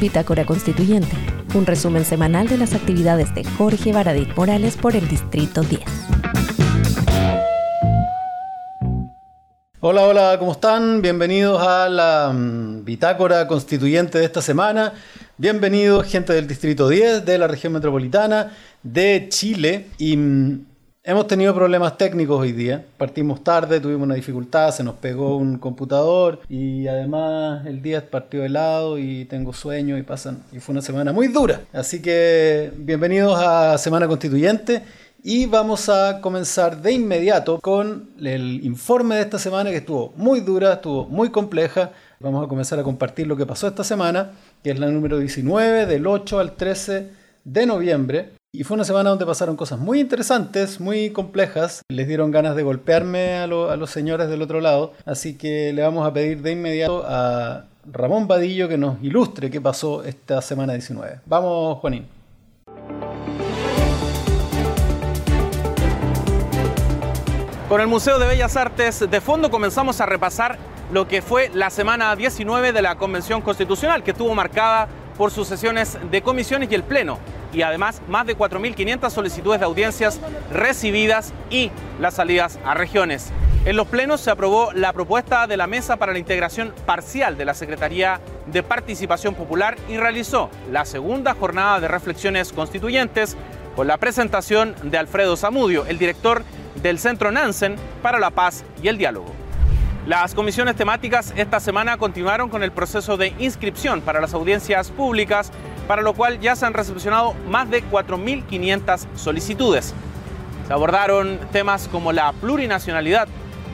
Bitácora 0.00 0.46
Constituyente, 0.46 1.14
un 1.54 1.66
resumen 1.66 2.06
semanal 2.06 2.48
de 2.48 2.56
las 2.56 2.72
actividades 2.72 3.34
de 3.34 3.44
Jorge 3.44 3.92
Baradit 3.92 4.34
Morales 4.34 4.76
por 4.78 4.96
el 4.96 5.06
Distrito 5.06 5.60
10. 5.60 5.82
Hola, 9.80 10.06
hola, 10.06 10.36
¿cómo 10.38 10.52
están? 10.52 11.02
Bienvenidos 11.02 11.60
a 11.62 11.90
la 11.90 12.32
mm, 12.32 12.84
Bitácora 12.84 13.46
Constituyente 13.46 14.18
de 14.18 14.24
esta 14.24 14.40
semana. 14.40 14.94
Bienvenidos, 15.36 16.06
gente 16.06 16.32
del 16.32 16.46
Distrito 16.46 16.88
10, 16.88 17.26
de 17.26 17.36
la 17.36 17.46
región 17.46 17.74
metropolitana, 17.74 18.52
de 18.82 19.26
Chile. 19.28 19.88
Y 19.98 20.16
mm, 20.16 20.66
hemos 21.02 21.26
tenido 21.26 21.54
problemas 21.54 21.96
técnicos 21.96 22.40
hoy 22.40 22.52
día. 22.52 22.84
Partimos 22.96 23.42
tarde, 23.42 23.80
tuvimos 23.80 24.04
una 24.04 24.14
dificultad, 24.14 24.70
se 24.70 24.84
nos 24.84 24.94
pegó 24.96 25.36
un 25.36 25.58
computador 25.58 26.40
y 26.48 26.86
además 26.88 27.66
el 27.66 27.80
día 27.80 28.08
partió 28.10 28.42
de 28.42 28.48
lado 28.48 28.98
y 28.98 29.24
tengo 29.24 29.52
sueño 29.52 29.96
y 29.96 30.02
pasan. 30.02 30.42
Y 30.52 30.60
fue 30.60 30.72
una 30.72 30.82
semana 30.82 31.12
muy 31.12 31.28
dura. 31.28 31.62
Así 31.72 32.02
que 32.02 32.72
bienvenidos 32.76 33.38
a 33.38 33.78
Semana 33.78 34.06
Constituyente. 34.06 34.82
Y 35.22 35.44
vamos 35.44 35.90
a 35.90 36.22
comenzar 36.22 36.80
de 36.80 36.92
inmediato 36.92 37.60
con 37.60 38.08
el 38.22 38.64
informe 38.64 39.16
de 39.16 39.20
esta 39.20 39.38
semana 39.38 39.68
que 39.68 39.76
estuvo 39.76 40.14
muy 40.16 40.40
dura, 40.40 40.74
estuvo 40.74 41.04
muy 41.04 41.28
compleja. 41.28 41.92
Vamos 42.20 42.42
a 42.42 42.48
comenzar 42.48 42.78
a 42.78 42.82
compartir 42.82 43.26
lo 43.26 43.36
que 43.36 43.44
pasó 43.44 43.68
esta 43.68 43.84
semana, 43.84 44.30
que 44.64 44.70
es 44.70 44.78
la 44.78 44.88
número 44.88 45.18
19 45.18 45.84
del 45.84 46.06
8 46.06 46.38
al 46.38 46.56
13 46.56 47.10
de 47.44 47.66
noviembre. 47.66 48.39
Y 48.52 48.64
fue 48.64 48.74
una 48.74 48.82
semana 48.82 49.10
donde 49.10 49.24
pasaron 49.24 49.54
cosas 49.54 49.78
muy 49.78 50.00
interesantes, 50.00 50.80
muy 50.80 51.10
complejas. 51.10 51.82
Les 51.88 52.08
dieron 52.08 52.32
ganas 52.32 52.56
de 52.56 52.64
golpearme 52.64 53.36
a, 53.36 53.46
los 53.46 53.90
señores 53.90 54.28
del 54.28 54.42
otro 54.42 54.60
lado. 54.60 54.92
Así 55.06 55.38
que 55.38 55.72
le 55.72 55.82
vamos 55.82 56.04
a 56.04 56.12
pedir 56.12 56.42
de 56.42 56.50
inmediato 56.50 57.04
a 57.06 57.66
Ramón 57.86 58.26
Vadillo 58.26 58.68
que 58.68 58.76
nos 58.76 59.00
ilustre 59.04 59.50
qué 59.50 59.60
pasó 59.60 60.02
esta 60.02 60.42
semana 60.42 60.72
19. 60.72 61.20
Vamos, 61.26 61.78
Juanín. 61.78 62.08
Con 67.68 67.80
el 67.80 67.86
Museo 67.86 68.18
de 68.18 68.26
Bellas 68.26 68.56
Artes 68.56 69.08
de 69.08 69.20
fondo 69.20 69.52
comenzamos 69.52 70.00
a 70.00 70.06
repasar 70.06 70.58
lo 70.92 71.06
que 71.06 71.22
fue 71.22 71.52
la 71.54 71.70
semana 71.70 72.16
19 72.16 72.72
de 72.72 72.82
la 72.82 72.96
Convención 72.96 73.42
Constitucional, 73.42 74.02
que 74.02 74.10
estuvo 74.10 74.34
marcada 74.34 74.88
por 75.20 75.30
sus 75.30 75.48
sesiones 75.48 75.98
de 76.10 76.22
comisiones 76.22 76.72
y 76.72 76.74
el 76.74 76.82
Pleno, 76.82 77.18
y 77.52 77.60
además 77.60 78.00
más 78.08 78.24
de 78.24 78.34
4.500 78.34 79.10
solicitudes 79.10 79.60
de 79.60 79.66
audiencias 79.66 80.18
recibidas 80.50 81.34
y 81.50 81.70
las 82.00 82.14
salidas 82.14 82.58
a 82.64 82.72
regiones. 82.72 83.30
En 83.66 83.76
los 83.76 83.86
plenos 83.86 84.22
se 84.22 84.30
aprobó 84.30 84.72
la 84.72 84.94
propuesta 84.94 85.46
de 85.46 85.58
la 85.58 85.66
Mesa 85.66 85.98
para 85.98 86.14
la 86.14 86.18
Integración 86.18 86.72
Parcial 86.86 87.36
de 87.36 87.44
la 87.44 87.52
Secretaría 87.52 88.18
de 88.46 88.62
Participación 88.62 89.34
Popular 89.34 89.76
y 89.90 89.98
realizó 89.98 90.48
la 90.72 90.86
segunda 90.86 91.34
jornada 91.34 91.80
de 91.80 91.88
reflexiones 91.88 92.50
constituyentes 92.54 93.36
con 93.76 93.88
la 93.88 93.98
presentación 93.98 94.74
de 94.84 94.96
Alfredo 94.96 95.36
Zamudio, 95.36 95.84
el 95.84 95.98
director 95.98 96.44
del 96.76 96.98
Centro 96.98 97.30
Nansen 97.30 97.76
para 98.00 98.18
la 98.18 98.30
Paz 98.30 98.64
y 98.82 98.88
el 98.88 98.96
Diálogo. 98.96 99.39
Las 100.06 100.34
comisiones 100.34 100.76
temáticas 100.76 101.34
esta 101.36 101.60
semana 101.60 101.98
continuaron 101.98 102.48
con 102.48 102.62
el 102.62 102.72
proceso 102.72 103.18
de 103.18 103.34
inscripción 103.38 104.00
para 104.00 104.20
las 104.20 104.32
audiencias 104.32 104.90
públicas, 104.90 105.52
para 105.86 106.00
lo 106.00 106.14
cual 106.14 106.40
ya 106.40 106.56
se 106.56 106.64
han 106.64 106.72
recepcionado 106.72 107.34
más 107.48 107.68
de 107.68 107.84
4.500 107.84 109.06
solicitudes. 109.14 109.92
Se 110.66 110.72
abordaron 110.72 111.38
temas 111.52 111.86
como 111.88 112.12
la 112.12 112.32
plurinacionalidad 112.32 113.28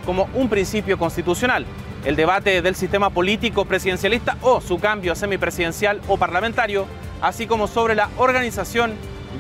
como 0.05 0.29
un 0.35 0.49
principio 0.49 0.99
constitucional, 0.99 1.65
el 2.05 2.17
debate 2.17 2.61
del 2.61 2.75
sistema 2.75 3.11
político 3.11 3.65
presidencialista 3.65 4.37
o 4.43 4.61
su 4.61 4.81
cambio 4.81 5.13
a 5.13 5.17
semipresidencial 5.17 6.01
o 6.09 6.17
parlamentario, 6.17 6.87
así 7.23 7.47
como 7.47 7.69
sobre 7.69 7.95
la 7.95 8.11
organización 8.19 8.95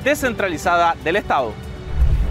descentralizada 0.05 0.95
del 1.03 1.17
Estado. 1.17 1.66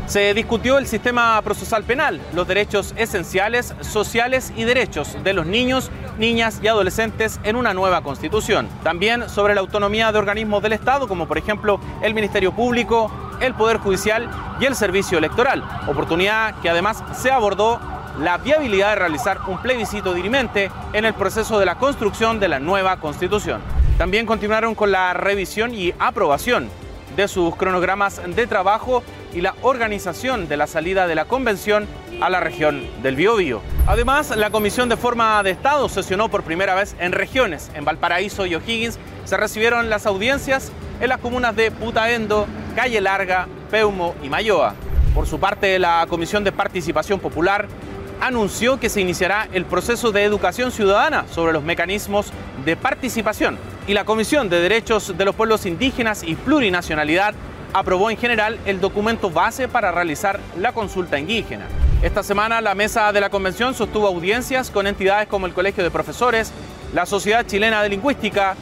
Se 0.07 0.35
discutió 0.35 0.77
el 0.77 0.85
sistema 0.85 1.41
procesal 1.41 1.83
penal, 1.83 2.21
los 2.33 2.47
derechos 2.47 2.93
esenciales, 2.95 3.73
sociales 3.81 4.53
y 4.55 4.63
derechos 4.63 5.17
de 5.23 5.33
los 5.33 5.47
niños, 5.47 5.89
niñas 6.19 6.59
y 6.61 6.67
adolescentes 6.67 7.39
en 7.43 7.55
una 7.55 7.73
nueva 7.73 8.01
constitución. 8.01 8.69
También 8.83 9.27
sobre 9.29 9.55
la 9.55 9.61
autonomía 9.61 10.11
de 10.11 10.19
organismos 10.19 10.61
del 10.61 10.73
Estado, 10.73 11.07
como 11.07 11.27
por 11.27 11.39
ejemplo 11.39 11.79
el 12.03 12.13
Ministerio 12.13 12.51
Público, 12.51 13.11
el 13.41 13.55
Poder 13.55 13.77
Judicial 13.79 14.29
y 14.59 14.65
el 14.65 14.75
Servicio 14.75 15.17
Electoral. 15.17 15.63
Oportunidad 15.87 16.61
que 16.61 16.69
además 16.69 17.03
se 17.19 17.31
abordó 17.31 17.79
la 18.19 18.37
viabilidad 18.37 18.91
de 18.91 18.95
realizar 18.95 19.39
un 19.47 19.57
plebiscito 19.57 20.13
dirimente 20.13 20.69
en 20.93 21.05
el 21.05 21.15
proceso 21.15 21.57
de 21.57 21.65
la 21.65 21.75
construcción 21.75 22.39
de 22.39 22.47
la 22.47 22.59
nueva 22.59 22.97
constitución. 22.97 23.59
También 23.97 24.27
continuaron 24.27 24.75
con 24.75 24.91
la 24.91 25.13
revisión 25.13 25.73
y 25.73 25.93
aprobación 25.97 26.69
de 27.15 27.27
sus 27.27 27.55
cronogramas 27.55 28.21
de 28.35 28.45
trabajo 28.45 29.03
y 29.35 29.41
la 29.41 29.53
organización 29.61 30.47
de 30.47 30.57
la 30.57 30.65
salida 30.65 31.07
de 31.07 31.15
la 31.15 31.25
convención 31.25 31.87
a 32.21 32.29
la 32.29 32.39
región 32.39 32.87
del 33.03 33.15
Biobío. 33.17 33.61
Además, 33.85 34.35
la 34.35 34.49
Comisión 34.49 34.87
de 34.87 34.95
Forma 34.95 35.43
de 35.43 35.51
Estado 35.51 35.89
sesionó 35.89 36.29
por 36.29 36.43
primera 36.43 36.73
vez 36.73 36.95
en 36.99 37.11
regiones. 37.11 37.69
En 37.75 37.83
Valparaíso 37.83 38.45
y 38.45 38.55
O'Higgins 38.55 38.97
se 39.25 39.37
recibieron 39.37 39.89
las 39.89 40.05
audiencias 40.05 40.71
en 41.01 41.09
las 41.09 41.19
comunas 41.19 41.55
de 41.55 41.69
Putaendo, 41.69 42.47
Calle 42.75 43.01
Larga, 43.01 43.47
Peumo 43.69 44.15
y 44.23 44.29
Mayoa. 44.29 44.73
Por 45.13 45.27
su 45.27 45.39
parte, 45.39 45.77
la 45.79 46.05
Comisión 46.09 46.45
de 46.45 46.53
Participación 46.53 47.19
Popular 47.19 47.67
anunció 48.21 48.79
que 48.79 48.89
se 48.89 49.01
iniciará 49.01 49.49
el 49.51 49.65
proceso 49.65 50.13
de 50.13 50.23
educación 50.23 50.71
ciudadana 50.71 51.25
sobre 51.29 51.51
los 51.51 51.63
mecanismos 51.63 52.31
de 52.63 52.77
participación 52.77 53.57
y 53.87 53.93
la 53.93 54.05
Comisión 54.05 54.49
de 54.49 54.61
Derechos 54.61 55.17
de 55.17 55.25
los 55.25 55.35
Pueblos 55.35 55.65
Indígenas 55.65 56.23
y 56.23 56.35
Plurinacionalidad 56.35 57.35
aprobó 57.75 58.09
en 58.09 58.15
general 58.15 58.57
el 58.65 58.79
documento 58.79 59.29
base 59.29 59.67
para 59.67 59.91
realizar 59.91 60.39
la 60.57 60.71
consulta 60.71 61.19
indígena. 61.19 61.67
Esta 62.01 62.23
semana 62.23 62.61
la 62.61 62.73
mesa 62.73 63.11
de 63.11 63.19
la 63.19 63.29
convención 63.29 63.73
sostuvo 63.73 64.07
audiencias 64.07 64.71
con 64.71 64.87
entidades 64.87 65.27
como 65.27 65.45
el 65.45 65.53
Colegio 65.53 65.83
de 65.83 65.91
Profesores, 65.91 66.53
la 66.93 67.05
Sociedad 67.05 67.45
Chilena 67.45 67.83
de 67.83 67.89
Lingüística, 67.89 68.55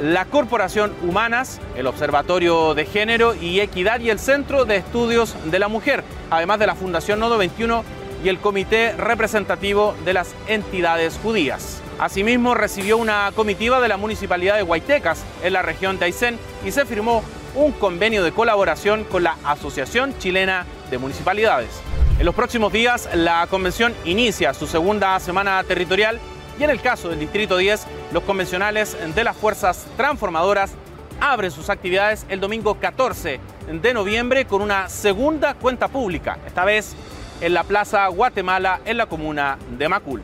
la 0.00 0.26
Corporación 0.26 0.92
Humanas, 1.02 1.60
el 1.74 1.88
Observatorio 1.88 2.74
de 2.74 2.86
Género 2.86 3.34
y 3.34 3.58
Equidad 3.58 3.98
y 3.98 4.10
el 4.10 4.20
Centro 4.20 4.64
de 4.64 4.76
Estudios 4.76 5.34
de 5.46 5.58
la 5.58 5.66
Mujer, 5.66 6.04
además 6.30 6.60
de 6.60 6.68
la 6.68 6.76
Fundación 6.76 7.18
Nodo 7.18 7.38
21 7.38 7.82
y 8.22 8.28
el 8.28 8.38
Comité 8.38 8.92
Representativo 8.92 9.96
de 10.04 10.14
las 10.14 10.32
Entidades 10.46 11.18
Judías. 11.20 11.82
Asimismo, 11.98 12.54
recibió 12.54 12.98
una 12.98 13.32
comitiva 13.34 13.80
de 13.80 13.88
la 13.88 13.96
Municipalidad 13.96 14.54
de 14.54 14.62
Huaytecas 14.62 15.24
en 15.42 15.52
la 15.54 15.62
región 15.62 15.98
de 15.98 16.04
Aysén 16.04 16.38
y 16.64 16.70
se 16.70 16.84
firmó 16.84 17.24
un 17.54 17.72
convenio 17.72 18.24
de 18.24 18.32
colaboración 18.32 19.04
con 19.04 19.22
la 19.22 19.36
Asociación 19.44 20.16
Chilena 20.18 20.66
de 20.90 20.98
Municipalidades. 20.98 21.70
En 22.18 22.26
los 22.26 22.34
próximos 22.34 22.72
días, 22.72 23.08
la 23.14 23.46
convención 23.48 23.94
inicia 24.04 24.54
su 24.54 24.66
segunda 24.66 25.18
semana 25.20 25.62
territorial 25.64 26.20
y 26.58 26.64
en 26.64 26.70
el 26.70 26.80
caso 26.80 27.08
del 27.08 27.18
Distrito 27.18 27.56
10, 27.56 27.86
los 28.12 28.22
convencionales 28.22 28.96
de 29.14 29.24
las 29.24 29.36
fuerzas 29.36 29.86
transformadoras 29.96 30.72
abren 31.20 31.50
sus 31.50 31.70
actividades 31.70 32.26
el 32.28 32.40
domingo 32.40 32.74
14 32.78 33.40
de 33.70 33.94
noviembre 33.94 34.44
con 34.44 34.62
una 34.62 34.88
segunda 34.88 35.54
cuenta 35.54 35.88
pública, 35.88 36.38
esta 36.46 36.64
vez 36.64 36.94
en 37.40 37.54
la 37.54 37.64
Plaza 37.64 38.06
Guatemala 38.08 38.80
en 38.84 38.96
la 38.96 39.06
comuna 39.06 39.58
de 39.76 39.88
Macul. 39.88 40.22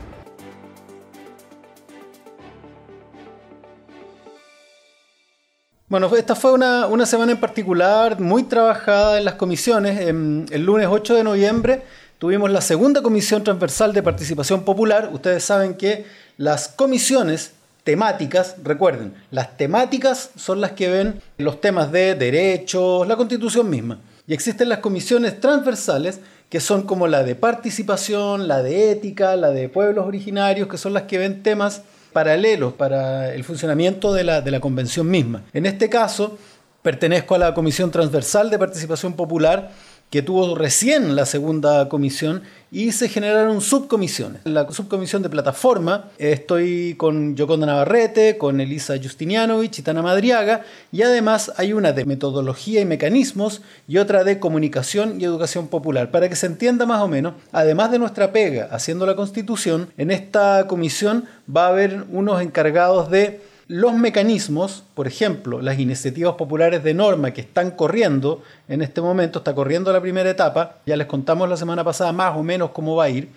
Bueno, 5.91 6.09
esta 6.15 6.35
fue 6.35 6.53
una, 6.53 7.05
semana 7.05 7.33
en 7.33 7.37
particular 7.41 8.17
muy 8.17 8.43
trabajada 8.43 9.17
en 9.17 9.25
las 9.25 9.33
comisiones. 9.33 9.99
el 9.99 10.63
lunes 10.63 10.87
8 10.89 11.15
de 11.15 11.23
noviembre 11.25 11.81
tuvimos 12.17 12.49
la 12.49 12.61
segunda 12.61 13.01
comisión 13.01 13.43
transversal 13.43 13.91
de 13.91 14.01
participación 14.01 14.63
popular. 14.63 15.09
Ustedes 15.11 15.43
saben 15.43 15.73
que 15.73 16.05
las 16.37 16.69
comisiones 16.69 17.51
temáticas, 17.83 18.55
recuerden, 18.63 19.15
las 19.31 19.57
temáticas 19.57 20.29
son 20.37 20.61
las 20.61 20.71
que 20.71 20.87
ven 20.87 21.21
los 21.37 21.59
temas 21.59 21.91
de 21.91 22.15
derechos, 22.15 23.05
la 23.05 23.17
constitución 23.17 23.69
misma. 23.69 23.99
Y 24.27 24.33
existen 24.33 24.69
las 24.69 24.79
comisiones 24.79 25.41
transversales 25.41 26.21
que 26.49 26.61
son 26.61 26.83
como 26.83 27.07
la 27.07 27.23
de 27.23 27.35
participación, 27.35 28.47
la 28.47 28.63
de 28.63 28.91
ética, 28.91 29.35
la 29.35 29.49
de 29.49 29.67
pueblos 29.67 30.07
originarios, 30.07 30.69
que 30.69 30.77
son 30.77 30.93
las 30.93 31.03
que 31.03 31.17
ven 31.17 31.43
temas 31.43 31.81
paralelos 32.11 32.73
para 32.73 33.33
el 33.33 33.43
funcionamiento 33.43 34.13
de 34.13 34.23
la, 34.23 34.41
de 34.41 34.51
la 34.51 34.59
convención 34.59 35.09
misma. 35.09 35.43
En 35.53 35.65
este 35.65 35.89
caso, 35.89 36.37
pertenezco 36.81 37.35
a 37.35 37.37
la 37.37 37.53
Comisión 37.53 37.91
Transversal 37.91 38.49
de 38.49 38.59
Participación 38.59 39.13
Popular 39.13 39.71
que 40.11 40.21
tuvo 40.21 40.55
recién 40.55 41.15
la 41.15 41.25
segunda 41.25 41.87
comisión 41.87 42.43
y 42.69 42.91
se 42.91 43.07
generaron 43.07 43.61
subcomisiones. 43.61 44.41
En 44.45 44.53
la 44.53 44.69
subcomisión 44.69 45.23
de 45.23 45.29
plataforma 45.29 46.09
estoy 46.17 46.95
con 46.97 47.37
Yoconda 47.37 47.65
Navarrete, 47.65 48.37
con 48.37 48.59
Elisa 48.59 48.95
Justinianovich 49.01 49.79
y 49.79 49.81
Tana 49.81 50.01
Madriaga 50.01 50.63
y 50.91 51.01
además 51.01 51.53
hay 51.55 51.71
una 51.71 51.93
de 51.93 52.03
metodología 52.03 52.81
y 52.81 52.85
mecanismos 52.85 53.61
y 53.87 53.99
otra 53.99 54.25
de 54.25 54.37
comunicación 54.39 55.19
y 55.19 55.23
educación 55.23 55.69
popular. 55.69 56.11
Para 56.11 56.27
que 56.27 56.35
se 56.35 56.45
entienda 56.45 56.85
más 56.85 57.01
o 57.01 57.07
menos, 57.07 57.35
además 57.53 57.89
de 57.91 57.99
nuestra 57.99 58.33
pega 58.33 58.67
haciendo 58.69 59.05
la 59.05 59.15
constitución, 59.15 59.93
en 59.97 60.11
esta 60.11 60.67
comisión 60.67 61.25
va 61.53 61.67
a 61.67 61.69
haber 61.69 62.03
unos 62.11 62.41
encargados 62.41 63.09
de 63.09 63.39
los 63.71 63.93
mecanismos, 63.93 64.83
por 64.93 65.07
ejemplo, 65.07 65.61
las 65.61 65.79
iniciativas 65.79 66.35
populares 66.35 66.83
de 66.83 66.93
norma 66.93 67.31
que 67.31 67.39
están 67.39 67.71
corriendo 67.71 68.43
en 68.67 68.81
este 68.81 68.99
momento, 68.99 69.39
está 69.39 69.55
corriendo 69.55 69.93
la 69.93 70.01
primera 70.01 70.29
etapa, 70.29 70.79
ya 70.85 70.97
les 70.97 71.07
contamos 71.07 71.47
la 71.47 71.55
semana 71.55 71.81
pasada 71.81 72.11
más 72.11 72.35
o 72.35 72.43
menos 72.43 72.71
cómo 72.71 72.97
va 72.97 73.05
a 73.05 73.09
ir, 73.09 73.29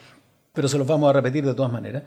pero 0.52 0.66
se 0.66 0.76
los 0.76 0.88
vamos 0.88 1.08
a 1.08 1.12
repetir 1.12 1.46
de 1.46 1.54
todas 1.54 1.70
maneras. 1.70 2.02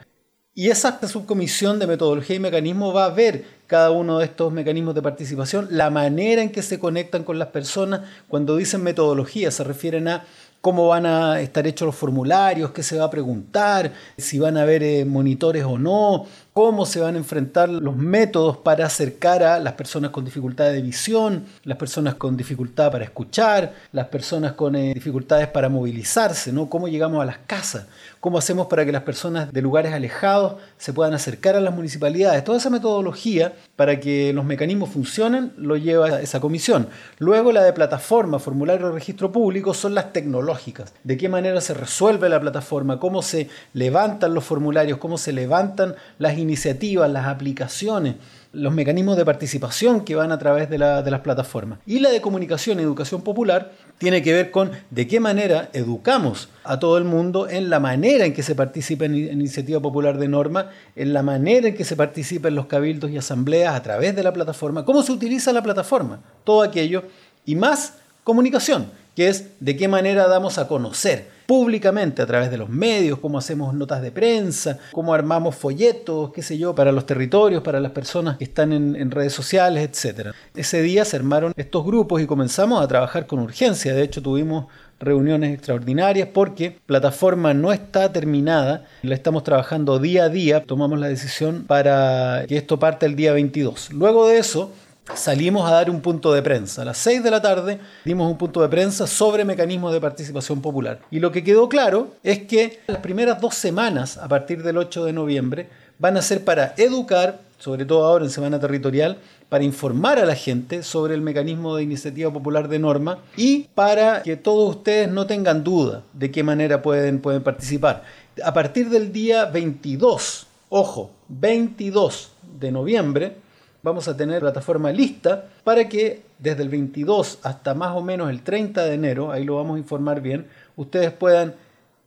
Y 0.53 0.69
esa 0.69 0.99
subcomisión 1.07 1.79
de 1.79 1.87
metodología 1.87 2.35
y 2.35 2.39
mecanismo 2.39 2.91
va 2.91 3.05
a 3.05 3.11
ver 3.11 3.45
cada 3.65 3.91
uno 3.91 4.19
de 4.19 4.25
estos 4.25 4.51
mecanismos 4.51 4.93
de 4.93 5.01
participación, 5.01 5.69
la 5.71 5.89
manera 5.89 6.41
en 6.41 6.51
que 6.51 6.63
se 6.63 6.79
conectan 6.79 7.23
con 7.23 7.39
las 7.39 7.49
personas. 7.49 8.01
Cuando 8.27 8.57
dicen 8.57 8.83
metodología 8.83 9.51
se 9.51 9.63
refieren 9.63 10.09
a 10.09 10.25
cómo 10.61 10.87
van 10.87 11.05
a 11.05 11.39
estar 11.39 11.65
hechos 11.67 11.85
los 11.85 11.95
formularios, 11.95 12.71
qué 12.71 12.83
se 12.83 12.97
va 12.97 13.05
a 13.05 13.09
preguntar, 13.09 13.93
si 14.17 14.39
van 14.39 14.57
a 14.57 14.63
haber 14.63 14.83
eh, 14.83 15.05
monitores 15.05 15.63
o 15.63 15.77
no, 15.77 16.25
cómo 16.57 16.87
se 16.87 16.99
van 16.99 17.13
a 17.13 17.19
enfrentar 17.19 17.69
los 17.69 17.95
métodos 17.95 18.57
para 18.57 18.87
acercar 18.87 19.43
a 19.43 19.59
las 19.59 19.73
personas 19.73 20.09
con 20.09 20.25
dificultad 20.25 20.71
de 20.71 20.81
visión, 20.81 21.45
las 21.63 21.77
personas 21.77 22.15
con 22.15 22.35
dificultad 22.35 22.91
para 22.91 23.03
escuchar, 23.03 23.75
las 23.91 24.07
personas 24.07 24.53
con 24.53 24.75
eh, 24.75 24.91
dificultades 24.95 25.49
para 25.49 25.69
movilizarse, 25.69 26.51
¿no? 26.51 26.67
cómo 26.67 26.87
llegamos 26.87 27.21
a 27.21 27.25
las 27.25 27.37
casas, 27.45 27.85
cómo 28.19 28.39
hacemos 28.39 28.65
para 28.65 28.83
que 28.87 28.91
las 28.91 29.03
personas 29.03 29.53
de 29.53 29.61
lugares 29.61 29.93
alejados 29.93 30.55
se 30.79 30.93
puedan 30.93 31.13
acercar 31.13 31.55
a 31.55 31.61
las 31.61 31.75
municipalidades. 31.75 32.43
Toda 32.43 32.57
esa 32.57 32.71
metodología 32.71 33.53
para 33.75 33.99
que 33.99 34.33
los 34.33 34.43
mecanismos 34.43 34.89
funcionen 34.89 35.53
lo 35.57 35.77
lleva 35.77 36.21
esa 36.21 36.39
comisión. 36.39 36.87
Luego 37.19 37.51
la 37.51 37.63
de 37.63 37.71
plataforma, 37.71 38.39
formulario 38.39 38.87
de 38.87 38.93
registro 38.93 39.31
público, 39.31 39.75
son 39.75 39.93
las 39.93 40.11
tecnológicas. 40.11 40.91
De 41.03 41.17
qué 41.17 41.29
manera 41.29 41.61
se 41.61 41.75
resuelve 41.75 42.29
la 42.29 42.41
plataforma, 42.41 42.99
cómo 42.99 43.21
se 43.21 43.47
levantan 43.73 44.33
los 44.33 44.43
formularios, 44.43 44.97
cómo 44.97 45.19
se 45.19 45.33
levantan 45.33 45.93
las 46.17 46.35
iniciativas, 46.47 47.09
las 47.11 47.27
aplicaciones, 47.27 48.15
los 48.53 48.73
mecanismos 48.73 49.17
de 49.17 49.25
participación 49.25 50.01
que 50.01 50.15
van 50.15 50.31
a 50.31 50.39
través 50.39 50.69
de, 50.69 50.77
las 50.77 51.21
plataformas. 51.21 51.79
Y 51.85 51.99
la 51.99 52.09
de 52.09 52.21
comunicación 52.21 52.79
y 52.79 52.83
educación 52.83 53.21
popular 53.21 53.71
tiene 53.97 54.21
que 54.23 54.33
ver 54.33 54.51
con 54.51 54.71
de 54.89 55.07
qué 55.07 55.19
manera 55.19 55.69
educamos 55.73 56.49
a 56.63 56.79
todo 56.79 56.97
el 56.97 57.03
mundo 57.03 57.47
en 57.49 57.69
la 57.69 57.79
manera 57.79 58.25
en 58.25 58.33
que 58.33 58.43
se 58.43 58.55
participa 58.55 59.05
en 59.05 59.15
iniciativa 59.15 59.79
popular 59.79 60.17
de 60.17 60.27
norma, 60.27 60.71
en 60.95 61.13
la 61.13 61.21
manera 61.21 61.67
en 61.67 61.75
que 61.75 61.85
se 61.85 61.95
participa 61.95 62.47
en 62.47 62.55
los 62.55 62.65
cabildos 62.67 63.11
y 63.11 63.17
asambleas 63.17 63.75
a 63.75 63.83
través 63.83 64.15
de 64.15 64.23
la 64.23 64.33
plataforma, 64.33 64.85
cómo 64.85 65.03
se 65.03 65.11
utiliza 65.11 65.53
la 65.53 65.61
plataforma, 65.61 66.21
todo 66.43 66.61
aquello 66.61 67.03
y 67.45 67.55
más 67.55 67.95
comunicación, 68.23 68.89
que 69.15 69.27
es 69.27 69.49
de 69.59 69.75
qué 69.77 69.87
manera 69.87 70.27
damos 70.27 70.57
a 70.57 70.67
conocer 70.67 71.36
públicamente 71.47 72.21
a 72.21 72.27
través 72.27 72.51
de 72.51 72.57
los 72.57 72.69
medios, 72.69 73.19
cómo 73.19 73.37
hacemos 73.37 73.73
notas 73.73 74.01
de 74.01 74.11
prensa, 74.11 74.77
cómo 74.91 75.13
armamos 75.13 75.55
folletos, 75.55 76.31
qué 76.33 76.43
sé 76.43 76.57
yo, 76.57 76.75
para 76.75 76.91
los 76.91 77.05
territorios, 77.05 77.63
para 77.63 77.79
las 77.79 77.93
personas 77.93 78.37
que 78.37 78.43
están 78.43 78.73
en, 78.73 79.09
redes 79.09 79.33
sociales, 79.33 79.89
etc. 79.89 80.33
Ese 80.53 80.81
día 80.81 81.05
se 81.05 81.15
armaron 81.15 81.53
estos 81.55 81.85
grupos 81.85 82.21
y 82.21 82.27
comenzamos 82.27 82.83
a 82.83 82.87
trabajar 82.87 83.25
con 83.25 83.39
urgencia. 83.39 83.95
De 83.95 84.03
hecho, 84.03 84.21
tuvimos 84.21 84.65
reuniones 84.99 85.53
extraordinarias 85.53 86.27
porque 86.33 86.79
plataforma 86.85 87.53
no 87.53 87.71
está 87.71 88.11
terminada, 88.11 88.85
la 89.01 89.15
estamos 89.15 89.43
trabajando 89.43 89.99
día 89.99 90.25
a 90.25 90.29
día, 90.29 90.63
tomamos 90.63 90.99
la 90.99 91.07
decisión 91.07 91.63
para 91.65 92.43
que 92.47 92.57
esto 92.57 92.77
parte 92.77 93.05
el 93.05 93.15
día 93.15 93.31
22. 93.31 93.93
Luego 93.93 94.27
de 94.27 94.39
eso, 94.39 94.73
salimos 95.15 95.69
a 95.69 95.73
dar 95.73 95.89
un 95.89 96.01
punto 96.01 96.33
de 96.33 96.41
prensa. 96.41 96.81
A 96.81 96.85
las 96.85 96.97
6 96.97 97.23
de 97.23 97.31
la 97.31 97.41
tarde 97.41 97.79
dimos 98.05 98.29
un 98.29 98.37
punto 98.37 98.61
de 98.61 98.69
prensa 98.69 99.07
sobre 99.07 99.45
mecanismos 99.45 99.93
de 99.93 100.01
participación 100.01 100.61
popular. 100.61 100.99
Y 101.11 101.19
lo 101.19 101.31
que 101.31 101.43
quedó 101.43 101.69
claro 101.69 102.11
es 102.23 102.39
que 102.39 102.79
las 102.87 102.99
primeras 102.99 103.39
dos 103.39 103.55
semanas, 103.55 104.17
a 104.17 104.27
partir 104.27 104.63
del 104.63 104.77
8 104.77 105.05
de 105.05 105.13
noviembre, 105.13 105.69
van 105.99 106.17
a 106.17 106.21
ser 106.21 106.43
para 106.43 106.73
educar, 106.77 107.39
sobre 107.57 107.85
todo 107.85 108.05
ahora 108.05 108.25
en 108.25 108.31
Semana 108.31 108.59
Territorial, 108.59 109.17
para 109.49 109.63
informar 109.63 110.19
a 110.19 110.25
la 110.25 110.35
gente 110.35 110.83
sobre 110.83 111.15
el 111.15 111.21
mecanismo 111.21 111.75
de 111.75 111.83
iniciativa 111.83 112.31
popular 112.31 112.67
de 112.67 112.79
norma 112.79 113.19
y 113.37 113.67
para 113.73 114.21
que 114.21 114.35
todos 114.35 114.75
ustedes 114.75 115.09
no 115.09 115.25
tengan 115.25 115.63
duda 115.63 116.03
de 116.13 116.31
qué 116.31 116.43
manera 116.43 116.81
pueden, 116.81 117.19
pueden 117.19 117.43
participar. 117.43 118.03
A 118.43 118.53
partir 118.53 118.89
del 118.89 119.11
día 119.11 119.45
22, 119.45 120.47
ojo, 120.69 121.11
22 121.29 122.31
de 122.59 122.71
noviembre, 122.71 123.46
vamos 123.87 124.07
a 124.09 124.17
tener 124.17 124.41
plataforma 124.41 124.91
lista 124.91 125.45
para 125.63 125.87
que 125.87 126.21
desde 126.39 126.61
el 126.61 126.69
22 126.69 127.39
hasta 127.43 127.73
más 127.73 127.95
o 127.95 128.01
menos 128.01 128.29
el 128.29 128.41
30 128.41 128.83
de 128.83 128.93
enero, 128.93 129.31
ahí 129.31 129.45
lo 129.45 129.55
vamos 129.55 129.77
a 129.77 129.79
informar 129.79 130.21
bien, 130.21 130.45
ustedes 130.75 131.11
puedan 131.11 131.55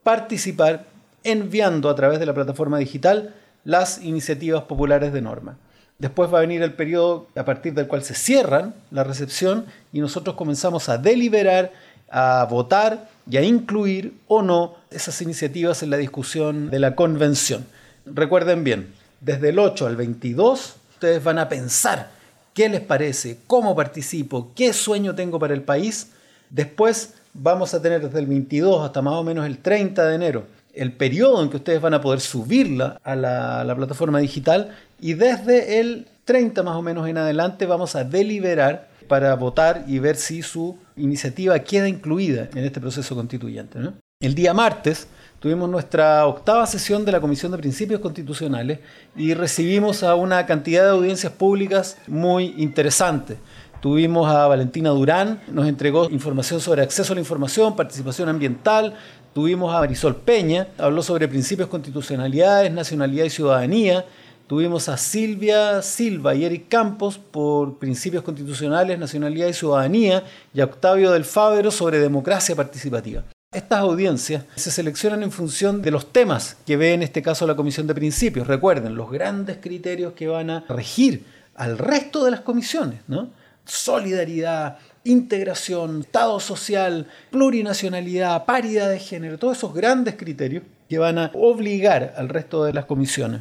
participar 0.03 0.85
enviando 1.25 1.89
a 1.89 1.95
través 1.95 2.21
de 2.21 2.27
la 2.27 2.35
plataforma 2.35 2.79
digital 2.79 3.35
las 3.65 4.03
iniciativas 4.03 4.65
populares 4.65 5.13
de 5.13 5.23
norma. 5.23 5.57
Después 5.99 6.33
va 6.33 6.39
a 6.39 6.41
venir 6.43 6.63
el 6.63 6.75
periodo 6.75 7.29
a 7.35 7.45
partir 7.45 7.73
del 7.73 7.87
cual 7.87 8.03
se 8.03 8.15
cierran 8.15 8.75
la 8.91 9.05
recepción 9.05 9.65
y 9.93 10.01
nosotros 10.01 10.37
comenzamos 10.37 10.89
a 10.89 10.99
deliberar, 10.99 11.73
a 12.11 12.47
votar 12.51 13.09
y 13.31 13.39
a 13.39 13.43
incluir 13.43 14.15
o 14.27 14.43
no 14.43 14.75
esas 14.91 15.21
iniciativas 15.23 15.83
en 15.83 15.91
la 15.91 15.97
discusión 15.97 16.71
de 16.71 16.79
la 16.79 16.95
convención. 16.95 17.67
Recuerden 18.05 18.65
bien, 18.65 18.93
desde 19.21 19.51
el 19.51 19.59
8 19.59 19.87
al 19.87 19.97
22 19.97 20.77
ustedes 21.01 21.25
van 21.25 21.39
a 21.39 21.49
pensar 21.49 22.11
qué 22.53 22.69
les 22.69 22.83
parece, 22.83 23.39
cómo 23.47 23.75
participo, 23.75 24.53
qué 24.55 24.75
sueño 24.75 25.15
tengo 25.15 25.39
para 25.39 25.55
el 25.55 25.63
país. 25.63 26.11
Después 26.51 27.15
vamos 27.33 27.73
a 27.73 27.81
tener 27.81 28.03
desde 28.03 28.19
el 28.19 28.27
22 28.27 28.85
hasta 28.85 29.01
más 29.01 29.15
o 29.15 29.25
menos 29.25 29.47
el 29.47 29.59
30 29.59 30.07
de 30.07 30.15
enero 30.15 30.61
el 30.75 30.93
periodo 30.93 31.43
en 31.43 31.51
que 31.51 31.57
ustedes 31.57 31.81
van 31.81 31.95
a 31.95 32.01
poder 32.01 32.21
subirla 32.21 33.01
a 33.03 33.17
la, 33.17 33.75
plataforma 33.77 34.19
digital 34.19 34.77
y 35.01 35.15
desde 35.15 35.81
el 35.81 36.07
30 36.25 36.63
más 36.63 36.77
o 36.77 36.83
menos 36.83 37.09
en 37.09 37.19
adelante 37.19 37.67
vamos 37.67 37.97
a 37.97 38.05
deliberar 38.05 38.89
para 39.09 39.35
votar 39.35 39.85
y 39.89 39.99
ver 39.99 40.17
si 40.17 40.43
su 40.43 40.79
iniciativa 40.97 41.59
queda 41.59 41.89
incluida 41.89 42.49
en 42.55 42.65
este 42.65 42.81
proceso 42.81 43.17
constituyente. 43.17 43.79
El 44.21 44.35
día 44.35 44.55
martes 44.55 45.09
tuvimos 45.41 45.69
nuestra 45.69 46.27
octava 46.27 46.67
sesión 46.67 47.05
de 47.05 47.13
la 47.13 47.21
Comisión 47.21 47.51
de 47.51 47.59
Principios 47.59 48.01
Constitucionales 48.01 48.79
y 49.17 49.35
recibimos 49.35 50.03
a 50.03 50.15
una 50.15 50.47
cantidad 50.47 50.85
de 50.85 50.91
audiencias 50.91 51.33
públicas 51.33 51.97
muy 52.07 52.55
interesantes. 52.59 53.39
Tuvimos 53.81 54.31
a 54.31 54.47
Valentina 54.47 54.91
Durán, 54.91 55.41
nos 55.51 55.67
entregó 55.67 56.11
información 56.11 56.61
sobre 56.61 56.83
acceso 56.83 57.15
a 57.15 57.17
la 57.17 57.21
información, 57.21 57.75
participación 57.75 58.29
ambiental. 58.29 58.95
Tuvimos 59.33 59.75
a 59.75 59.81
Marisol 59.81 60.17
Peña, 60.17 60.69
habló 60.77 61.03
sobre 61.03 61.27
principios 61.29 61.69
constitucionalidades, 61.69 62.71
nacionalidad 62.71 63.25
y 63.25 63.31
ciudadanía. 63.31 64.05
Tuvimos 64.47 64.91
a 64.91 64.99
Silvia 64.99 65.81
Silva 65.81 66.35
y 66.35 66.45
Eric 66.45 66.69
Campos 66.69 67.19
por 67.19 67.79
principios 67.79 68.23
constitucionales, 68.23 68.99
nacionalidad 68.99 69.47
y 69.47 69.55
ciudadanía 69.55 70.25
y 70.53 70.61
a 70.61 70.65
Octavio 70.65 71.13
del 71.13 71.25
Fávero 71.25 71.71
sobre 71.71 72.01
democracia 72.01 72.55
participativa. 72.55 73.23
Estas 73.53 73.81
audiencias 73.81 74.45
se 74.55 74.71
seleccionan 74.71 75.25
en 75.25 75.33
función 75.33 75.83
de 75.83 75.91
los 75.91 76.13
temas 76.13 76.57
que 76.65 76.77
ve 76.77 76.95
en 76.95 77.03
este 77.03 77.21
caso 77.21 77.49
la 77.49 77.57
Comisión 77.57 77.89
de 77.89 77.97
Principios. 77.97 78.47
Recuerden, 78.47 78.95
los 78.95 79.11
grandes 79.11 79.57
criterios 79.61 80.13
que 80.13 80.29
van 80.29 80.51
a 80.51 80.65
regir 80.69 81.25
al 81.57 81.77
resto 81.77 82.25
de 82.25 82.31
las 82.31 82.43
comisiones, 82.43 83.01
¿no? 83.09 83.31
Solidaridad, 83.65 84.79
integración, 85.03 86.03
Estado 86.03 86.39
social, 86.39 87.09
plurinacionalidad, 87.33 88.45
paridad 88.45 88.89
de 88.89 89.01
género, 89.01 89.37
todos 89.37 89.59
esos 89.59 89.75
grandes 89.75 90.15
criterios 90.15 90.63
que 90.89 90.99
van 91.01 91.19
a 91.19 91.33
obligar 91.35 92.15
al 92.17 92.29
resto 92.29 92.63
de 92.63 92.73
las 92.73 92.85
comisiones 92.85 93.41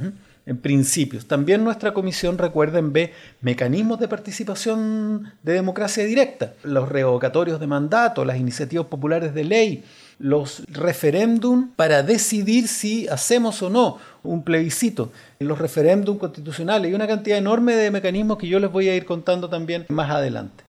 en 0.49 0.57
principios. 0.57 1.27
También 1.27 1.63
nuestra 1.63 1.93
comisión, 1.93 2.39
recuerden, 2.39 2.91
ve 2.91 3.13
mecanismos 3.39 3.99
de 3.99 4.07
participación 4.07 5.31
de 5.43 5.53
democracia 5.53 6.03
directa, 6.03 6.53
los 6.63 6.89
revocatorios 6.89 7.59
de 7.59 7.67
mandato, 7.67 8.25
las 8.25 8.37
iniciativas 8.37 8.87
populares 8.87 9.35
de 9.35 9.43
ley, 9.43 9.83
los 10.17 10.63
referéndum 10.67 11.69
para 11.75 12.01
decidir 12.01 12.67
si 12.67 13.07
hacemos 13.07 13.61
o 13.61 13.69
no 13.69 13.99
un 14.23 14.43
plebiscito, 14.43 15.11
los 15.37 15.59
referéndum 15.59 16.17
constitucionales 16.17 16.91
y 16.91 16.95
una 16.95 17.07
cantidad 17.07 17.37
enorme 17.37 17.75
de 17.75 17.91
mecanismos 17.91 18.39
que 18.39 18.47
yo 18.47 18.59
les 18.59 18.71
voy 18.71 18.89
a 18.89 18.95
ir 18.95 19.05
contando 19.05 19.49
también 19.49 19.85
más 19.89 20.09
adelante. 20.09 20.63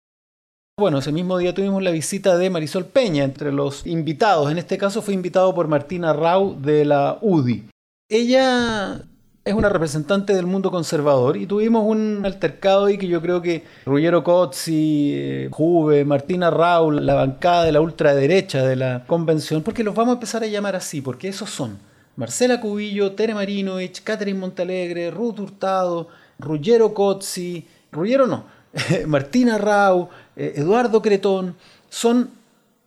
Bueno, 0.79 0.99
ese 0.99 1.11
mismo 1.11 1.39
día 1.39 1.55
tuvimos 1.55 1.83
la 1.83 1.91
visita 1.91 2.37
de 2.37 2.51
Marisol 2.51 2.85
Peña 2.85 3.25
entre 3.25 3.51
los 3.51 3.87
invitados. 3.87 4.51
En 4.51 4.59
este 4.59 4.77
caso 4.77 5.01
fue 5.01 5.15
invitado 5.15 5.55
por 5.55 5.69
Martina 5.69 6.13
Rau 6.13 6.61
de 6.61 6.85
la 6.85 7.19
UDI. 7.23 7.65
Ella 8.11 9.05
es 9.45 9.55
una 9.55 9.71
representante 9.71 10.35
del 10.35 10.47
mundo 10.47 10.71
conservador 10.71 11.37
y 11.37 11.47
tuvimos 11.47 11.85
un 11.87 12.23
altercado 12.25 12.87
ahí 12.87 12.99
que 12.99 13.09
yo 13.09 13.23
creo 13.23 13.41
que 13.41 13.65
Ruggiero 13.87 14.23
Cozzi, 14.23 15.13
eh, 15.15 15.49
Juve, 15.51 16.05
Martina 16.05 16.51
Raúl, 16.51 17.05
la 17.07 17.15
bancada 17.15 17.65
de 17.65 17.73
la 17.73 17.81
ultraderecha 17.81 18.63
de 18.65 18.77
la 18.77 19.05
convención, 19.07 19.63
porque 19.63 19.83
los 19.83 19.95
vamos 19.95 20.13
a 20.13 20.15
empezar 20.15 20.43
a 20.43 20.47
llamar 20.47 20.77
así, 20.77 21.01
porque 21.01 21.29
esos 21.29 21.49
son 21.49 21.79
Marcela 22.17 22.61
Cubillo, 22.61 23.13
Tere 23.13 23.35
Marinovich, 23.35 24.03
Catherine 24.03 24.39
Montalegre, 24.39 25.11
Ruth 25.11 25.41
Hurtado, 25.41 26.09
Ruggiero 26.39 26.93
Cozzi, 26.93 27.67
Ruggiero 27.91 28.27
no, 28.27 28.45
Martina 29.07 29.57
Raúl, 29.57 30.09
eh, 30.37 30.53
Eduardo 30.57 31.01
Cretón, 31.01 31.57
son 31.89 32.31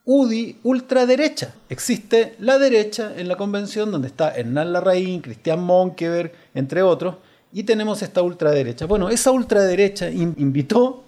UDI 0.06 0.58
ultraderecha. 0.64 1.54
Existe 1.70 2.36
la 2.40 2.58
derecha 2.58 3.14
en 3.16 3.28
la 3.28 3.38
convención 3.38 3.92
donde 3.92 4.10
está 4.10 4.36
Hernán 4.36 4.74
Larraín, 4.74 5.22
Cristian 5.22 5.62
Monkever, 5.64 6.34
entre 6.54 6.84
otros, 6.84 7.16
y 7.54 7.64
tenemos 7.64 8.02
esta 8.02 8.22
ultraderecha. 8.22 8.86
Bueno, 8.86 9.10
esa 9.10 9.32
ultraderecha 9.32 10.10
invitó 10.10 11.06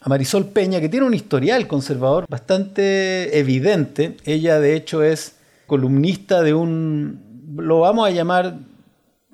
a 0.00 0.08
Marisol 0.08 0.46
Peña, 0.46 0.80
que 0.80 0.88
tiene 0.88 1.06
un 1.06 1.14
historial 1.14 1.66
conservador 1.66 2.26
bastante 2.28 3.38
evidente. 3.38 4.16
Ella, 4.24 4.60
de 4.60 4.74
hecho, 4.74 5.02
es 5.02 5.36
columnista 5.66 6.42
de 6.42 6.54
un, 6.54 7.54
lo 7.56 7.80
vamos 7.80 8.06
a 8.06 8.10
llamar 8.10 8.58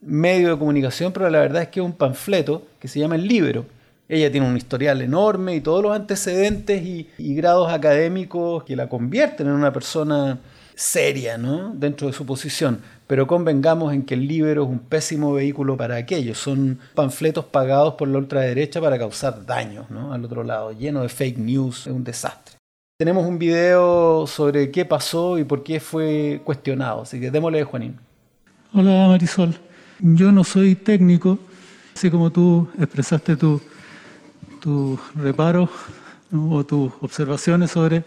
medio 0.01 0.51
de 0.51 0.59
comunicación, 0.59 1.13
pero 1.13 1.29
la 1.31 1.41
verdad 1.41 1.63
es 1.63 1.69
que 1.69 1.81
es 1.81 1.87
un 1.87 1.93
panfleto 1.93 2.67
que 2.79 2.89
se 2.89 3.01
llama 3.01 3.17
El 3.17 3.27
Libro. 3.27 3.65
Ella 4.09 4.31
tiene 4.31 4.47
un 4.47 4.57
historial 4.57 5.01
enorme 5.01 5.55
y 5.55 5.61
todos 5.61 5.83
los 5.83 5.95
antecedentes 5.95 6.83
y, 6.83 7.35
grados 7.35 7.73
académicos 7.73 8.65
que 8.65 8.77
la 8.77 8.89
convierten 8.89 9.47
en 9.47 9.55
una 9.55 9.73
persona 9.73 10.39
seria 10.75 11.39
¿no? 11.39 11.73
dentro 11.75 12.09
de 12.09 12.13
su 12.13 12.27
posición. 12.27 12.81
Pero 13.07 13.27
convengamos 13.27 13.93
en 13.93 14.03
que 14.03 14.15
el 14.15 14.27
Libro 14.27 14.65
es 14.65 14.69
un 14.69 14.81
pésimo 14.81 15.33
vehículo 15.33 15.77
para 15.77 15.97
aquello. 15.97 16.35
Son 16.35 16.79
panfletos 16.95 17.45
pagados 17.45 17.95
por 17.95 18.09
la 18.09 18.19
ultraderecha 18.19 18.81
para 18.81 18.99
causar 18.99 19.47
daños 19.47 19.91
¿no? 19.91 20.13
al 20.13 20.25
otro 20.25 20.45
lado, 20.45 20.73
lleno 20.73 21.03
de 21.03 21.09
fake 21.09 21.39
news, 21.39 21.87
es 21.87 21.93
un 21.93 22.05
desastre. 22.05 22.57
Tenemos 22.99 23.27
un 23.27 23.39
video 23.39 24.27
sobre 24.27 24.71
qué 24.71 24.85
pasó 24.85 25.39
y 25.39 25.45
por 25.45 25.63
qué 25.63 25.81
fue 25.81 26.41
cuestionado, 26.45 27.03
así 27.03 27.19
que 27.19 27.31
démosle, 27.31 27.65
Juanín. 27.65 27.99
Hola 28.75 29.09
Marisol, 29.09 29.55
yo 29.99 30.31
no 30.31 30.45
soy 30.45 30.77
técnico, 30.77 31.39
así 31.95 32.11
como 32.11 32.31
tú 32.31 32.69
expresaste 32.79 33.37
tus 34.63 35.01
tu 35.01 35.21
reparos 35.21 35.69
o 36.33 36.65
tus 36.65 36.93
observaciones 37.01 37.73
sobre 37.73 38.05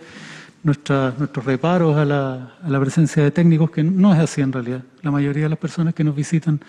nuestros 0.63 1.45
reparos 1.45 1.97
a 1.97 2.05
la, 2.05 2.53
a 2.63 2.69
la, 2.69 2.79
presencia 2.79 3.21
de 3.23 3.29
técnicos, 3.29 3.69
que 3.69 3.83
no 3.83 4.13
es 4.13 4.19
así 4.19 4.41
en 4.41 4.53
realidad. 4.53 4.81
La 5.01 5.11
mayoría 5.11 5.43
de 5.43 5.49
las 5.49 5.59
personas 5.59 5.93
que 5.93 6.03
nos 6.03 6.15
visitan 6.15 6.59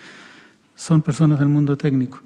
son 0.75 1.01
personas 1.01 1.39
del 1.39 1.47
mundo 1.47 1.77
técnico. 1.77 2.19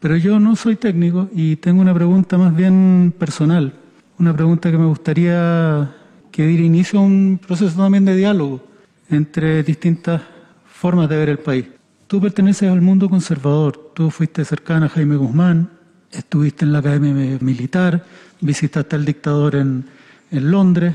Pero 0.00 0.16
yo 0.16 0.40
no 0.40 0.56
soy 0.56 0.76
técnico 0.76 1.28
y 1.34 1.56
tengo 1.56 1.82
una 1.82 1.92
pregunta 1.92 2.38
más 2.38 2.56
bien 2.56 3.12
personal, 3.16 3.74
una 4.18 4.34
pregunta 4.34 4.70
que 4.70 4.78
me 4.78 4.86
gustaría 4.86 5.94
que 6.32 6.46
diera 6.46 6.64
inicio 6.64 7.00
a 7.00 7.02
un 7.02 7.38
proceso 7.46 7.76
también 7.76 8.04
de 8.06 8.16
diálogo 8.16 8.64
entre 9.10 9.62
distintas 9.62 10.22
formas 10.66 11.08
de 11.08 11.16
ver 11.16 11.28
el 11.28 11.38
país. 11.38 11.66
Tú 12.06 12.20
perteneces 12.20 12.70
al 12.70 12.80
mundo 12.80 13.10
conservador, 13.10 13.92
tú 13.94 14.10
fuiste 14.10 14.42
cercana 14.44 14.86
a 14.86 14.88
Jaime 14.88 15.16
Guzmán, 15.16 15.77
estuviste 16.12 16.64
en 16.64 16.72
la 16.72 16.78
Academia 16.80 17.38
Militar, 17.40 18.04
visitaste 18.40 18.96
al 18.96 19.04
dictador 19.04 19.56
en, 19.56 19.84
en 20.30 20.50
Londres, 20.50 20.94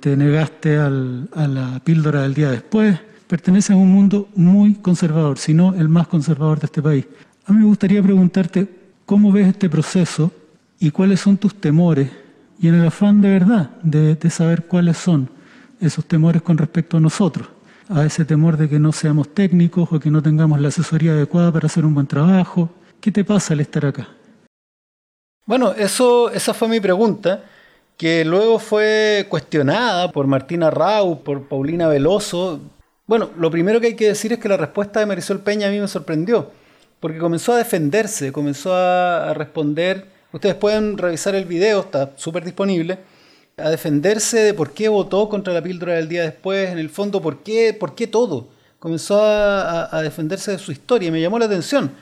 te 0.00 0.16
negaste 0.16 0.76
a 0.76 0.90
la 0.90 1.80
píldora 1.82 2.22
del 2.22 2.34
día 2.34 2.50
después, 2.50 2.98
perteneces 3.26 3.70
a 3.70 3.76
un 3.76 3.90
mundo 3.90 4.28
muy 4.34 4.74
conservador, 4.74 5.38
si 5.38 5.54
no 5.54 5.74
el 5.74 5.88
más 5.88 6.08
conservador 6.08 6.60
de 6.60 6.66
este 6.66 6.82
país. 6.82 7.06
A 7.46 7.52
mí 7.52 7.60
me 7.60 7.64
gustaría 7.66 8.02
preguntarte 8.02 8.68
cómo 9.06 9.32
ves 9.32 9.48
este 9.48 9.70
proceso 9.70 10.32
y 10.78 10.90
cuáles 10.90 11.20
son 11.20 11.36
tus 11.36 11.54
temores, 11.54 12.10
y 12.60 12.68
en 12.68 12.74
el 12.74 12.86
afán 12.86 13.20
de 13.20 13.30
verdad 13.30 13.70
de, 13.82 14.14
de 14.14 14.30
saber 14.30 14.66
cuáles 14.66 14.96
son 14.98 15.28
esos 15.80 16.04
temores 16.04 16.42
con 16.42 16.56
respecto 16.58 16.96
a 16.96 17.00
nosotros, 17.00 17.48
a 17.88 18.04
ese 18.04 18.24
temor 18.24 18.56
de 18.56 18.68
que 18.68 18.78
no 18.78 18.92
seamos 18.92 19.34
técnicos 19.34 19.88
o 19.90 20.00
que 20.00 20.10
no 20.10 20.22
tengamos 20.22 20.60
la 20.60 20.68
asesoría 20.68 21.12
adecuada 21.12 21.52
para 21.52 21.66
hacer 21.66 21.84
un 21.84 21.94
buen 21.94 22.06
trabajo. 22.06 22.70
¿Qué 23.00 23.10
te 23.10 23.24
pasa 23.24 23.54
al 23.54 23.60
estar 23.60 23.84
acá? 23.84 24.08
Bueno, 25.46 25.74
eso, 25.76 26.30
esa 26.30 26.54
fue 26.54 26.68
mi 26.68 26.80
pregunta 26.80 27.44
que 27.98 28.24
luego 28.24 28.58
fue 28.58 29.26
cuestionada 29.28 30.10
por 30.10 30.26
Martina 30.26 30.70
Rau, 30.70 31.22
por 31.22 31.48
Paulina 31.48 31.86
Veloso. 31.86 32.60
Bueno, 33.06 33.30
lo 33.36 33.50
primero 33.50 33.78
que 33.78 33.88
hay 33.88 33.94
que 33.94 34.08
decir 34.08 34.32
es 34.32 34.38
que 34.38 34.48
la 34.48 34.56
respuesta 34.56 35.00
de 35.00 35.06
Marisol 35.06 35.40
Peña 35.40 35.68
a 35.68 35.70
mí 35.70 35.78
me 35.78 35.86
sorprendió, 35.86 36.50
porque 36.98 37.18
comenzó 37.18 37.52
a 37.52 37.58
defenderse, 37.58 38.32
comenzó 38.32 38.74
a, 38.74 39.34
responder, 39.34 40.06
ustedes 40.32 40.54
pueden 40.54 40.96
revisar 40.96 41.34
el 41.34 41.44
video, 41.44 41.80
está 41.80 42.12
súper 42.16 42.42
disponible, 42.42 43.00
a 43.58 43.68
defenderse 43.68 44.38
de 44.38 44.54
por 44.54 44.72
qué 44.72 44.88
votó 44.88 45.28
contra 45.28 45.52
la 45.52 45.62
píldora 45.62 45.92
del 45.94 46.08
día 46.08 46.22
después, 46.22 46.70
en 46.70 46.78
el 46.78 46.88
fondo, 46.88 47.20
por 47.20 47.42
qué, 47.42 47.74
por 47.78 47.94
qué 47.94 48.06
todo. 48.06 48.48
Comenzó 48.78 49.22
a, 49.22 49.94
a 49.94 50.02
defenderse 50.02 50.52
de 50.52 50.58
su 50.58 50.72
historia 50.72 51.10
me 51.12 51.20
llamó 51.20 51.38
la 51.38 51.44
atención 51.44 51.92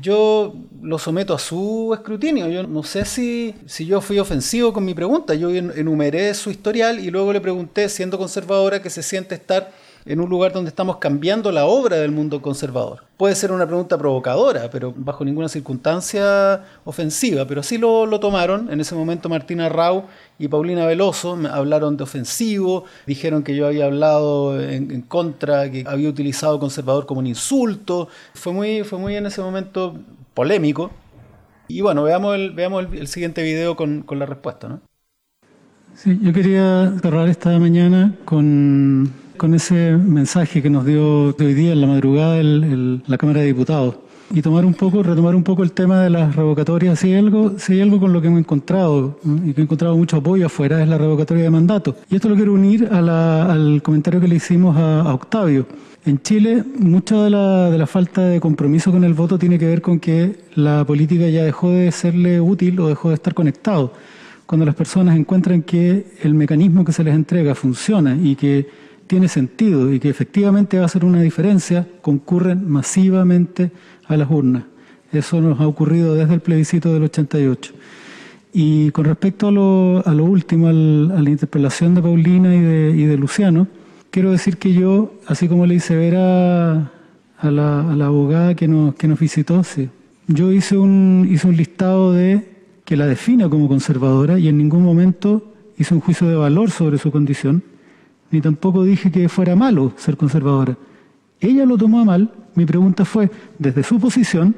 yo 0.00 0.54
lo 0.82 0.98
someto 0.98 1.34
a 1.34 1.38
su 1.38 1.92
escrutinio. 1.94 2.48
Yo 2.48 2.62
no 2.62 2.82
sé 2.82 3.04
si, 3.04 3.54
si 3.66 3.86
yo 3.86 4.00
fui 4.00 4.18
ofensivo 4.18 4.72
con 4.72 4.84
mi 4.84 4.94
pregunta. 4.94 5.34
Yo 5.34 5.50
enumeré 5.50 6.32
su 6.34 6.50
historial 6.50 7.00
y 7.00 7.10
luego 7.10 7.32
le 7.32 7.40
pregunté, 7.40 7.88
siendo 7.88 8.18
conservadora, 8.18 8.80
que 8.80 8.90
se 8.90 9.02
siente 9.02 9.34
estar 9.34 9.72
en 10.04 10.20
un 10.20 10.28
lugar 10.28 10.52
donde 10.52 10.68
estamos 10.68 10.96
cambiando 10.96 11.52
la 11.52 11.66
obra 11.66 11.96
del 11.96 12.10
mundo 12.10 12.40
conservador. 12.40 13.04
Puede 13.16 13.34
ser 13.34 13.52
una 13.52 13.66
pregunta 13.66 13.98
provocadora, 13.98 14.70
pero 14.70 14.94
bajo 14.96 15.24
ninguna 15.24 15.48
circunstancia 15.48 16.64
ofensiva, 16.84 17.44
pero 17.46 17.60
así 17.60 17.76
lo, 17.76 18.06
lo 18.06 18.18
tomaron. 18.18 18.72
En 18.72 18.80
ese 18.80 18.94
momento 18.94 19.28
Martina 19.28 19.68
Rau 19.68 20.04
y 20.38 20.48
Paulina 20.48 20.86
Veloso 20.86 21.38
hablaron 21.50 21.96
de 21.96 22.04
ofensivo, 22.04 22.84
dijeron 23.06 23.42
que 23.42 23.54
yo 23.54 23.66
había 23.66 23.84
hablado 23.84 24.58
en, 24.60 25.02
contra, 25.02 25.70
que 25.70 25.84
había 25.86 26.08
utilizado 26.08 26.58
conservador 26.58 27.04
como 27.04 27.20
un 27.20 27.26
insulto. 27.26 28.08
Fue 28.34 28.52
muy, 28.52 28.84
fue 28.84 28.98
muy 28.98 29.16
en 29.16 29.26
ese 29.26 29.42
momento 29.42 29.96
polémico. 30.32 30.90
Y 31.68 31.82
bueno, 31.82 32.02
veamos 32.02 32.34
el, 32.34 32.52
veamos 32.52 32.86
el, 32.92 33.06
siguiente 33.06 33.42
video 33.42 33.76
con, 33.76 34.02
con 34.02 34.18
la 34.18 34.26
respuesta, 34.26 34.68
¿no? 34.68 34.80
Sí, 35.94 36.18
yo 36.22 36.32
quería 36.32 36.94
cerrar 37.02 37.28
esta 37.28 37.58
mañana 37.58 38.14
con 38.24 39.12
con 39.40 39.54
ese 39.54 39.96
mensaje 39.96 40.60
que 40.60 40.68
nos 40.68 40.84
dio 40.84 41.34
hoy 41.34 41.54
día 41.54 41.72
en 41.72 41.80
la 41.80 41.86
madrugada 41.86 42.36
el, 42.36 43.02
la 43.06 43.16
Cámara 43.16 43.40
de 43.40 43.46
Diputados 43.46 43.94
y 44.34 44.42
tomar 44.42 44.66
un 44.66 44.74
poco, 44.74 45.02
retomar 45.02 45.34
un 45.34 45.42
poco 45.42 45.62
el 45.62 45.72
tema 45.72 46.02
de 46.02 46.10
las 46.10 46.36
revocatorias. 46.36 46.98
Si 46.98 47.06
hay 47.06 47.14
algo, 47.14 47.58
si 47.58 47.72
hay 47.72 47.80
algo 47.80 47.98
con 47.98 48.12
lo 48.12 48.20
que 48.20 48.26
hemos 48.26 48.40
encontrado 48.40 49.18
y 49.46 49.54
que 49.54 49.62
he 49.62 49.64
encontrado 49.64 49.96
mucho 49.96 50.18
apoyo 50.18 50.44
afuera 50.44 50.82
es 50.82 50.88
la 50.90 50.98
revocatoria 50.98 51.44
de 51.44 51.48
mandato. 51.48 51.96
Y 52.10 52.16
esto 52.16 52.28
lo 52.28 52.34
quiero 52.36 52.52
unir 52.52 52.90
al 52.92 53.80
comentario 53.82 54.20
que 54.20 54.28
le 54.28 54.34
hicimos 54.34 54.76
a, 54.76 55.10
Octavio. 55.14 55.64
En 56.04 56.20
Chile, 56.20 56.62
mucha 56.78 57.24
de 57.24 57.30
la, 57.30 57.70
de 57.70 57.78
la 57.78 57.86
falta 57.86 58.20
de 58.20 58.40
compromiso 58.40 58.92
con 58.92 59.04
el 59.04 59.14
voto 59.14 59.38
tiene 59.38 59.58
que 59.58 59.66
ver 59.66 59.80
con 59.80 60.00
que 60.00 60.38
la 60.54 60.84
política 60.84 61.26
ya 61.30 61.44
dejó 61.44 61.70
de 61.70 61.90
serle 61.92 62.42
útil 62.42 62.78
o 62.78 62.88
dejó 62.88 63.08
de 63.08 63.14
estar 63.14 63.32
conectado. 63.32 63.94
Cuando 64.44 64.66
las 64.66 64.74
personas 64.74 65.16
encuentran 65.16 65.62
que 65.62 66.08
el 66.22 66.34
mecanismo 66.34 66.84
que 66.84 66.92
se 66.92 67.04
les 67.04 67.14
entrega 67.14 67.54
funciona 67.54 68.18
y 68.22 68.36
que 68.36 68.89
tiene 69.10 69.26
sentido 69.26 69.92
y 69.92 69.98
que 69.98 70.08
efectivamente 70.08 70.78
va 70.78 70.84
a 70.84 70.88
ser 70.88 71.04
una 71.04 71.20
diferencia, 71.20 71.84
concurren 72.00 72.70
masivamente 72.70 73.72
a 74.06 74.16
las 74.16 74.30
urnas. 74.30 74.62
Eso 75.10 75.40
nos 75.40 75.58
ha 75.58 75.66
ocurrido 75.66 76.14
desde 76.14 76.34
el 76.34 76.40
plebiscito 76.40 76.94
del 76.94 77.02
88. 77.02 77.72
Y 78.52 78.92
con 78.92 79.06
respecto 79.06 79.48
a 79.48 79.50
lo, 79.50 80.00
a 80.06 80.14
lo 80.14 80.24
último, 80.24 80.68
a 80.68 80.72
la 80.72 81.28
interpelación 81.28 81.96
de 81.96 82.02
Paulina 82.02 82.54
y 82.54 82.60
de, 82.60 82.94
y 82.96 83.04
de, 83.06 83.16
Luciano, 83.16 83.66
quiero 84.12 84.30
decir 84.30 84.58
que 84.58 84.72
yo, 84.72 85.12
así 85.26 85.48
como 85.48 85.66
le 85.66 85.74
hice 85.74 85.96
ver 85.96 86.14
a, 86.14 86.92
a, 87.36 87.50
la, 87.50 87.82
la, 87.82 88.06
abogada 88.06 88.54
que 88.54 88.68
nos, 88.68 88.94
que 88.94 89.08
nos 89.08 89.18
visitó, 89.18 89.64
sí, 89.64 89.88
yo 90.28 90.52
hice 90.52 90.78
un, 90.78 91.26
hice 91.28 91.48
un 91.48 91.56
listado 91.56 92.12
de 92.12 92.46
que 92.84 92.96
la 92.96 93.08
defina 93.08 93.48
como 93.48 93.66
conservadora 93.66 94.38
y 94.38 94.46
en 94.46 94.56
ningún 94.56 94.84
momento 94.84 95.52
hice 95.76 95.94
un 95.94 96.00
juicio 96.00 96.28
de 96.28 96.36
valor 96.36 96.70
sobre 96.70 96.98
su 96.98 97.10
condición 97.10 97.64
ni 98.30 98.40
tampoco 98.40 98.84
dije 98.84 99.10
que 99.10 99.28
fuera 99.28 99.56
malo 99.56 99.92
ser 99.96 100.16
conservadora. 100.16 100.76
Ella 101.40 101.64
lo 101.64 101.76
tomó 101.76 102.00
a 102.00 102.04
mal. 102.04 102.30
Mi 102.54 102.66
pregunta 102.66 103.04
fue, 103.04 103.30
desde 103.58 103.82
su 103.82 103.98
posición, 103.98 104.54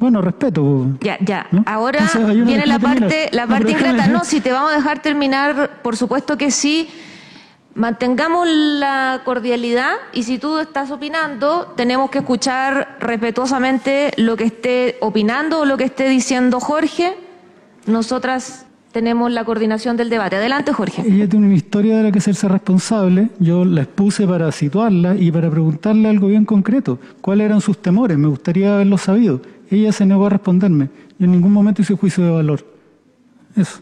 bueno, 0.00 0.22
respeto. 0.22 0.86
Ya, 1.02 1.18
ya. 1.20 1.46
Ahora 1.66 2.08
viene 2.32 2.66
la 2.66 2.78
parte, 2.78 3.28
la 3.32 3.46
parte 3.46 3.72
ingrata. 3.72 4.06
No, 4.06 4.24
si 4.24 4.40
te 4.40 4.50
vamos 4.50 4.72
a 4.72 4.76
dejar 4.76 5.02
terminar, 5.02 5.82
por 5.82 5.96
supuesto 5.96 6.38
que 6.38 6.50
sí. 6.50 6.88
Mantengamos 7.74 8.48
la 8.48 9.20
cordialidad 9.24 9.92
y 10.12 10.24
si 10.24 10.38
tú 10.38 10.58
estás 10.58 10.90
opinando, 10.90 11.72
tenemos 11.76 12.10
que 12.10 12.18
escuchar 12.18 12.96
respetuosamente 12.98 14.10
lo 14.16 14.36
que 14.36 14.44
esté 14.44 14.96
opinando 15.00 15.60
o 15.60 15.64
lo 15.64 15.76
que 15.76 15.84
esté 15.84 16.08
diciendo 16.08 16.60
Jorge. 16.60 17.16
Nosotras 17.86 18.66
tenemos 18.92 19.30
la 19.30 19.44
coordinación 19.44 19.96
del 19.96 20.10
debate. 20.10 20.36
Adelante, 20.36 20.72
Jorge. 20.72 21.02
Ella 21.06 21.28
tiene 21.28 21.46
una 21.46 21.54
historia 21.54 21.96
de 21.96 22.04
la 22.04 22.12
que 22.12 22.18
hacerse 22.18 22.48
responsable. 22.48 23.30
Yo 23.38 23.64
la 23.64 23.82
expuse 23.82 24.26
para 24.26 24.50
situarla 24.52 25.14
y 25.16 25.30
para 25.30 25.50
preguntarle 25.50 26.08
algo 26.08 26.28
bien 26.28 26.44
concreto. 26.44 26.98
¿Cuáles 27.20 27.46
eran 27.46 27.60
sus 27.60 27.80
temores? 27.80 28.18
Me 28.18 28.28
gustaría 28.28 28.74
haberlo 28.74 28.98
sabido. 28.98 29.40
Ella 29.70 29.92
se 29.92 30.04
negó 30.04 30.26
a 30.26 30.30
responderme. 30.30 30.88
Yo 31.18 31.26
en 31.26 31.32
ningún 31.32 31.52
momento 31.52 31.82
hice 31.82 31.94
juicio 31.94 32.24
de 32.24 32.30
valor. 32.30 32.64
Eso. 33.56 33.80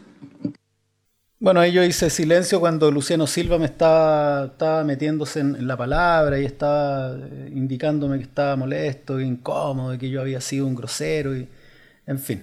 Bueno, 1.41 1.61
ahí 1.61 1.71
yo 1.71 1.85
hice 1.85 2.11
silencio 2.11 2.59
cuando 2.59 2.91
Luciano 2.91 3.27
Silva 3.29 3.59
me 3.59 3.67
estaba, 3.67 4.47
estaba 4.47 4.83
metiéndose 4.83 5.39
en, 5.39 5.69
la 5.69 5.77
palabra 5.77 6.41
y 6.41 6.45
estaba 6.45 7.17
eh, 7.17 7.53
indicándome 7.55 8.17
que 8.17 8.25
estaba 8.25 8.57
molesto, 8.57 9.21
incómodo, 9.21 9.97
que 9.97 10.11
yo 10.11 10.21
había 10.21 10.41
sido 10.41 10.67
un 10.67 10.75
grosero 10.75 11.37
y 11.37 11.47
en 12.07 12.19
fin. 12.19 12.43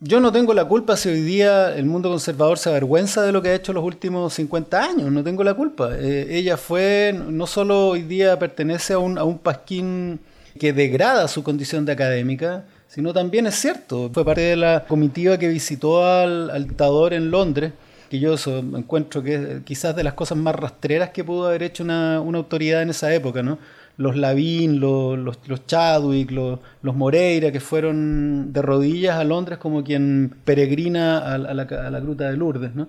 Yo 0.00 0.20
no 0.20 0.30
tengo 0.30 0.54
la 0.54 0.64
culpa 0.64 0.96
si 0.96 1.08
hoy 1.08 1.22
día 1.22 1.74
el 1.74 1.84
mundo 1.86 2.08
conservador 2.08 2.56
se 2.56 2.68
avergüenza 2.68 3.22
de 3.22 3.32
lo 3.32 3.42
que 3.42 3.48
ha 3.48 3.54
hecho 3.56 3.72
los 3.72 3.82
últimos 3.82 4.32
50 4.34 4.80
años, 4.80 5.10
no 5.10 5.24
tengo 5.24 5.42
la 5.42 5.54
culpa. 5.54 5.90
Eh, 5.98 6.28
ella 6.30 6.56
fue, 6.56 7.12
no 7.12 7.48
solo 7.48 7.88
hoy 7.88 8.02
día 8.02 8.38
pertenece 8.38 8.92
a 8.92 8.98
un, 8.98 9.18
a 9.18 9.24
un 9.24 9.38
pasquín 9.38 10.20
que 10.56 10.72
degrada 10.72 11.26
su 11.26 11.42
condición 11.42 11.84
de 11.84 11.92
académica, 11.94 12.64
sino 12.86 13.12
también 13.12 13.48
es 13.48 13.56
cierto. 13.56 14.08
Fue 14.14 14.24
parte 14.24 14.42
de 14.42 14.56
la 14.56 14.84
comitiva 14.86 15.36
que 15.36 15.48
visitó 15.48 16.06
al, 16.06 16.64
dictador 16.68 17.12
en 17.12 17.32
Londres, 17.32 17.72
que 18.08 18.20
yo 18.20 18.36
encuentro 18.76 19.20
que 19.24 19.34
es 19.34 19.62
quizás 19.64 19.96
de 19.96 20.04
las 20.04 20.14
cosas 20.14 20.38
más 20.38 20.54
rastreras 20.54 21.10
que 21.10 21.24
pudo 21.24 21.48
haber 21.48 21.64
hecho 21.64 21.82
una, 21.82 22.20
una 22.20 22.38
autoridad 22.38 22.82
en 22.82 22.90
esa 22.90 23.12
época, 23.12 23.42
¿no? 23.42 23.58
Los 23.98 24.16
Lavín, 24.16 24.80
los, 24.80 25.18
los, 25.18 25.66
Chadwick, 25.66 26.30
los, 26.30 26.60
los, 26.80 26.96
Moreira, 26.96 27.52
que 27.52 27.60
fueron 27.60 28.52
de 28.52 28.62
rodillas 28.62 29.18
a 29.18 29.24
Londres 29.24 29.58
como 29.58 29.84
quien 29.84 30.34
peregrina 30.44 31.18
a, 31.18 31.36
la, 31.36 31.62
a 31.64 31.90
la 31.90 32.00
gruta 32.00 32.30
de 32.30 32.36
Lourdes, 32.36 32.74
¿no? 32.74 32.88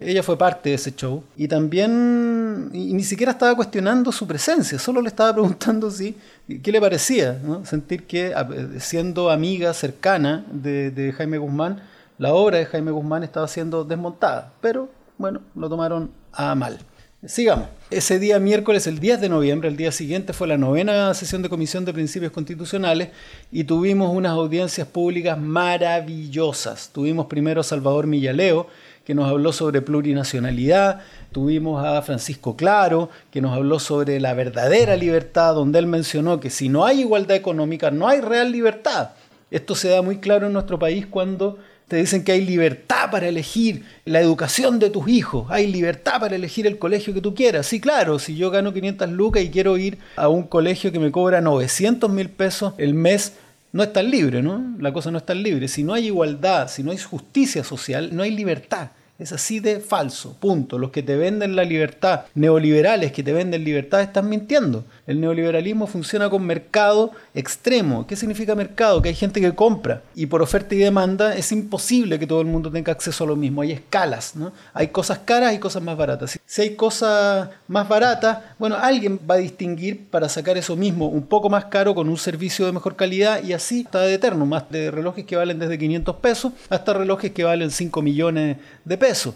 Ella 0.00 0.22
fue 0.22 0.38
parte 0.38 0.68
de 0.68 0.76
ese 0.76 0.94
show 0.94 1.24
y 1.36 1.48
también 1.48 2.70
y 2.72 2.94
ni 2.94 3.02
siquiera 3.02 3.32
estaba 3.32 3.56
cuestionando 3.56 4.12
su 4.12 4.28
presencia, 4.28 4.78
solo 4.78 5.00
le 5.02 5.08
estaba 5.08 5.32
preguntando 5.32 5.90
si 5.90 6.16
qué 6.62 6.70
le 6.70 6.80
parecía, 6.80 7.40
sentir 7.64 8.06
que 8.06 8.32
siendo 8.78 9.28
amiga 9.28 9.74
cercana 9.74 10.44
de, 10.52 11.12
Jaime 11.16 11.38
Guzmán, 11.38 11.82
la 12.18 12.32
obra 12.32 12.58
de 12.58 12.66
Jaime 12.66 12.92
Guzmán 12.92 13.24
estaba 13.24 13.48
siendo 13.48 13.84
desmontada, 13.84 14.52
pero 14.60 14.88
bueno, 15.18 15.40
lo 15.56 15.68
tomaron 15.68 16.10
a 16.32 16.54
mal. 16.54 16.78
Sigamos. 17.26 17.66
Ese 17.90 18.20
día 18.20 18.38
miércoles, 18.38 18.86
el 18.86 19.00
10 19.00 19.20
de 19.20 19.28
noviembre, 19.28 19.68
el 19.68 19.76
día 19.76 19.90
siguiente, 19.90 20.32
fue 20.32 20.46
la 20.46 20.56
novena 20.56 21.12
sesión 21.14 21.42
de 21.42 21.48
Comisión 21.48 21.84
de 21.84 21.92
Principios 21.92 22.30
Constitucionales 22.30 23.08
y 23.50 23.64
tuvimos 23.64 24.14
unas 24.14 24.32
audiencias 24.34 24.86
públicas 24.86 25.36
maravillosas. 25.36 26.90
Tuvimos 26.92 27.26
primero 27.26 27.62
a 27.62 27.64
Salvador 27.64 28.06
Millaleo, 28.06 28.68
que 29.04 29.16
nos 29.16 29.28
habló 29.28 29.52
sobre 29.52 29.82
plurinacionalidad, 29.82 31.00
tuvimos 31.32 31.84
a 31.84 32.00
Francisco 32.02 32.54
Claro, 32.54 33.10
que 33.32 33.40
nos 33.40 33.52
habló 33.52 33.80
sobre 33.80 34.20
la 34.20 34.34
verdadera 34.34 34.94
libertad, 34.94 35.54
donde 35.54 35.80
él 35.80 35.88
mencionó 35.88 36.38
que 36.38 36.50
si 36.50 36.68
no 36.68 36.84
hay 36.84 37.00
igualdad 37.00 37.36
económica, 37.36 37.90
no 37.90 38.06
hay 38.06 38.20
real 38.20 38.52
libertad. 38.52 39.10
Esto 39.50 39.74
se 39.74 39.88
da 39.88 40.02
muy 40.02 40.18
claro 40.18 40.46
en 40.46 40.52
nuestro 40.52 40.78
país 40.78 41.04
cuando 41.04 41.58
te 41.88 41.96
dicen 41.96 42.22
que 42.22 42.32
hay 42.32 42.44
libertad 42.44 43.10
para 43.10 43.28
elegir 43.28 43.82
la 44.04 44.20
educación 44.20 44.78
de 44.78 44.90
tus 44.90 45.08
hijos, 45.08 45.46
hay 45.50 45.66
libertad 45.66 46.20
para 46.20 46.36
elegir 46.36 46.66
el 46.66 46.78
colegio 46.78 47.14
que 47.14 47.22
tú 47.22 47.34
quieras. 47.34 47.66
Sí, 47.66 47.80
claro, 47.80 48.18
si 48.18 48.36
yo 48.36 48.50
gano 48.50 48.74
500 48.74 49.08
lucas 49.10 49.42
y 49.42 49.50
quiero 49.50 49.76
ir 49.78 49.98
a 50.16 50.28
un 50.28 50.42
colegio 50.44 50.92
que 50.92 50.98
me 50.98 51.10
cobra 51.10 51.40
900 51.40 52.10
mil 52.10 52.28
pesos 52.28 52.74
el 52.76 52.92
mes, 52.92 53.32
no 53.72 53.82
es 53.82 53.92
tan 53.92 54.10
libre, 54.10 54.42
¿no? 54.42 54.76
La 54.78 54.92
cosa 54.92 55.10
no 55.10 55.18
es 55.18 55.26
tan 55.26 55.42
libre. 55.42 55.68
Si 55.68 55.82
no 55.82 55.94
hay 55.94 56.06
igualdad, 56.06 56.68
si 56.68 56.82
no 56.82 56.90
hay 56.90 56.98
justicia 56.98 57.64
social, 57.64 58.10
no 58.12 58.22
hay 58.22 58.30
libertad. 58.30 58.90
Es 59.18 59.32
así 59.32 59.58
de 59.58 59.80
falso, 59.80 60.36
punto. 60.38 60.78
Los 60.78 60.90
que 60.90 61.02
te 61.02 61.16
venden 61.16 61.56
la 61.56 61.64
libertad, 61.64 62.26
neoliberales 62.34 63.10
que 63.10 63.24
te 63.24 63.32
venden 63.32 63.64
libertad, 63.64 64.00
están 64.00 64.28
mintiendo. 64.28 64.84
El 65.08 65.22
neoliberalismo 65.22 65.86
funciona 65.86 66.28
con 66.28 66.44
mercado 66.44 67.12
extremo. 67.34 68.06
¿Qué 68.06 68.14
significa 68.14 68.54
mercado? 68.54 69.00
Que 69.00 69.08
hay 69.08 69.14
gente 69.14 69.40
que 69.40 69.54
compra 69.54 70.02
y 70.14 70.26
por 70.26 70.42
oferta 70.42 70.74
y 70.74 70.78
demanda 70.78 71.34
es 71.34 71.50
imposible 71.50 72.18
que 72.18 72.26
todo 72.26 72.42
el 72.42 72.46
mundo 72.46 72.70
tenga 72.70 72.92
acceso 72.92 73.24
a 73.24 73.26
lo 73.26 73.34
mismo. 73.34 73.62
Hay 73.62 73.72
escalas, 73.72 74.36
¿no? 74.36 74.52
Hay 74.74 74.88
cosas 74.88 75.20
caras 75.20 75.54
y 75.54 75.58
cosas 75.58 75.82
más 75.82 75.96
baratas. 75.96 76.38
Si 76.44 76.60
hay 76.60 76.76
cosas 76.76 77.48
más 77.68 77.88
baratas, 77.88 78.40
bueno, 78.58 78.76
alguien 78.76 79.18
va 79.28 79.36
a 79.36 79.38
distinguir 79.38 80.10
para 80.10 80.28
sacar 80.28 80.58
eso 80.58 80.76
mismo 80.76 81.08
un 81.08 81.22
poco 81.22 81.48
más 81.48 81.64
caro 81.64 81.94
con 81.94 82.06
un 82.10 82.18
servicio 82.18 82.66
de 82.66 82.72
mejor 82.72 82.94
calidad 82.94 83.42
y 83.42 83.54
así 83.54 83.80
está 83.80 84.02
de 84.02 84.12
eterno, 84.12 84.44
más 84.44 84.70
de 84.70 84.90
relojes 84.90 85.24
que 85.24 85.36
valen 85.36 85.58
desde 85.58 85.78
500 85.78 86.16
pesos 86.16 86.52
hasta 86.68 86.92
relojes 86.92 87.32
que 87.32 87.44
valen 87.44 87.70
5 87.70 88.02
millones 88.02 88.58
de 88.84 88.98
pesos 88.98 89.34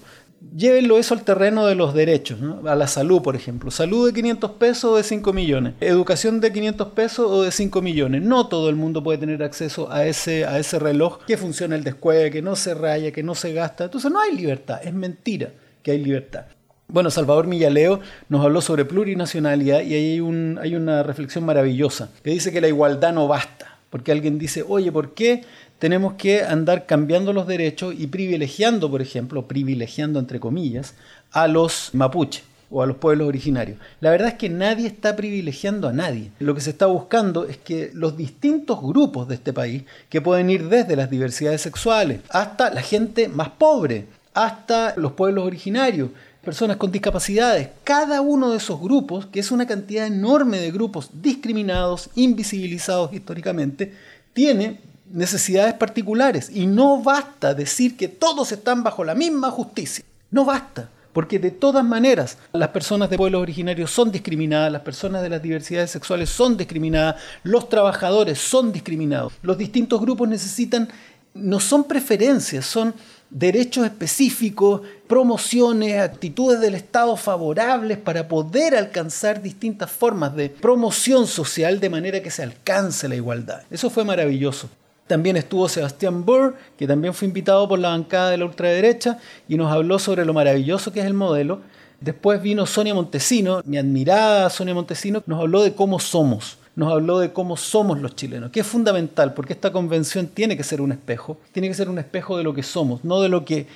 llévenlo 0.56 0.98
eso 0.98 1.14
al 1.14 1.22
terreno 1.22 1.66
de 1.66 1.74
los 1.74 1.94
derechos, 1.94 2.38
a 2.66 2.74
la 2.74 2.86
salud, 2.86 3.22
por 3.22 3.36
ejemplo. 3.36 3.70
Salud 3.70 4.06
de 4.06 4.12
500 4.12 4.50
pesos 4.52 4.84
o 4.84 4.96
de 4.96 5.02
5 5.02 5.32
millones. 5.32 5.74
Educación 5.80 6.40
de 6.40 6.52
500 6.52 6.88
pesos 6.88 7.30
o 7.30 7.42
de 7.42 7.50
5 7.50 7.82
millones. 7.82 8.22
No 8.22 8.48
todo 8.48 8.68
el 8.68 8.76
mundo 8.76 9.02
puede 9.02 9.18
tener 9.18 9.42
acceso 9.42 9.90
a 9.90 10.06
ese, 10.06 10.44
a 10.44 10.58
ese 10.58 10.78
reloj 10.78 11.18
que 11.26 11.36
funciona 11.36 11.76
el 11.76 11.84
descueve, 11.84 12.30
que 12.30 12.42
no 12.42 12.56
se 12.56 12.74
raya, 12.74 13.12
que 13.12 13.22
no 13.22 13.34
se 13.34 13.52
gasta. 13.52 13.84
Entonces 13.84 14.10
no 14.10 14.20
hay 14.20 14.36
libertad, 14.36 14.80
es 14.82 14.92
mentira 14.92 15.52
que 15.82 15.92
hay 15.92 15.98
libertad. 15.98 16.44
Bueno, 16.88 17.10
Salvador 17.10 17.46
Millaleo 17.46 18.00
nos 18.28 18.44
habló 18.44 18.60
sobre 18.60 18.84
plurinacionalidad 18.84 19.80
y 19.80 19.94
ahí 19.94 20.12
hay, 20.12 20.20
un, 20.20 20.58
hay 20.60 20.74
una 20.74 21.02
reflexión 21.02 21.44
maravillosa 21.44 22.10
que 22.22 22.30
dice 22.30 22.52
que 22.52 22.60
la 22.60 22.68
igualdad 22.68 23.12
no 23.12 23.26
basta. 23.28 23.78
Porque 23.88 24.10
alguien 24.10 24.38
dice, 24.38 24.64
oye, 24.66 24.90
¿por 24.90 25.12
qué 25.12 25.44
tenemos 25.82 26.12
que 26.12 26.44
andar 26.44 26.86
cambiando 26.86 27.32
los 27.32 27.48
derechos 27.48 27.92
y 27.98 28.06
privilegiando, 28.06 28.88
por 28.88 29.02
ejemplo, 29.02 29.48
privilegiando 29.48 30.20
entre 30.20 30.38
comillas, 30.38 30.94
a 31.32 31.48
los 31.48 31.90
mapuches 31.92 32.44
o 32.70 32.84
a 32.84 32.86
los 32.86 32.98
pueblos 32.98 33.26
originarios. 33.26 33.78
La 33.98 34.12
verdad 34.12 34.28
es 34.28 34.34
que 34.34 34.48
nadie 34.48 34.86
está 34.86 35.16
privilegiando 35.16 35.88
a 35.88 35.92
nadie. 35.92 36.30
Lo 36.38 36.54
que 36.54 36.60
se 36.60 36.70
está 36.70 36.86
buscando 36.86 37.46
es 37.46 37.56
que 37.56 37.90
los 37.94 38.16
distintos 38.16 38.80
grupos 38.80 39.26
de 39.26 39.34
este 39.34 39.52
país, 39.52 39.82
que 40.08 40.20
pueden 40.20 40.50
ir 40.50 40.68
desde 40.68 40.94
las 40.94 41.10
diversidades 41.10 41.62
sexuales 41.62 42.20
hasta 42.28 42.72
la 42.72 42.80
gente 42.80 43.26
más 43.28 43.48
pobre, 43.48 44.06
hasta 44.34 44.94
los 44.96 45.14
pueblos 45.14 45.44
originarios, 45.44 46.10
personas 46.44 46.76
con 46.76 46.92
discapacidades, 46.92 47.70
cada 47.82 48.20
uno 48.20 48.52
de 48.52 48.58
esos 48.58 48.80
grupos, 48.80 49.26
que 49.26 49.40
es 49.40 49.50
una 49.50 49.66
cantidad 49.66 50.06
enorme 50.06 50.58
de 50.58 50.70
grupos 50.70 51.10
discriminados, 51.12 52.08
invisibilizados 52.14 53.12
históricamente, 53.12 53.92
tiene 54.32 54.91
necesidades 55.12 55.74
particulares. 55.74 56.50
Y 56.52 56.66
no 56.66 57.02
basta 57.02 57.54
decir 57.54 57.96
que 57.96 58.08
todos 58.08 58.50
están 58.50 58.82
bajo 58.82 59.04
la 59.04 59.14
misma 59.14 59.50
justicia. 59.50 60.04
No 60.30 60.44
basta. 60.44 60.88
Porque 61.12 61.38
de 61.38 61.50
todas 61.50 61.84
maneras 61.84 62.38
las 62.52 62.68
personas 62.68 63.10
de 63.10 63.18
pueblos 63.18 63.42
originarios 63.42 63.90
son 63.90 64.10
discriminadas, 64.10 64.72
las 64.72 64.80
personas 64.80 65.22
de 65.22 65.28
las 65.28 65.42
diversidades 65.42 65.90
sexuales 65.90 66.30
son 66.30 66.56
discriminadas, 66.56 67.16
los 67.42 67.68
trabajadores 67.68 68.38
son 68.38 68.72
discriminados. 68.72 69.34
Los 69.42 69.58
distintos 69.58 70.00
grupos 70.00 70.26
necesitan, 70.26 70.88
no 71.34 71.60
son 71.60 71.84
preferencias, 71.84 72.64
son 72.64 72.94
derechos 73.28 73.84
específicos, 73.84 74.80
promociones, 75.06 76.00
actitudes 76.00 76.60
del 76.60 76.76
Estado 76.76 77.14
favorables 77.18 77.98
para 77.98 78.26
poder 78.26 78.74
alcanzar 78.74 79.42
distintas 79.42 79.90
formas 79.90 80.34
de 80.34 80.48
promoción 80.48 81.26
social 81.26 81.78
de 81.78 81.90
manera 81.90 82.22
que 82.22 82.30
se 82.30 82.42
alcance 82.42 83.06
la 83.06 83.16
igualdad. 83.16 83.62
Eso 83.70 83.90
fue 83.90 84.04
maravilloso. 84.04 84.70
También 85.06 85.36
estuvo 85.36 85.68
Sebastián 85.68 86.24
Burr, 86.24 86.54
que 86.78 86.86
también 86.86 87.12
fue 87.12 87.26
invitado 87.28 87.68
por 87.68 87.78
la 87.78 87.88
bancada 87.88 88.30
de 88.30 88.38
la 88.38 88.44
ultraderecha 88.44 89.18
y 89.48 89.56
nos 89.56 89.72
habló 89.72 89.98
sobre 89.98 90.24
lo 90.24 90.32
maravilloso 90.32 90.92
que 90.92 91.00
es 91.00 91.06
el 91.06 91.14
modelo. 91.14 91.60
Después 92.00 92.40
vino 92.40 92.66
Sonia 92.66 92.94
Montesino, 92.94 93.62
mi 93.64 93.78
admirada 93.78 94.48
Sonia 94.50 94.74
Montesino, 94.74 95.22
nos 95.26 95.40
habló 95.40 95.62
de 95.62 95.74
cómo 95.74 96.00
somos, 96.00 96.58
nos 96.74 96.90
habló 96.90 97.18
de 97.18 97.32
cómo 97.32 97.56
somos 97.56 98.00
los 98.00 98.16
chilenos, 98.16 98.50
que 98.50 98.60
es 98.60 98.66
fundamental 98.66 99.34
porque 99.34 99.52
esta 99.52 99.70
convención 99.70 100.26
tiene 100.28 100.56
que 100.56 100.64
ser 100.64 100.80
un 100.80 100.92
espejo, 100.92 101.36
tiene 101.52 101.68
que 101.68 101.74
ser 101.74 101.88
un 101.88 101.98
espejo 101.98 102.38
de 102.38 102.44
lo 102.44 102.54
que 102.54 102.62
somos, 102.62 103.04
no 103.04 103.20
de 103.20 103.28
lo 103.28 103.44
que 103.44 103.66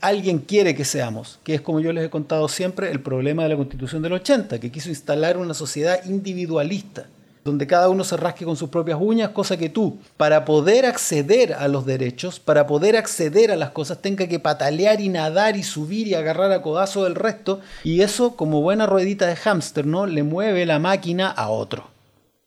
alguien 0.00 0.38
quiere 0.38 0.74
que 0.74 0.84
seamos, 0.84 1.40
que 1.44 1.54
es 1.54 1.60
como 1.60 1.80
yo 1.80 1.92
les 1.92 2.04
he 2.04 2.10
contado 2.10 2.48
siempre 2.48 2.90
el 2.90 3.00
problema 3.00 3.42
de 3.42 3.48
la 3.50 3.56
constitución 3.56 4.02
del 4.02 4.12
80, 4.12 4.60
que 4.60 4.70
quiso 4.70 4.90
instalar 4.90 5.38
una 5.38 5.54
sociedad 5.54 6.04
individualista 6.04 7.06
donde 7.44 7.66
cada 7.66 7.90
uno 7.90 8.04
se 8.04 8.16
rasque 8.16 8.46
con 8.46 8.56
sus 8.56 8.70
propias 8.70 8.98
uñas, 9.00 9.30
cosa 9.30 9.58
que 9.58 9.68
tú, 9.68 9.98
para 10.16 10.46
poder 10.46 10.86
acceder 10.86 11.52
a 11.52 11.68
los 11.68 11.84
derechos, 11.84 12.40
para 12.40 12.66
poder 12.66 12.96
acceder 12.96 13.52
a 13.52 13.56
las 13.56 13.70
cosas, 13.70 14.00
tenga 14.00 14.26
que 14.26 14.40
patalear 14.40 15.00
y 15.02 15.10
nadar 15.10 15.56
y 15.56 15.62
subir 15.62 16.08
y 16.08 16.14
agarrar 16.14 16.52
a 16.52 16.62
codazo 16.62 17.04
del 17.04 17.14
resto, 17.14 17.60
y 17.84 18.00
eso, 18.00 18.34
como 18.34 18.62
buena 18.62 18.86
ruedita 18.86 19.26
de 19.26 19.36
hámster, 19.36 19.86
¿no? 19.86 20.06
Le 20.06 20.22
mueve 20.22 20.64
la 20.64 20.78
máquina 20.78 21.28
a 21.28 21.50
otro. 21.50 21.88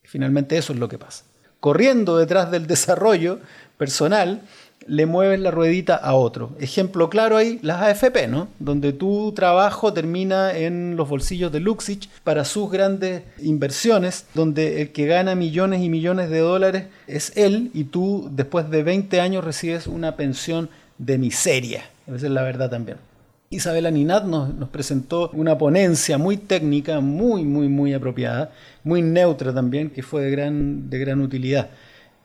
Finalmente 0.03 0.57
eso 0.57 0.73
es 0.73 0.79
lo 0.79 0.89
que 0.89 0.97
pasa. 0.97 1.25
Corriendo 1.60 2.17
detrás 2.17 2.49
del 2.49 2.65
desarrollo 2.65 3.39
personal, 3.77 4.41
le 4.88 5.06
mueves 5.06 5.39
la 5.39 5.52
ruedita 5.52 5.95
a 5.95 6.15
otro. 6.15 6.52
Ejemplo 6.60 7.10
claro 7.10 7.38
ahí, 7.38 7.60
las 7.62 7.82
AFP, 7.82 8.28
¿no? 8.28 8.47
Donde 8.60 8.93
tu 8.93 9.34
trabajo 9.34 9.93
termina 9.93 10.58
en 10.58 10.95
los 10.95 11.10
bolsillos 11.10 11.52
de 11.52 11.60
Luxich 11.60 12.10
para 12.23 12.45
sus 12.45 12.71
grandes 12.71 13.23
inversiones, 13.39 14.26
donde 14.34 14.82
el 14.82 14.91
que 14.91 15.06
gana 15.06 15.36
millones 15.36 15.82
y 15.82 15.89
millones 15.89 16.30
de 16.30 16.39
dólares 16.39 16.86
es 17.08 17.34
él 17.36 17.69
y 17.73 17.86
tú 17.86 18.30
después 18.32 18.69
de 18.69 18.84
20 18.84 19.19
años 19.19 19.43
recibes 19.43 19.88
una 19.88 20.15
pensión 20.15 20.69
de 20.97 21.17
miseria. 21.17 21.84
Esa 22.08 22.28
es 22.28 22.32
la 22.32 22.43
verdad 22.43 22.69
también. 22.69 22.97
Isabela 23.50 23.91
Ninat 23.91 24.26
nos, 24.26 24.54
nos, 24.54 24.67
presentó 24.69 25.30
una 25.34 25.58
ponencia 25.58 26.17
muy 26.17 26.36
técnica, 26.36 27.00
muy, 27.00 27.45
muy, 27.45 27.69
muy 27.69 27.93
apropiada, 27.93 28.52
muy 28.84 29.02
neutra 29.02 29.54
también, 29.54 29.89
que 29.89 30.04
fue 30.04 30.23
de 30.23 30.32
gran, 30.32 30.89
de 30.89 31.00
gran 31.00 31.21
utilidad. 31.21 31.69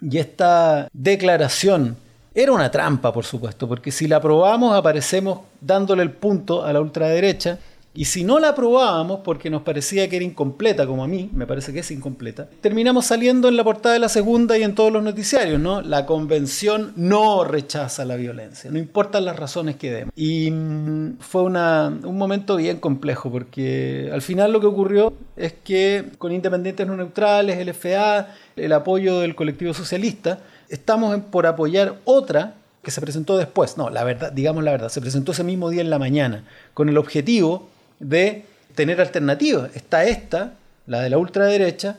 Y 0.00 0.18
esta 0.18 0.88
declaración 0.92 1.96
era 2.34 2.52
una 2.52 2.70
trampa, 2.70 3.12
por 3.12 3.24
supuesto, 3.24 3.68
porque 3.68 3.90
si 3.90 4.08
la 4.08 4.16
aprobamos 4.16 4.74
aparecemos 4.74 5.40
dándole 5.60 6.02
el 6.02 6.10
punto 6.10 6.64
a 6.64 6.72
la 6.72 6.80
ultraderecha 6.80 7.58
y 7.96 8.06
si 8.06 8.24
no 8.24 8.40
la 8.40 8.50
aprobábamos 8.50 9.20
porque 9.20 9.50
nos 9.50 9.62
parecía 9.62 10.08
que 10.08 10.16
era 10.16 10.24
incompleta, 10.24 10.84
como 10.84 11.04
a 11.04 11.06
mí, 11.06 11.30
me 11.32 11.46
parece 11.46 11.72
que 11.72 11.78
es 11.78 11.90
incompleta, 11.92 12.48
terminamos 12.60 13.06
saliendo 13.06 13.48
en 13.48 13.56
la 13.56 13.62
portada 13.62 13.92
de 13.92 14.00
la 14.00 14.08
segunda 14.08 14.58
y 14.58 14.64
en 14.64 14.74
todos 14.74 14.92
los 14.92 15.04
noticiarios, 15.04 15.60
¿no? 15.60 15.80
La 15.80 16.04
convención 16.04 16.92
no 16.96 17.44
rechaza 17.44 18.04
la 18.04 18.16
violencia, 18.16 18.68
no 18.72 18.78
importan 18.78 19.24
las 19.24 19.36
razones 19.36 19.76
que 19.76 19.92
demos. 19.92 20.12
Y 20.16 20.50
mm, 20.50 21.18
fue 21.20 21.42
un 21.42 22.18
momento 22.18 22.56
bien 22.56 22.80
complejo 22.80 23.30
porque 23.30 24.10
al 24.12 24.22
final 24.22 24.52
lo 24.52 24.60
que 24.60 24.66
ocurrió 24.66 25.14
es 25.36 25.52
que 25.52 26.10
con 26.18 26.32
independientes 26.32 26.84
no 26.88 26.96
neutrales, 26.96 27.58
el 27.58 27.72
FA, 27.74 28.34
el 28.56 28.72
apoyo 28.72 29.20
del 29.20 29.36
colectivo 29.36 29.72
socialista, 29.72 30.40
estamos 30.68 31.16
por 31.30 31.46
apoyar 31.46 32.00
otra 32.04 32.56
que 32.82 32.90
se 32.90 33.00
presentó 33.00 33.36
después. 33.36 33.78
No, 33.78 33.88
la 33.88 34.02
verdad, 34.02 34.32
digamos 34.32 34.64
la 34.64 34.72
verdad, 34.72 34.88
se 34.88 35.00
presentó 35.00 35.30
ese 35.30 35.44
mismo 35.44 35.70
día 35.70 35.80
en 35.80 35.90
la 35.90 36.00
mañana, 36.00 36.44
con 36.74 36.88
el 36.88 36.98
objetivo 36.98 37.68
de 37.98 38.44
tener 38.74 39.00
alternativas. 39.00 39.70
Está 39.74 40.04
esta, 40.04 40.54
la 40.86 41.00
de 41.00 41.10
la 41.10 41.18
ultraderecha, 41.18 41.96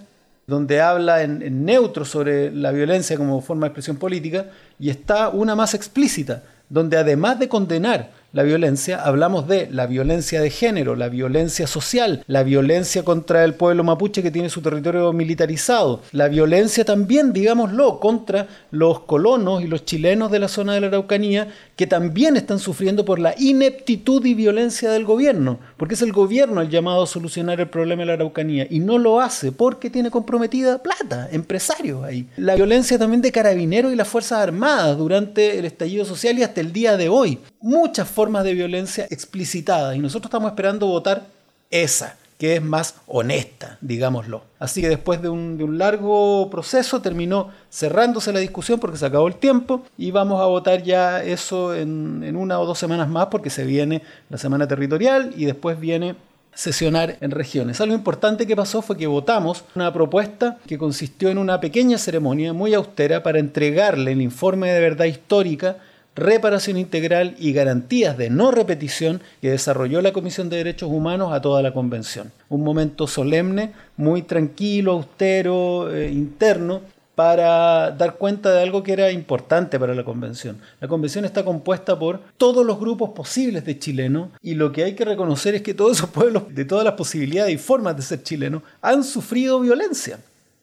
donde 0.48 0.82
habla 0.82 1.24
en, 1.24 1.66
neutro 1.66 2.06
sobre 2.06 2.52
la 2.52 2.72
violencia 2.72 3.18
como 3.18 3.42
forma 3.42 3.66
de 3.66 3.70
expresión 3.70 3.98
política, 3.98 4.48
y 4.80 4.90
está 4.90 5.30
una 5.30 5.56
más 5.56 5.74
explícita, 5.74 6.44
donde 6.70 6.98
además 6.98 7.40
de 7.40 7.50
condenar 7.50 8.12
la 8.36 8.44
violencia, 8.44 9.02
hablamos 9.02 9.48
de 9.48 9.70
la 9.72 9.88
violencia 9.88 10.42
de 10.42 10.50
género, 10.50 10.98
la 10.98 11.08
violencia 11.08 11.68
social, 11.68 12.22
la 12.28 12.44
violencia 12.44 13.06
contra 13.06 13.46
el 13.46 13.54
pueblo 13.54 13.86
mapuche 13.86 14.22
que 14.22 14.30
tiene 14.30 14.50
su 14.50 14.62
territorio 14.62 15.14
militarizado, 15.14 16.02
la 16.12 16.28
violencia 16.28 16.84
también, 16.84 17.32
digámoslo, 17.32 18.02
contra 18.02 18.50
los 18.72 19.00
colonos 19.00 19.64
y 19.64 19.68
los 19.68 19.86
chilenos 19.86 20.32
de 20.32 20.40
la 20.40 20.50
zona 20.50 20.74
de 20.74 20.82
la 20.82 20.88
Araucanía, 20.88 21.48
que 21.78 21.88
también 21.88 22.36
están 22.36 22.60
sufriendo 22.60 23.06
por 23.06 23.20
la 23.20 23.36
ineptitud 23.38 24.26
y 24.26 24.34
violencia 24.34 24.92
del 24.92 25.06
gobierno, 25.06 25.60
porque 25.78 25.94
es 25.94 26.02
el 26.02 26.12
gobierno 26.12 26.60
el 26.60 26.70
llamado 26.70 27.04
a 27.04 27.08
solucionar 27.08 27.62
el 27.62 27.70
problema 27.70 28.02
de 28.02 28.08
la 28.08 28.14
Araucanía, 28.16 28.68
y 28.70 28.80
no 28.80 28.98
lo 28.98 29.22
hace 29.22 29.54
porque 29.54 29.90
tiene 29.90 30.12
comprometida 30.12 30.84
plata, 30.84 31.30
empresarios 31.32 32.04
ahí. 32.04 32.28
La 32.36 32.56
violencia 32.56 33.00
también 33.00 33.22
de 33.22 33.32
carabineros 33.32 33.94
y 33.94 33.96
las 33.96 34.10
Fuerzas 34.10 34.40
Armadas 34.40 34.98
durante 34.98 35.58
el 35.58 35.64
estallido 35.64 36.04
social 36.04 36.38
y 36.38 36.44
hasta 36.44 36.60
el 36.60 36.74
día 36.74 36.98
de 36.98 37.08
hoy. 37.08 37.40
Muchas 37.66 38.08
formas 38.08 38.44
de 38.44 38.54
violencia 38.54 39.08
explicitadas 39.10 39.96
y 39.96 40.00
nosotros 40.00 40.28
estamos 40.28 40.52
esperando 40.52 40.86
votar 40.86 41.26
esa, 41.72 42.16
que 42.38 42.58
es 42.58 42.62
más 42.62 42.94
honesta, 43.08 43.80
digámoslo. 43.82 44.44
Así 44.60 44.82
que 44.82 44.88
después 44.88 45.20
de 45.20 45.30
un, 45.30 45.80
largo 45.80 46.48
proceso 46.52 47.02
terminó 47.02 47.50
cerrándose 47.72 48.32
la 48.32 48.38
discusión 48.38 48.80
porque 48.80 49.00
se 49.00 49.08
acabó 49.08 49.28
el 49.28 49.38
tiempo 49.38 49.84
y 49.98 50.12
vamos 50.12 50.40
a 50.44 50.46
votar 50.46 50.84
ya 50.84 51.24
eso 51.24 51.74
en, 51.74 52.24
en 52.24 52.36
una 52.36 52.60
o 52.60 52.68
dos 52.68 52.78
semanas 52.78 53.10
más 53.10 53.30
porque 53.32 53.50
se 53.50 53.64
viene 53.64 54.04
la 54.30 54.38
semana 54.38 54.68
territorial 54.68 55.34
y 55.36 55.46
después 55.46 55.80
viene 55.80 56.16
sesionar 56.54 57.18
en 57.20 57.32
regiones. 57.32 57.82
Algo 57.82 57.96
importante 57.96 58.46
que 58.46 58.56
pasó 58.56 58.84
fue 58.84 58.96
que 58.96 59.08
votamos 59.08 59.64
una 59.74 59.92
propuesta 59.92 60.60
que 60.68 60.78
consistió 60.78 61.30
en 61.30 61.40
una 61.40 61.60
pequeña 61.60 61.98
ceremonia 61.98 62.54
muy 62.54 62.76
austera 62.76 63.24
para 63.24 63.40
entregarle 63.40 64.12
el 64.12 64.22
informe 64.22 64.72
de 64.72 64.80
verdad 64.80 65.06
histórica 65.06 65.78
reparación 66.16 66.78
integral 66.78 67.36
y 67.38 67.52
garantías 67.52 68.18
de 68.18 68.30
no 68.30 68.52
repetición 68.52 69.22
que 69.42 69.52
desarrolló 69.52 70.02
la 70.02 70.14
Comisión 70.14 70.50
de 70.50 70.58
Derechos 70.58 70.90
Humanos 70.90 71.34
a 71.34 71.42
toda 71.42 71.62
la 71.62 71.74
Convención. 71.74 72.32
Un 72.50 72.64
momento 72.64 73.06
solemne, 73.06 73.74
muy 73.98 74.22
tranquilo, 74.22 74.94
austero, 74.94 75.94
eh, 75.94 76.10
interno, 76.12 76.82
para 77.16 77.92
dar 77.92 78.16
cuenta 78.16 78.52
de 78.52 78.62
algo 78.62 78.84
que 78.84 78.92
era 78.92 79.10
importante 79.10 79.80
para 79.80 79.96
la 79.96 80.04
convención. 80.04 80.58
La 80.82 80.88
convención 80.88 81.24
está 81.24 81.46
compuesta 81.46 81.98
por 81.98 82.20
todos 82.38 82.66
los 82.66 82.78
grupos 82.78 83.12
posibles 83.12 83.66
de 83.66 83.80
chilenos 83.80 84.30
y 84.42 84.54
lo 84.54 84.72
que 84.72 84.84
hay 84.84 84.96
que 84.96 85.06
reconocer 85.06 85.56
es 85.56 85.62
que 85.62 85.74
todos 85.74 85.98
esos 85.98 86.10
pueblos, 86.10 86.44
de 86.54 86.66
todas 86.66 86.84
las 86.84 86.96
posibilidades 86.96 87.54
y 87.54 87.58
formas 87.58 87.96
de 87.96 88.04
ser 88.04 88.22
chilenos, 88.22 88.64
han 88.82 89.04
sufrido 89.04 89.62
violencia, 89.62 90.20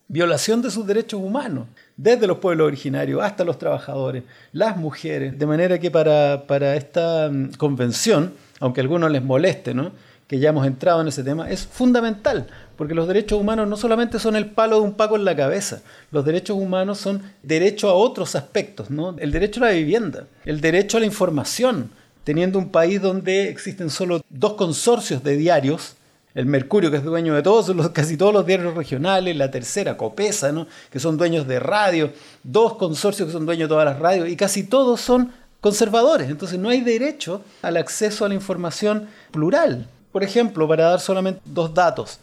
violación 0.09 0.61
de 0.61 0.71
sus 0.71 0.87
derechos 0.87 1.21
humanos 1.23 1.67
desde 1.97 2.27
los 2.27 2.39
pueblos 2.39 2.67
originarios 2.67 3.23
hasta 3.23 3.45
los 3.45 3.59
trabajadores, 3.59 4.25
las 4.53 4.77
mujeres, 4.77 5.39
de 5.39 5.47
manera 5.47 5.79
que 5.79 5.91
para, 5.91 6.45
para 6.47 6.77
esta 6.77 7.29
mm, 7.31 7.53
convención, 7.55 8.33
aunque 8.61 8.81
a 8.81 8.83
algunos 8.83 9.11
les 9.11 9.23
moleste, 9.23 9.75
¿no? 9.75 9.93
que 10.27 10.39
ya 10.39 10.49
hemos 10.49 10.67
entrado 10.67 11.03
en 11.03 11.09
ese 11.09 11.23
tema, 11.23 11.51
es 11.51 11.67
fundamental, 11.67 12.47
porque 12.77 12.95
los 12.95 13.07
derechos 13.07 13.39
humanos 13.39 13.69
no 13.69 13.77
solamente 13.77 14.19
son 14.19 14.35
el 14.35 14.47
palo 14.47 14.77
de 14.77 14.83
un 14.83 14.95
paco 14.95 15.17
en 15.17 15.27
la 15.27 15.37
cabeza, 15.37 15.83
los 16.11 16.25
derechos 16.25 16.57
humanos 16.57 16.99
son 16.99 17.23
derecho 17.43 17.91
a 17.91 17.95
otros 17.95 18.35
aspectos, 18.35 18.89
¿no? 18.89 19.15
el 19.19 19.31
derecho 19.31 19.63
a 19.63 19.69
la 19.69 19.75
vivienda, 19.75 20.27
el 20.47 20.63
derecho 20.63 20.97
a 20.97 21.01
la 21.01 21.07
información, 21.07 21.91
teniendo 22.25 22.59
un 22.59 22.71
país 22.71 23.03
donde 23.03 23.51
existen 23.51 23.91
solo 23.91 24.23
dos 24.31 24.55
consorcios 24.55 25.23
de 25.23 25.37
diarios, 25.37 25.97
el 26.35 26.47
Mercurio, 26.47 26.91
que 26.91 26.97
es 26.97 27.05
dueño 27.05 27.35
de 27.35 27.43
todos, 27.43 27.69
los, 27.75 27.91
casi 27.91 28.17
todos 28.17 28.33
los 28.33 28.47
diarios 28.47 28.75
regionales, 28.75 29.37
la 29.37 29.51
tercera, 29.51 29.97
Copesa, 29.97 30.53
¿no? 30.53 30.67
que 30.91 30.99
son 30.99 31.17
dueños 31.17 31.47
de 31.47 31.61
radio, 31.61 32.13
dos 32.43 32.75
consorcios 32.75 33.27
que 33.27 33.33
son 33.33 33.47
dueños 33.47 33.69
de 33.69 33.75
todas 33.75 33.85
las 33.85 33.99
radios, 33.99 34.29
y 34.29 34.37
casi 34.37 34.65
todos 34.65 35.01
son 35.01 35.33
conservadores. 35.61 36.31
Entonces 36.31 36.59
no 36.59 36.69
hay 36.69 36.81
derecho 36.81 37.43
al 37.63 37.77
acceso 37.77 38.25
a 38.25 38.29
la 38.29 38.35
información 38.35 39.09
plural. 39.31 39.87
Por 40.11 40.23
ejemplo, 40.23 40.69
para 40.69 40.85
dar 40.91 41.01
solamente 41.01 41.41
dos 41.45 41.73
datos. 41.73 42.21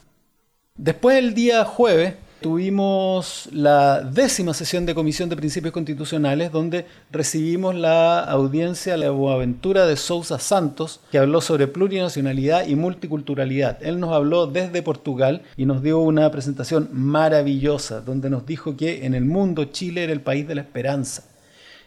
Después 0.75 1.15
del 1.15 1.33
día 1.33 1.65
jueves, 1.65 2.15
tuvimos 2.41 3.49
la 3.52 4.02
décima 4.02 4.54
sesión 4.54 4.86
de 4.86 4.95
Comisión 4.95 5.30
de 5.30 5.36
Principios 5.36 5.73
Constitucionales, 5.73 6.52
donde 6.52 6.86
recibimos 7.12 7.75
la 7.75 8.21
audiencia 8.21 8.97
la 8.97 9.12
Boaventura 9.12 9.86
de 9.86 9.97
Sousa 9.97 10.39
Santos, 10.39 11.02
que 11.12 11.17
habló 11.17 11.41
sobre 11.41 11.67
plurinacionalidad 11.67 12.67
y 12.67 12.75
multiculturalidad. 12.75 13.82
Él 13.82 13.99
nos 13.99 14.13
habló 14.13 14.47
desde 14.47 14.82
Portugal 14.82 15.41
y 15.58 15.65
nos 15.65 15.84
dio 15.84 15.99
una 15.99 16.30
presentación 16.32 16.89
maravillosa, 16.93 18.02
donde 18.02 18.30
nos 18.30 18.45
dijo 18.45 18.78
que 18.78 19.06
en 19.06 19.13
el 19.13 19.25
mundo 19.25 19.65
Chile 19.65 20.04
era 20.04 20.13
el 20.13 20.21
país 20.21 20.47
de 20.47 20.56
la 20.56 20.62
esperanza, 20.62 21.25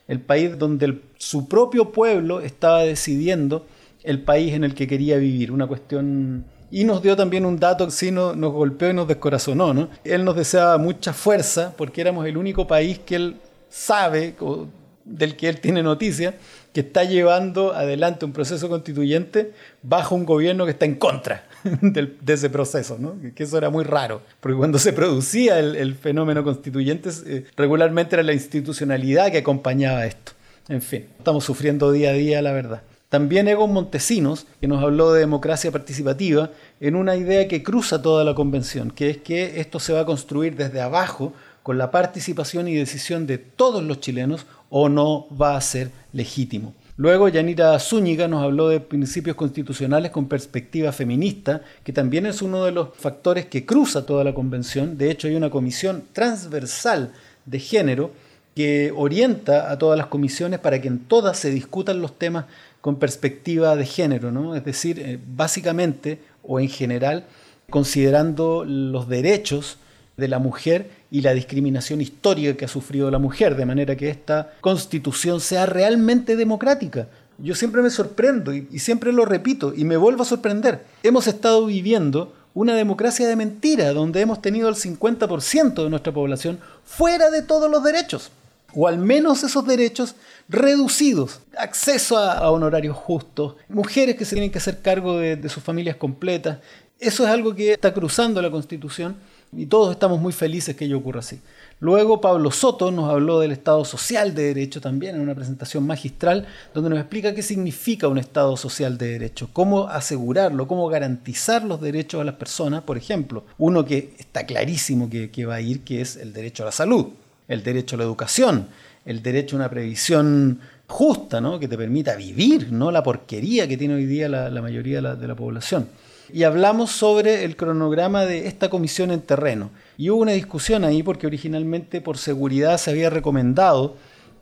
el 0.08 0.20
país 0.20 0.58
donde 0.58 1.00
su 1.16 1.48
propio 1.48 1.92
pueblo 1.92 2.40
estaba 2.40 2.82
decidiendo 2.82 3.66
el 4.02 4.20
país 4.20 4.52
en 4.52 4.64
el 4.64 4.74
que 4.74 4.86
quería 4.86 5.16
vivir, 5.16 5.52
una 5.52 5.66
cuestión 5.66 6.44
y 6.72 6.84
nos 6.84 7.02
dio 7.02 7.14
también 7.14 7.44
un 7.44 7.60
dato 7.60 7.84
que 7.84 7.92
sí 7.92 8.10
nos, 8.10 8.34
nos 8.34 8.50
golpeó 8.50 8.90
y 8.90 8.94
nos 8.94 9.06
descorazonó. 9.06 9.74
¿no? 9.74 9.90
Él 10.04 10.24
nos 10.24 10.34
deseaba 10.34 10.78
mucha 10.78 11.12
fuerza 11.12 11.74
porque 11.76 12.00
éramos 12.00 12.26
el 12.26 12.38
único 12.38 12.66
país 12.66 12.98
que 12.98 13.14
él 13.14 13.36
sabe, 13.68 14.34
o 14.40 14.66
del 15.04 15.36
que 15.36 15.50
él 15.50 15.60
tiene 15.60 15.82
noticia, 15.82 16.34
que 16.72 16.80
está 16.80 17.04
llevando 17.04 17.74
adelante 17.74 18.24
un 18.24 18.32
proceso 18.32 18.70
constituyente 18.70 19.52
bajo 19.82 20.14
un 20.14 20.24
gobierno 20.24 20.64
que 20.64 20.70
está 20.70 20.86
en 20.86 20.94
contra 20.94 21.44
de 21.62 22.32
ese 22.32 22.48
proceso, 22.48 22.96
¿no? 22.98 23.16
que 23.34 23.42
eso 23.42 23.58
era 23.58 23.68
muy 23.68 23.84
raro, 23.84 24.22
porque 24.40 24.56
cuando 24.56 24.78
se 24.78 24.94
producía 24.94 25.58
el, 25.58 25.94
fenómeno 25.94 26.42
constituyente, 26.42 27.10
eh, 27.26 27.44
regularmente 27.54 28.16
era 28.16 28.22
la 28.22 28.32
institucionalidad 28.32 29.30
que 29.30 29.38
acompañaba 29.38 30.06
esto. 30.06 30.32
En 30.68 30.80
fin, 30.80 31.06
estamos 31.18 31.44
sufriendo 31.44 31.92
día 31.92 32.10
a 32.10 32.14
día, 32.14 32.40
la 32.40 32.52
verdad. 32.52 32.82
También 33.12 33.46
Egon 33.46 33.74
Montesinos, 33.74 34.46
que 34.58 34.66
nos 34.66 34.82
habló 34.82 35.12
de 35.12 35.20
democracia 35.20 35.70
participativa, 35.70 36.48
en 36.80 36.96
una 36.96 37.14
idea 37.14 37.46
que 37.46 37.62
cruza 37.62 38.00
toda 38.00 38.24
la 38.24 38.34
convención, 38.34 38.90
que 38.90 39.10
es 39.10 39.18
que 39.18 39.60
esto 39.60 39.78
se 39.80 39.92
va 39.92 40.00
a 40.00 40.06
construir 40.06 40.56
desde 40.56 40.80
abajo 40.80 41.34
con 41.62 41.76
la 41.76 41.90
participación 41.90 42.68
y 42.68 42.74
decisión 42.74 43.26
de 43.26 43.36
todos 43.36 43.84
los 43.84 44.00
chilenos 44.00 44.46
o 44.70 44.88
no 44.88 45.26
va 45.30 45.58
a 45.58 45.60
ser 45.60 45.90
legítimo. 46.14 46.72
Luego 46.96 47.28
Yanira 47.28 47.78
Zúñiga 47.78 48.28
nos 48.28 48.44
habló 48.44 48.70
de 48.70 48.80
principios 48.80 49.36
constitucionales 49.36 50.10
con 50.10 50.26
perspectiva 50.26 50.90
feminista, 50.90 51.60
que 51.84 51.92
también 51.92 52.24
es 52.24 52.40
uno 52.40 52.64
de 52.64 52.72
los 52.72 52.96
factores 52.96 53.44
que 53.44 53.66
cruza 53.66 54.06
toda 54.06 54.24
la 54.24 54.32
convención. 54.32 54.96
De 54.96 55.10
hecho, 55.10 55.28
hay 55.28 55.34
una 55.34 55.50
comisión 55.50 56.04
transversal 56.14 57.12
de 57.44 57.58
género 57.58 58.12
que 58.54 58.92
orienta 58.94 59.70
a 59.70 59.78
todas 59.78 59.98
las 59.98 60.08
comisiones 60.08 60.60
para 60.60 60.80
que 60.80 60.88
en 60.88 61.00
todas 61.00 61.38
se 61.38 61.50
discutan 61.50 62.00
los 62.00 62.18
temas 62.18 62.46
con 62.82 62.96
perspectiva 62.96 63.74
de 63.76 63.86
género, 63.86 64.30
¿no? 64.30 64.54
es 64.54 64.64
decir, 64.64 64.98
eh, 64.98 65.18
básicamente 65.24 66.20
o 66.42 66.60
en 66.60 66.68
general, 66.68 67.24
considerando 67.70 68.64
los 68.66 69.08
derechos 69.08 69.78
de 70.16 70.28
la 70.28 70.38
mujer 70.38 70.90
y 71.10 71.22
la 71.22 71.32
discriminación 71.32 72.00
histórica 72.00 72.56
que 72.56 72.64
ha 72.64 72.68
sufrido 72.68 73.10
la 73.10 73.18
mujer, 73.18 73.56
de 73.56 73.64
manera 73.64 73.96
que 73.96 74.10
esta 74.10 74.52
constitución 74.60 75.40
sea 75.40 75.64
realmente 75.64 76.36
democrática. 76.36 77.08
Yo 77.38 77.54
siempre 77.54 77.82
me 77.82 77.90
sorprendo 77.90 78.52
y, 78.52 78.66
siempre 78.78 79.12
lo 79.12 79.24
repito 79.24 79.72
y 79.74 79.84
me 79.84 79.96
vuelvo 79.96 80.22
a 80.22 80.26
sorprender. 80.26 80.84
Hemos 81.02 81.28
estado 81.28 81.64
viviendo 81.66 82.32
una 82.52 82.74
democracia 82.74 83.26
de 83.28 83.36
mentira, 83.36 83.92
donde 83.92 84.20
hemos 84.20 84.42
tenido 84.42 84.68
el 84.68 84.74
50% 84.74 85.84
de 85.84 85.88
nuestra 85.88 86.12
población 86.12 86.58
fuera 86.84 87.30
de 87.30 87.42
todos 87.42 87.70
los 87.70 87.82
derechos, 87.82 88.30
o 88.74 88.88
al 88.88 88.98
menos 88.98 89.44
esos 89.44 89.66
derechos 89.66 90.16
reducidos. 90.48 91.40
Acceso 91.56 92.16
a, 92.16 92.50
honorarios 92.50 92.96
justos, 92.96 93.56
mujeres 93.68 94.16
que 94.16 94.24
se 94.24 94.34
tienen 94.34 94.50
que 94.50 94.58
hacer 94.58 94.80
cargo 94.80 95.18
de 95.18 95.48
sus 95.48 95.62
familias 95.62 95.96
completas. 95.96 96.58
Eso 96.98 97.24
es 97.24 97.30
algo 97.30 97.54
que 97.54 97.72
está 97.72 97.92
cruzando 97.92 98.40
la 98.40 98.50
Constitución 98.50 99.16
y 99.54 99.66
todos 99.66 99.92
estamos 99.92 100.18
muy 100.20 100.32
felices 100.32 100.74
que 100.74 100.86
ello 100.86 100.98
ocurra 100.98 101.20
así. 101.20 101.40
Luego 101.78 102.20
Pablo 102.20 102.50
Soto 102.50 102.90
nos 102.90 103.10
habló 103.10 103.40
del 103.40 103.50
Estado 103.50 103.84
social 103.84 104.34
de 104.34 104.44
derecho 104.44 104.80
también 104.80 105.16
en 105.16 105.20
una 105.20 105.34
presentación 105.34 105.84
magistral 105.86 106.46
donde 106.72 106.90
nos 106.90 107.00
explica 107.00 107.34
qué 107.34 107.42
significa 107.42 108.08
un 108.08 108.18
Estado 108.18 108.56
social 108.56 108.96
de 108.96 109.08
derecho, 109.08 109.50
cómo 109.52 109.88
asegurarlo, 109.88 110.68
cómo 110.68 110.88
garantizar 110.88 111.64
los 111.64 111.80
derechos 111.80 112.20
a 112.20 112.24
las 112.24 112.36
personas, 112.36 112.82
por 112.82 112.96
ejemplo, 112.96 113.44
uno 113.58 113.84
que 113.84 114.14
está 114.18 114.46
clarísimo 114.46 115.10
que, 115.10 115.44
va 115.44 115.56
a 115.56 115.60
ir, 115.60 115.80
que 115.80 116.00
es 116.00 116.16
el 116.16 116.32
derecho 116.32 116.62
a 116.62 116.66
la 116.66 116.72
salud, 116.72 117.08
el 117.48 117.62
derecho 117.62 117.96
a 117.96 117.98
la 117.98 118.04
educación, 118.04 118.68
el 119.04 119.22
derecho 119.22 119.56
a 119.56 119.60
una 119.60 119.70
previsión 119.70 120.60
justa, 120.86 121.40
¿no? 121.40 121.58
que 121.58 121.68
te 121.68 121.76
permita 121.76 122.16
vivir, 122.16 122.72
no 122.72 122.90
la 122.90 123.02
porquería 123.02 123.66
que 123.66 123.76
tiene 123.76 123.94
hoy 123.94 124.06
día 124.06 124.28
la, 124.28 124.62
mayoría 124.62 125.00
de 125.00 125.28
la 125.28 125.34
población 125.34 125.88
y 126.32 126.44
hablamos 126.44 126.90
sobre 126.90 127.44
el 127.44 127.56
cronograma 127.56 128.24
de 128.24 128.46
esta 128.46 128.70
comisión 128.70 129.10
en 129.10 129.20
terreno. 129.20 129.70
Y 129.98 130.10
hubo 130.10 130.22
una 130.22 130.32
discusión 130.32 130.84
ahí 130.84 131.02
porque 131.02 131.26
originalmente 131.26 132.00
por 132.00 132.16
seguridad 132.16 132.78
se 132.78 132.90
había 132.90 133.10
recomendado 133.10 133.96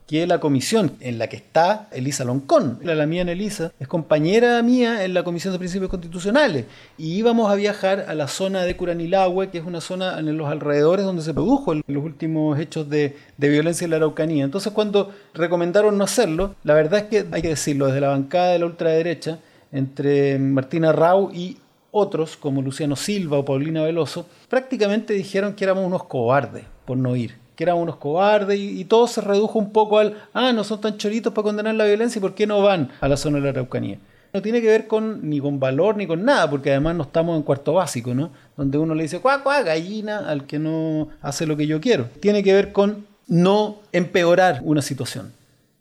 que 0.07 0.27
la 0.27 0.41
comisión 0.41 0.93
en 1.01 1.19
la 1.19 1.29
que 1.29 1.37
está 1.37 1.89
Elisa 1.93 2.25
Loncón, 2.25 2.81
la, 2.83 3.07
mía 3.07 3.23
en 3.23 3.29
Elisa, 3.29 3.73
es 3.79 3.87
compañera 3.87 4.61
mía 4.63 5.05
en 5.05 5.15
la 5.15 5.23
Comisión 5.23 5.53
de 5.53 5.59
Principios 5.59 5.89
Constitucionales, 5.89 6.65
y 6.99 7.15
íbamos 7.15 7.51
a 7.51 7.55
viajar 7.55 8.07
a 8.09 8.15
la 8.15 8.27
zona 8.27 8.63
de 8.63 8.77
Curanilahue, 8.77 9.51
que 9.51 9.59
es 9.59 9.65
una 9.65 9.81
zona 9.81 10.19
en 10.19 10.37
los 10.37 10.49
alrededores 10.49 11.05
donde 11.05 11.23
se 11.23 11.33
produjo 11.33 11.75
los 11.75 12.05
últimos 12.05 12.59
hechos 12.59 12.91
de, 12.91 13.17
de 13.37 13.49
violencia 13.49 13.85
en 13.85 13.93
la 13.93 13.97
Araucanía. 13.99 14.45
Entonces 14.45 14.73
cuando 14.73 15.13
recomendaron 15.33 15.97
no 15.97 16.05
hacerlo, 16.05 16.57
la 16.65 16.75
verdad 16.75 17.01
es 17.01 17.05
que 17.07 17.27
hay 17.31 17.43
que 17.43 17.49
decirlo, 17.49 17.87
desde 17.87 18.01
la 18.01 18.09
bancada 18.09 18.53
de 18.53 18.59
la 18.59 18.67
ultraderecha, 18.67 19.39
entre 19.73 20.39
Martina 20.39 20.93
Rau 20.93 21.31
y 21.33 21.57
otros, 21.93 22.37
como 22.37 22.63
Luciano 22.63 22.97
Silva 22.97 23.39
o 23.39 23.45
Paulina 23.45 23.83
Veloso, 23.83 24.27
prácticamente 24.49 25.15
dijeron 25.15 25.55
que 25.55 25.65
éramos 25.65 25.85
unos 25.85 26.05
cobardes 26.05 26.65
por 26.85 26.97
no 26.97 27.17
ir, 27.17 27.37
que 27.61 27.65
éramos 27.65 27.83
unos 27.83 27.97
cobardes 27.97 28.59
y, 28.59 28.87
todo 28.87 29.07
se 29.07 29.21
redujo 29.21 29.59
un 29.59 29.71
poco 29.71 29.99
al, 29.99 30.17
ah, 30.33 30.51
no 30.51 30.65
son 30.65 30.81
tan 30.81 30.97
choritos 30.97 31.31
para 31.35 31.43
condenar 31.43 31.75
la 31.75 31.85
violencia 31.85 32.19
y 32.19 32.23
por 32.23 32.35
qué 32.35 32.47
no 32.47 32.63
van 32.63 32.89
a 33.03 33.07
la 33.07 33.19
zona 33.19 33.37
de 33.37 33.45
la 33.45 33.51
Araucanía. 33.51 33.99
No 34.33 34.41
tiene 34.41 34.63
que 34.63 34.69
ver 34.69 34.87
con 34.87 35.29
ni 35.29 35.41
con 35.41 35.61
valor 35.61 35.95
ni 35.99 36.07
con 36.07 36.25
nada, 36.25 36.49
porque 36.49 36.71
además 36.71 36.97
no 36.97 37.03
estamos 37.03 37.37
en 37.37 37.43
cuarto 37.43 37.75
básico, 37.75 38.15
¿no? 38.15 38.31
Donde 38.57 38.79
uno 38.79 38.95
le 38.95 39.03
dice, 39.03 39.21
cuá, 39.21 39.43
cuá, 39.43 39.61
gallina 39.63 40.21
al 40.27 40.47
que 40.47 40.59
no 40.59 41.09
hace 41.21 41.45
lo 41.45 41.55
que 41.59 41.67
yo 41.67 41.83
quiero. 41.83 42.07
Tiene 42.21 42.43
que 42.43 42.55
ver 42.55 42.73
con 42.73 43.05
no 43.27 43.77
empeorar 43.93 44.61
una 44.63 44.81
situación. 44.81 45.31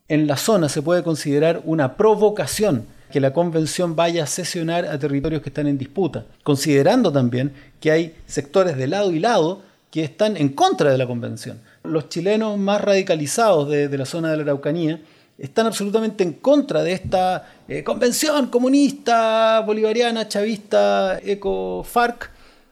En 0.09 0.27
la 0.27 0.35
zona 0.35 0.67
se 0.67 0.81
puede 0.81 1.01
considerar 1.01 1.61
una 1.63 1.95
provocación 1.95 2.87
que 3.09 3.21
la 3.21 3.31
convención 3.31 3.95
vaya 3.95 4.25
a 4.25 4.27
sesionar 4.27 4.83
a 4.85 4.99
territorios 4.99 5.41
que 5.41 5.49
están 5.49 5.67
en 5.67 5.77
disputa, 5.77 6.25
considerando 6.43 7.09
también 7.09 7.53
que 7.79 7.91
hay 7.91 8.15
sectores 8.27 8.75
de 8.75 8.87
lado 8.87 9.13
y 9.13 9.19
lado 9.19 9.61
que 9.91 10.03
están 10.03 10.37
en 10.37 10.49
contra 10.49 10.91
de 10.91 10.97
la 10.97 11.07
convención. 11.07 11.59
Los 11.89 12.09
chilenos 12.09 12.57
más 12.57 12.81
radicalizados 12.81 13.69
de, 13.69 13.97
la 13.97 14.05
zona 14.05 14.31
de 14.31 14.37
la 14.37 14.43
Araucanía 14.43 15.01
están 15.37 15.65
absolutamente 15.65 16.23
en 16.23 16.33
contra 16.33 16.83
de 16.83 16.91
esta 16.91 17.47
eh, 17.67 17.83
convención 17.83 18.47
comunista, 18.47 19.61
bolivariana, 19.61 20.27
chavista, 20.27 21.19
eco-FARC, 21.19 22.31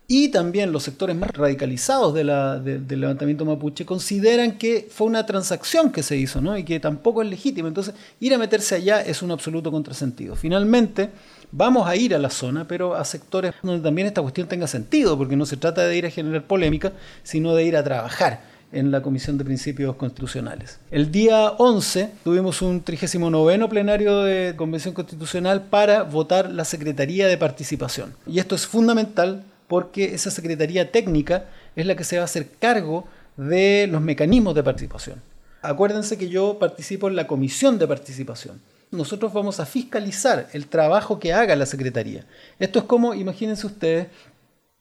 y 0.10 0.30
también 0.30 0.71
los 0.71 0.84
sectores 0.84 1.17
más 1.17 1.32
radicalizados 1.32 2.13
del 2.13 2.88
levantamiento 2.88 3.43
mapuche 3.43 3.86
consideran 3.86 4.58
que 4.58 4.88
fue 4.89 5.06
una 5.06 5.25
transacción 5.25 5.91
que 5.91 6.01
se 6.01 6.15
hizo 6.15 6.39
y 6.58 6.63
que 6.63 6.80
tampoco 6.80 7.21
es 7.21 7.30
legítima. 7.30 7.67
Entonces, 7.67 7.93
ir 8.21 8.34
a 8.34 8.38
meterse 8.38 8.75
allá 8.75 9.01
es 9.01 9.21
un 9.21 9.32
absoluto 9.32 9.69
contrasentido. 9.69 10.38
Finalmente, 10.38 11.10
vamos 11.51 11.89
a 11.89 11.97
ir 11.97 12.15
a 12.15 12.19
la 12.19 12.30
zona, 12.30 12.65
pero 12.65 12.95
a 12.95 13.03
sectores 13.03 13.53
donde 13.62 13.84
también 13.84 14.08
esta 14.08 14.21
cuestión 14.21 14.47
tenga 14.47 14.65
sentido, 14.65 15.17
porque 15.17 15.36
no 15.36 15.45
se 15.45 15.58
trata 15.58 15.86
de 15.86 15.97
ir 15.97 16.06
a 16.06 16.10
generar 16.10 16.47
polémica, 16.47 16.93
sino 17.23 17.53
de 17.53 17.65
ir 17.65 17.75
a 17.75 17.84
trabajar 17.84 18.57
en 18.71 18.91
la 18.91 19.01
Comisión 19.01 19.38
de 19.38 19.45
Principios 19.45 19.95
Constitucionales. 19.95 20.80
El 20.91 21.12
día 21.12 21.51
11 21.51 22.12
tuvimos 22.23 22.62
un 22.62 22.82
39 22.82 23.67
plenario 23.69 24.23
de 24.23 24.56
Convención 24.56 24.93
Constitucional 24.93 25.63
para 25.63 26.03
votar 26.03 26.51
la 26.51 26.65
Secretaría 26.65 27.27
de 27.27 27.38
Participación. 27.38 28.13
Y 28.25 28.39
esto 28.39 28.56
es 28.56 28.67
fundamental 28.67 29.43
porque 29.67 30.13
esa 30.13 30.32
Secretaría 30.32 30.91
Técnica 30.91 31.45
es 31.75 31.86
la 31.86 31.95
que 31.95 32.03
se 32.03 32.17
va 32.17 32.23
a 32.23 32.25
hacer 32.25 32.49
cargo 32.60 33.08
de 33.38 33.88
los 33.89 34.01
mecanismos 34.01 34.56
de 34.56 34.63
participación. 34.63 35.21
Acuérdense 35.62 36.17
que 36.17 36.30
yo 36.30 36.60
participo 36.60 37.08
en 37.08 37.15
la 37.15 37.27
Comisión 37.27 37.77
de 37.77 37.88
Participación. 37.88 38.62
Nosotros 38.89 39.34
vamos 39.34 39.60
a 39.60 39.65
fiscalizar 39.65 40.47
el 40.53 40.67
trabajo 40.67 41.19
que 41.19 41.34
haga 41.34 41.56
la 41.56 41.65
Secretaría. 41.65 42.25
Esto 42.58 42.80
es 42.80 42.86
como, 42.86 43.13
imagínense 43.13 43.67
ustedes, 43.67 44.08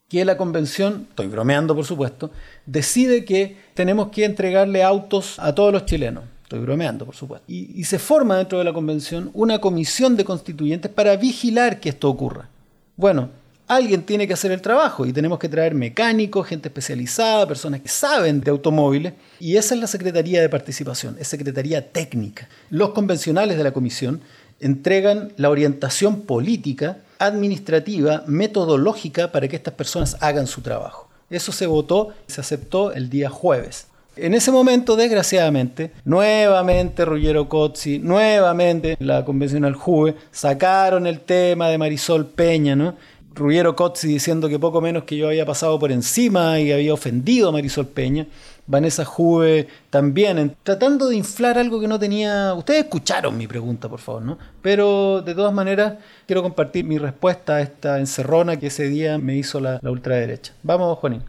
que 0.09 0.25
la 0.25 0.37
convención, 0.37 1.07
estoy 1.11 1.27
bromeando 1.27 1.75
por 1.75 1.85
supuesto, 1.85 2.31
decide 2.65 3.25
que 3.25 3.57
tenemos 3.75 4.09
que 4.09 4.25
entregarle 4.25 4.83
autos 4.83 5.39
a 5.39 5.55
todos 5.55 5.73
los 5.73 5.85
chilenos. 5.85 6.25
Estoy 6.45 6.61
bromeando, 6.61 7.05
por 7.05 7.17
supuesto. 7.17 7.45
Y, 7.49 7.83
se 7.83 7.99
forma 7.99 8.37
dentro 8.37 8.59
de 8.59 8.65
la 8.65 8.73
convención 8.73 9.31
una 9.35 9.59
comisión 9.59 10.17
de 10.17 10.25
constituyentes 10.25 10.93
para 10.93 11.17
vigilar 11.17 11.81
que 11.81 11.89
esto 11.89 12.09
ocurra. 12.09 12.49
Bueno, 12.95 13.31
alguien 13.67 14.05
tiene 14.05 14.29
que 14.29 14.35
hacer 14.35 14.53
el 14.53 14.63
trabajo 14.63 15.07
y 15.07 15.13
tenemos 15.13 15.41
que 15.41 15.49
traer 15.49 15.75
mecánicos, 15.75 16.47
gente 16.47 16.69
especializada, 16.69 17.49
personas 17.49 17.81
que 17.81 17.89
saben 17.89 18.41
de 18.41 18.53
automóviles 18.53 19.15
y 19.41 19.57
esa 19.57 19.75
es 19.75 19.81
la 19.81 19.89
Secretaría 19.89 20.41
de 20.41 20.49
Participación, 20.49 21.17
es 21.19 21.27
Secretaría 21.27 21.91
Técnica. 21.91 22.49
Los 22.71 22.91
convencionales 22.91 23.59
de 23.59 23.65
la 23.65 23.73
comisión 23.73 24.21
entregan 24.61 25.33
la 25.37 25.51
orientación 25.51 26.23
política, 26.23 26.99
administrativa, 27.19 28.25
metodológica 28.27 29.33
para 29.33 29.49
que 29.49 29.57
estas 29.57 29.75
personas 29.75 30.17
hagan 30.21 30.47
su 30.47 30.61
trabajo. 30.61 31.09
Eso 31.31 31.53
se 31.53 31.67
votó, 31.67 32.13
se 32.27 32.41
aceptó 32.41 32.93
el 32.93 33.11
día 33.11 33.31
jueves. 33.31 33.89
En 34.17 34.33
ese 34.33 34.51
momento, 34.51 34.97
desgraciadamente, 34.97 35.93
nuevamente 36.05 37.05
Ruggiero 37.05 37.51
Cozzi, 37.51 37.99
nuevamente 37.99 38.97
la 38.99 39.25
convencional 39.27 39.75
Juve, 39.75 40.15
sacaron 40.31 41.07
el 41.07 41.21
tema 41.21 41.69
de 41.69 41.77
Marisol 41.77 42.25
Peña, 42.27 42.75
¿no? 42.75 42.95
Rubiero 43.37 43.77
Cozzi 43.77 44.09
diciendo 44.09 44.49
que 44.49 44.59
poco 44.59 44.81
menos 44.81 45.05
que 45.05 45.19
yo 45.19 45.29
había 45.29 45.45
pasado 45.45 45.79
por 45.79 45.93
encima 45.93 46.59
y 46.59 46.73
había 46.73 46.95
ofendido 46.95 47.51
a 47.51 47.53
Marisol 47.53 47.87
Peña. 47.87 48.27
Vanessa 48.67 49.05
Juve 49.05 49.69
también, 49.91 50.57
tratando 50.63 51.09
de 51.09 51.17
inflar 51.17 51.59
algo 51.59 51.81
que 51.81 51.89
no 51.89 51.99
tenía... 51.99 52.55
Ustedes 52.55 52.85
escucharon 52.85 53.37
mi 53.37 53.47
pregunta, 53.47 53.89
por 53.89 54.01
favor, 54.01 54.23
¿no? 54.23 54.39
Pero 54.63 55.23
de 55.23 55.35
todas 55.35 55.53
maneras 55.53 55.95
quiero 56.27 56.43
compartir 56.43 56.85
mi 56.85 56.99
respuesta 56.99 57.57
a 57.57 57.61
esta 57.61 57.99
encerrona 57.99 58.57
que 58.57 58.67
ese 58.67 58.89
día 58.89 59.19
me 59.19 59.37
hizo 59.37 59.61
la, 59.61 59.79
la 59.83 59.91
ultraderecha. 59.91 60.53
Vamos, 60.63 60.99
Juanín. 60.99 61.23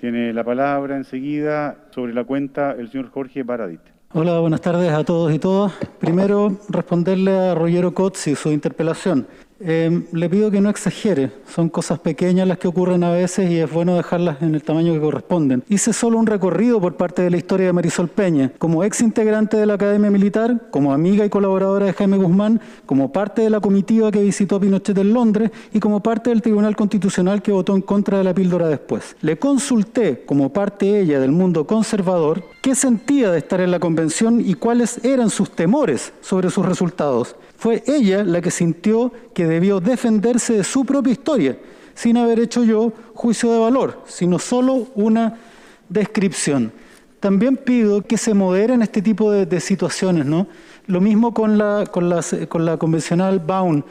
Tiene 0.00 0.32
la 0.32 0.44
palabra 0.44 0.96
enseguida 0.96 1.76
sobre 1.94 2.12
la 2.12 2.24
cuenta 2.24 2.72
el 2.72 2.90
señor 2.90 3.10
Jorge 3.10 3.42
Baradit. 3.42 3.80
Hola, 4.12 4.38
buenas 4.38 4.60
tardes 4.60 4.92
a 4.92 5.04
todos 5.04 5.32
y 5.32 5.38
todas. 5.38 5.72
Primero, 5.98 6.56
responderle 6.68 7.32
a 7.32 7.54
Rogero 7.54 7.92
Cozzi 7.92 8.34
su 8.34 8.50
interpelación. 8.50 9.26
Em, 9.58 10.04
le 10.12 10.28
pido 10.28 10.50
que 10.50 10.60
no 10.60 10.68
exagere, 10.68 11.30
son 11.48 11.70
cosas 11.70 11.98
pequeñas 11.98 12.46
las 12.46 12.58
que 12.58 12.68
ocurren 12.68 13.02
a 13.04 13.10
veces 13.10 13.50
y 13.50 13.58
es 13.58 13.72
bueno 13.72 13.96
dejarlas 13.96 14.42
en 14.42 14.54
el 14.54 14.62
tamaño 14.62 14.92
que 14.92 15.00
corresponden. 15.00 15.64
Hice 15.68 15.94
solo 15.94 16.18
un 16.18 16.26
recorrido 16.26 16.78
por 16.78 16.96
parte 16.96 17.22
de 17.22 17.30
la 17.30 17.38
historia 17.38 17.66
de 17.66 17.72
Marisol 17.72 18.08
Peña, 18.08 18.52
como 18.58 18.84
ex 18.84 19.00
integrante 19.00 19.56
de 19.56 19.64
la 19.64 19.74
Academia 19.74 20.10
Militar, 20.10 20.68
como 20.70 20.92
amiga 20.92 21.24
y 21.24 21.30
colaboradora 21.30 21.86
de 21.86 21.94
Jaime 21.94 22.18
Guzmán, 22.18 22.60
como 22.84 23.12
parte 23.12 23.42
de 23.42 23.50
la 23.50 23.60
comitiva 23.60 24.10
que 24.10 24.22
visitó 24.22 24.60
Pinochet 24.60 24.98
en 24.98 25.14
Londres 25.14 25.50
y 25.72 25.80
como 25.80 26.02
parte 26.02 26.28
del 26.28 26.42
Tribunal 26.42 26.76
Constitucional 26.76 27.40
que 27.40 27.52
votó 27.52 27.74
en 27.74 27.82
contra 27.82 28.18
de 28.18 28.24
la 28.24 28.34
píldora 28.34 28.68
después. 28.68 29.16
Le 29.22 29.38
consulté, 29.38 30.24
como 30.26 30.52
parte 30.52 31.00
ella 31.00 31.18
del 31.18 31.32
mundo 31.32 31.66
conservador, 31.66 32.44
qué 32.60 32.74
sentía 32.74 33.30
de 33.30 33.38
estar 33.38 33.62
en 33.62 33.70
la 33.70 33.80
convención 33.80 34.42
y 34.44 34.52
cuáles 34.52 35.02
eran 35.02 35.30
sus 35.30 35.50
temores 35.50 36.12
sobre 36.20 36.50
sus 36.50 36.66
resultados. 36.66 37.36
Fue 37.56 37.82
ella 37.86 38.22
la 38.24 38.40
que 38.40 38.50
sintió 38.50 39.12
que 39.34 39.46
debió 39.46 39.80
defenderse 39.80 40.54
de 40.54 40.64
su 40.64 40.84
propia 40.84 41.12
historia, 41.12 41.58
sin 41.94 42.16
haber 42.16 42.40
hecho 42.40 42.64
yo 42.64 42.92
juicio 43.14 43.50
de 43.52 43.58
valor, 43.58 44.02
sino 44.06 44.38
solo 44.38 44.88
una 44.94 45.38
descripción. 45.88 46.72
También 47.20 47.56
pido 47.56 48.02
que 48.02 48.18
se 48.18 48.34
moderen 48.34 48.82
este 48.82 49.00
tipo 49.00 49.30
de, 49.32 49.60
situaciones, 49.60 50.26
¿no? 50.26 50.46
Lo 50.86 51.00
mismo 51.00 51.32
con 51.32 51.56
la, 51.58 51.86
con 51.86 52.08
la, 52.64 52.76
convencional 52.76 53.40
Baun. 53.40 53.84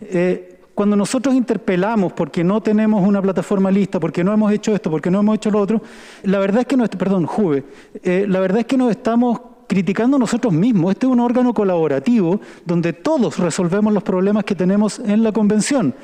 Eh, 0.00 0.56
cuando 0.74 0.94
nosotros 0.94 1.34
interpelamos 1.34 2.12
porque 2.12 2.44
no 2.44 2.60
tenemos 2.60 3.02
una 3.02 3.22
plataforma 3.22 3.70
lista, 3.70 3.98
porque 3.98 4.22
no 4.22 4.34
hemos 4.34 4.52
hecho 4.52 4.74
esto, 4.74 4.90
porque 4.90 5.10
no 5.10 5.20
hemos 5.20 5.36
hecho 5.36 5.50
lo 5.50 5.58
otro, 5.58 5.80
la 6.22 6.38
verdad 6.38 6.60
es 6.60 6.66
que 6.66 6.76
no, 6.76 6.86
perdón, 6.86 7.24
Juve, 7.24 7.64
eh, 8.02 8.26
la 8.28 8.40
verdad 8.40 8.60
es 8.60 8.66
que 8.66 8.76
nos 8.76 8.90
estamos 8.90 9.40
criticando 9.66 10.18
nosotros 10.18 10.52
mismos. 10.52 10.92
Este 10.92 11.06
es 11.06 11.12
un 11.12 11.20
órgano 11.20 11.52
colaborativo 11.54 12.40
donde 12.64 12.92
todos 12.92 13.38
resolvemos 13.38 13.92
los 13.92 14.02
problemas 14.02 14.44
que 14.44 14.54
tenemos 14.54 14.98
en 14.98 15.22
la 15.22 15.32
convención. 15.32 15.94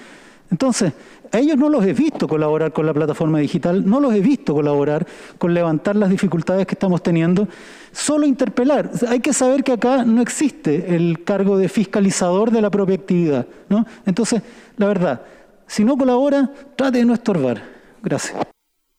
Entonces, 0.50 0.92
a 1.32 1.38
ellos 1.38 1.56
no 1.56 1.70
los 1.70 1.82
he 1.86 1.94
visto 1.94 2.28
colaborar 2.28 2.74
con 2.74 2.84
la 2.84 2.92
plataforma 2.92 3.38
digital, 3.38 3.88
no 3.88 4.00
los 4.00 4.12
he 4.12 4.20
visto 4.20 4.52
colaborar 4.52 5.06
con 5.38 5.54
levantar 5.54 5.96
las 5.96 6.10
dificultades 6.10 6.66
que 6.66 6.74
estamos 6.74 7.02
teniendo, 7.02 7.48
solo 7.90 8.26
interpelar. 8.26 8.90
hay 9.08 9.20
que 9.20 9.32
saber 9.32 9.64
que 9.64 9.72
acá 9.72 10.04
no 10.04 10.20
existe 10.20 10.94
el 10.94 11.24
cargo 11.24 11.56
de 11.56 11.70
fiscalizador 11.70 12.50
de 12.50 12.60
la 12.60 12.70
propia 12.70 12.96
actividad. 12.96 13.46
¿no? 13.70 13.86
Entonces, 14.04 14.42
la 14.76 14.86
verdad, 14.88 15.22
si 15.66 15.84
no 15.84 15.96
colabora, 15.96 16.50
trate 16.76 16.98
de 16.98 17.06
no 17.06 17.14
estorbar. 17.14 17.62
Gracias. 18.02 18.36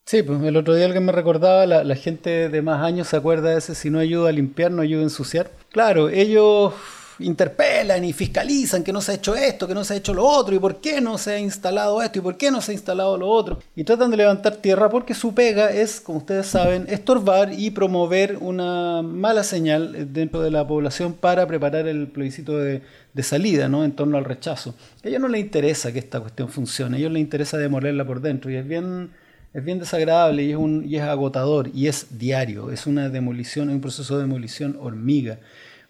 Sí, 0.05 0.21
pues 0.21 0.41
el 0.43 0.57
otro 0.57 0.75
día 0.75 0.85
alguien 0.85 1.05
me 1.05 1.13
recordaba, 1.13 1.65
la, 1.65 1.95
gente 1.95 2.49
de 2.49 2.61
más 2.61 2.83
años 2.83 3.07
se 3.07 3.15
acuerda 3.15 3.51
de 3.51 3.57
ese, 3.57 3.73
si 3.73 3.89
no 3.89 3.99
ayuda 3.99 4.29
a 4.29 4.33
limpiar, 4.33 4.69
no 4.69 4.81
ayuda 4.81 4.99
a 4.99 5.03
ensuciar. 5.03 5.49
Claro, 5.71 6.09
ellos 6.09 6.73
interpelan 7.19 8.03
y 8.03 8.11
fiscalizan 8.11 8.83
que 8.83 8.91
no 8.91 8.99
se 8.99 9.13
ha 9.13 9.15
hecho 9.15 9.33
esto, 9.33 9.65
que 9.65 9.73
no 9.73 9.85
se 9.85 9.93
ha 9.93 9.97
hecho 9.97 10.13
lo 10.13 10.25
otro, 10.25 10.53
y 10.53 10.59
por 10.59 10.81
qué 10.81 10.99
no 10.99 11.17
se 11.17 11.31
ha 11.31 11.39
instalado 11.39 12.01
esto, 12.01 12.19
y 12.19 12.21
por 12.21 12.35
qué 12.35 12.51
no 12.51 12.59
se 12.59 12.71
ha 12.71 12.73
instalado 12.73 13.17
lo 13.17 13.29
otro. 13.29 13.59
Y 13.77 13.85
tratan 13.85 14.11
de 14.11 14.17
levantar 14.17 14.57
tierra 14.57 14.89
porque 14.89 15.13
su 15.13 15.33
pega 15.33 15.71
es, 15.71 16.01
como 16.01 16.17
ustedes 16.17 16.47
saben, 16.47 16.85
estorbar 16.89 17.53
y 17.53 17.71
promover 17.71 18.37
una 18.41 19.01
mala 19.03 19.43
señal 19.43 20.13
dentro 20.13 20.41
de 20.41 20.51
la 20.51 20.67
población 20.67 21.13
para 21.13 21.47
preparar 21.47 21.87
el 21.87 22.07
plebiscito 22.07 22.57
de, 22.57 22.81
salida, 23.21 23.69
¿no? 23.69 23.85
En 23.85 23.93
torno 23.93 24.17
al 24.17 24.25
rechazo. 24.25 24.75
A 25.03 25.07
ellos 25.07 25.21
no 25.21 25.29
les 25.29 25.39
interesa 25.39 25.93
que 25.93 25.99
esta 25.99 26.19
cuestión 26.19 26.49
funcione, 26.49 26.97
a 26.97 26.99
ellos 26.99 27.11
les 27.13 27.21
interesa 27.21 27.57
demolerla 27.57 28.05
por 28.05 28.19
dentro, 28.19 28.51
y 28.51 28.57
es 28.57 28.67
bien 28.67 29.11
es 29.53 29.63
bien 29.63 29.79
desagradable 29.79 30.43
y 30.43 30.51
es, 30.51 30.57
un, 30.57 30.83
y 30.85 30.95
es 30.95 31.03
agotador 31.03 31.69
y 31.73 31.87
es 31.87 32.17
diario, 32.17 32.71
es 32.71 32.87
una 32.87 33.09
demolición, 33.09 33.69
es 33.69 33.75
un 33.75 33.81
proceso 33.81 34.15
de 34.15 34.23
demolición 34.23 34.77
hormiga. 34.81 35.39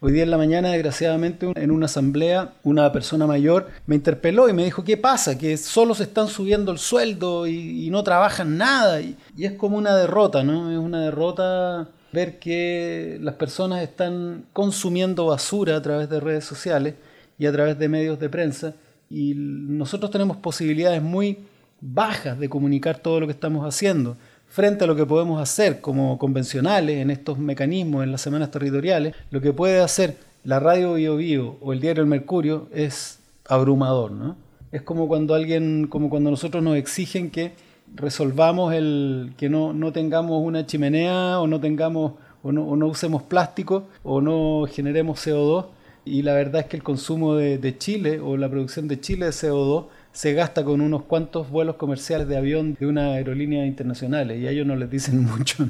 Hoy 0.01 0.11
día 0.11 0.23
en 0.23 0.31
la 0.31 0.37
mañana, 0.37 0.71
desgraciadamente, 0.71 1.49
en 1.55 1.71
una 1.71 1.85
asamblea, 1.85 2.55
una 2.63 2.91
persona 2.91 3.25
mayor 3.25 3.69
me 3.85 3.95
interpeló 3.95 4.49
y 4.49 4.53
me 4.53 4.65
dijo, 4.65 4.83
¿qué 4.83 4.97
pasa? 4.97 5.37
Que 5.37 5.55
solo 5.55 5.95
se 5.95 6.03
están 6.03 6.27
subiendo 6.27 6.73
el 6.73 6.77
sueldo 6.77 7.47
y, 7.47 7.89
no 7.89 8.03
trabajan 8.03 8.57
nada. 8.57 8.99
Y, 8.99 9.15
es 9.39 9.53
como 9.53 9.77
una 9.77 9.95
derrota, 9.95 10.43
¿no? 10.43 10.69
Es 10.69 10.77
una 10.77 10.99
derrota 10.99 11.87
ver 12.11 12.37
que 12.37 13.17
las 13.21 13.35
personas 13.35 13.81
están 13.81 14.43
consumiendo 14.51 15.27
basura 15.27 15.77
a 15.77 15.81
través 15.81 16.09
de 16.09 16.19
redes 16.19 16.43
sociales 16.43 16.95
y 17.39 17.45
a 17.45 17.53
través 17.53 17.79
de 17.79 17.87
medios 17.87 18.19
de 18.19 18.27
prensa 18.27 18.73
y 19.13 19.33
nosotros 19.35 20.09
tenemos 20.09 20.37
posibilidades 20.37 21.01
muy 21.01 21.37
bajas 21.83 22.39
de 22.39 22.49
comunicar 22.49 22.99
todo 22.99 23.19
lo 23.19 23.27
que 23.27 23.33
estamos 23.33 23.65
haciendo 23.65 24.15
frente 24.47 24.83
a 24.83 24.87
lo 24.87 24.95
que 24.95 25.05
podemos 25.05 25.41
hacer 25.41 25.81
como 25.81 26.17
convencionales 26.17 26.97
en 26.99 27.09
estos 27.09 27.37
mecanismos, 27.39 28.03
en 28.03 28.11
las 28.11 28.21
semanas 28.21 28.51
territoriales, 28.51 29.15
lo 29.31 29.41
que 29.41 29.51
puede 29.51 29.81
hacer 29.81 30.15
la 30.43 30.59
radio 30.59 30.93
Bio, 30.93 31.17
Bio 31.17 31.57
o 31.59 31.73
el 31.73 31.81
diario 31.81 32.03
El 32.03 32.09
Mercurio 32.09 32.67
es 32.73 33.19
abrumador, 33.47 34.11
¿no? 34.11 34.37
Es 34.71 34.81
como 34.81 35.07
cuando 35.07 35.35
alguien, 35.35 35.87
como 35.87 36.09
cuando 36.09 36.31
nosotros 36.31 36.63
nos 36.63 36.77
exigen 36.77 37.29
que 37.29 37.53
resolvamos 37.95 38.73
el 38.73 39.33
que 39.37 39.49
no, 39.49 39.73
no 39.73 39.91
tengamos 39.91 40.41
una 40.43 40.65
chimenea 40.65 41.39
o 41.39 41.47
no 41.47 41.59
tengamos 41.59 42.13
o 42.43 42.51
no, 42.51 42.75
no, 42.75 42.87
usemos 42.87 43.23
plástico 43.23 43.87
o 44.03 44.21
no 44.21 44.65
generemos 44.69 45.25
CO2 45.25 45.65
y 46.05 46.21
la 46.21 46.33
verdad 46.33 46.61
es 46.61 46.67
que 46.67 46.77
el 46.77 46.83
consumo 46.83 47.35
de, 47.35 47.57
de 47.57 47.77
Chile 47.77 48.19
o 48.19 48.35
la 48.35 48.49
producción 48.49 48.87
de 48.87 48.99
Chile 48.99 49.27
de 49.27 49.31
CO2 49.31 49.85
se 50.13 50.33
gasta 50.33 50.63
con 50.63 50.79
unos 50.79 51.03
cuantos 51.03 51.49
vuelos 51.49 51.75
comerciales 51.75 52.27
de 52.27 52.37
avión 52.37 52.77
de 52.79 52.85
una 52.85 53.13
aerolínea 53.13 53.65
internacional 53.65 54.31
y 54.31 54.47
a 54.47 54.51
ellos 54.51 54.65
no 54.65 54.75
les 54.75 54.89
dicen 54.89 55.23
mucho. 55.37 55.67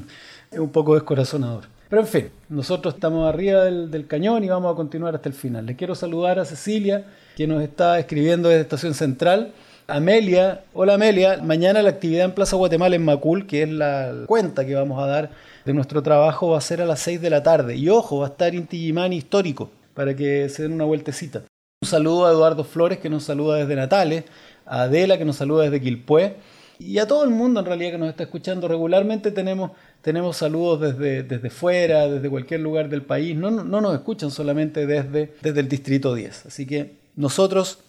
Es 0.52 0.58
un 0.58 0.70
poco 0.70 0.94
descorazonador. 0.94 1.64
Pero 1.88 2.02
en 2.02 2.08
fin, 2.08 2.28
nosotros 2.48 2.94
estamos 2.94 3.28
arriba 3.28 3.64
del, 3.64 4.06
cañón 4.06 4.44
y 4.44 4.48
vamos 4.48 4.72
a 4.72 4.76
continuar 4.76 5.14
hasta 5.14 5.28
el 5.28 5.34
final. 5.34 5.66
Le 5.66 5.76
quiero 5.76 5.94
saludar 5.94 6.38
a 6.38 6.44
Cecilia, 6.44 7.04
que 7.36 7.46
nos 7.46 7.62
está 7.62 7.98
escribiendo 7.98 8.48
desde 8.48 8.62
Estación 8.62 8.94
Central. 8.94 9.52
Amelia, 9.86 10.64
hola 10.72 10.94
Amelia, 10.94 11.42
mañana 11.42 11.82
la 11.82 11.90
actividad 11.90 12.24
en 12.24 12.32
Plaza 12.32 12.56
Guatemala 12.56 12.96
en 12.96 13.04
Macul, 13.04 13.46
que 13.46 13.62
es 13.62 13.68
la 13.68 14.24
cuenta 14.26 14.64
que 14.64 14.74
vamos 14.74 15.02
a 15.02 15.06
dar 15.06 15.30
de 15.64 15.74
nuestro 15.74 16.02
trabajo, 16.02 16.50
va 16.50 16.58
a 16.58 16.62
ser 16.62 16.80
a 16.80 16.86
las 16.86 17.00
6 17.00 17.20
de 17.20 17.30
la 17.30 17.42
tarde. 17.42 17.76
Y 17.76 17.88
ojo, 17.88 18.18
va 18.18 18.26
a 18.26 18.30
estar 18.30 18.54
Inti 18.54 18.92
histórico, 19.12 19.70
para 19.94 20.16
que 20.16 20.48
se 20.48 20.62
den 20.62 20.72
una 20.72 20.84
vueltecita. 20.84 21.42
Un 21.84 21.90
saludo 21.90 22.24
a 22.24 22.30
Eduardo 22.30 22.64
Flores 22.64 22.98
que 22.98 23.10
nos 23.10 23.24
saluda 23.24 23.56
desde 23.56 23.76
Natales, 23.76 24.24
a 24.64 24.84
Adela 24.84 25.18
que 25.18 25.26
nos 25.26 25.36
saluda 25.36 25.64
desde 25.64 25.82
Quilpué 25.82 26.36
y 26.78 26.96
a 26.96 27.06
todo 27.06 27.24
el 27.24 27.28
mundo 27.28 27.60
en 27.60 27.66
realidad 27.66 27.90
que 27.90 27.98
nos 27.98 28.08
está 28.08 28.22
escuchando 28.22 28.66
regularmente. 28.68 29.30
Tenemos, 29.30 29.72
tenemos 30.00 30.38
saludos 30.38 30.80
desde, 30.80 31.24
desde 31.24 31.50
fuera, 31.50 32.08
desde 32.08 32.30
cualquier 32.30 32.60
lugar 32.60 32.88
del 32.88 33.02
país. 33.02 33.36
No, 33.36 33.50
no, 33.50 33.82
nos 33.82 33.92
escuchan 33.92 34.30
solamente 34.30 34.86
desde, 34.86 35.34
desde 35.42 35.60
el 35.60 35.68
Distrito 35.68 36.14
10. 36.14 36.46
Así 36.46 36.64
que 36.64 36.96
nosotros 37.16 37.80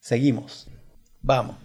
seguimos. 0.00 0.68
Vamos. 1.20 1.56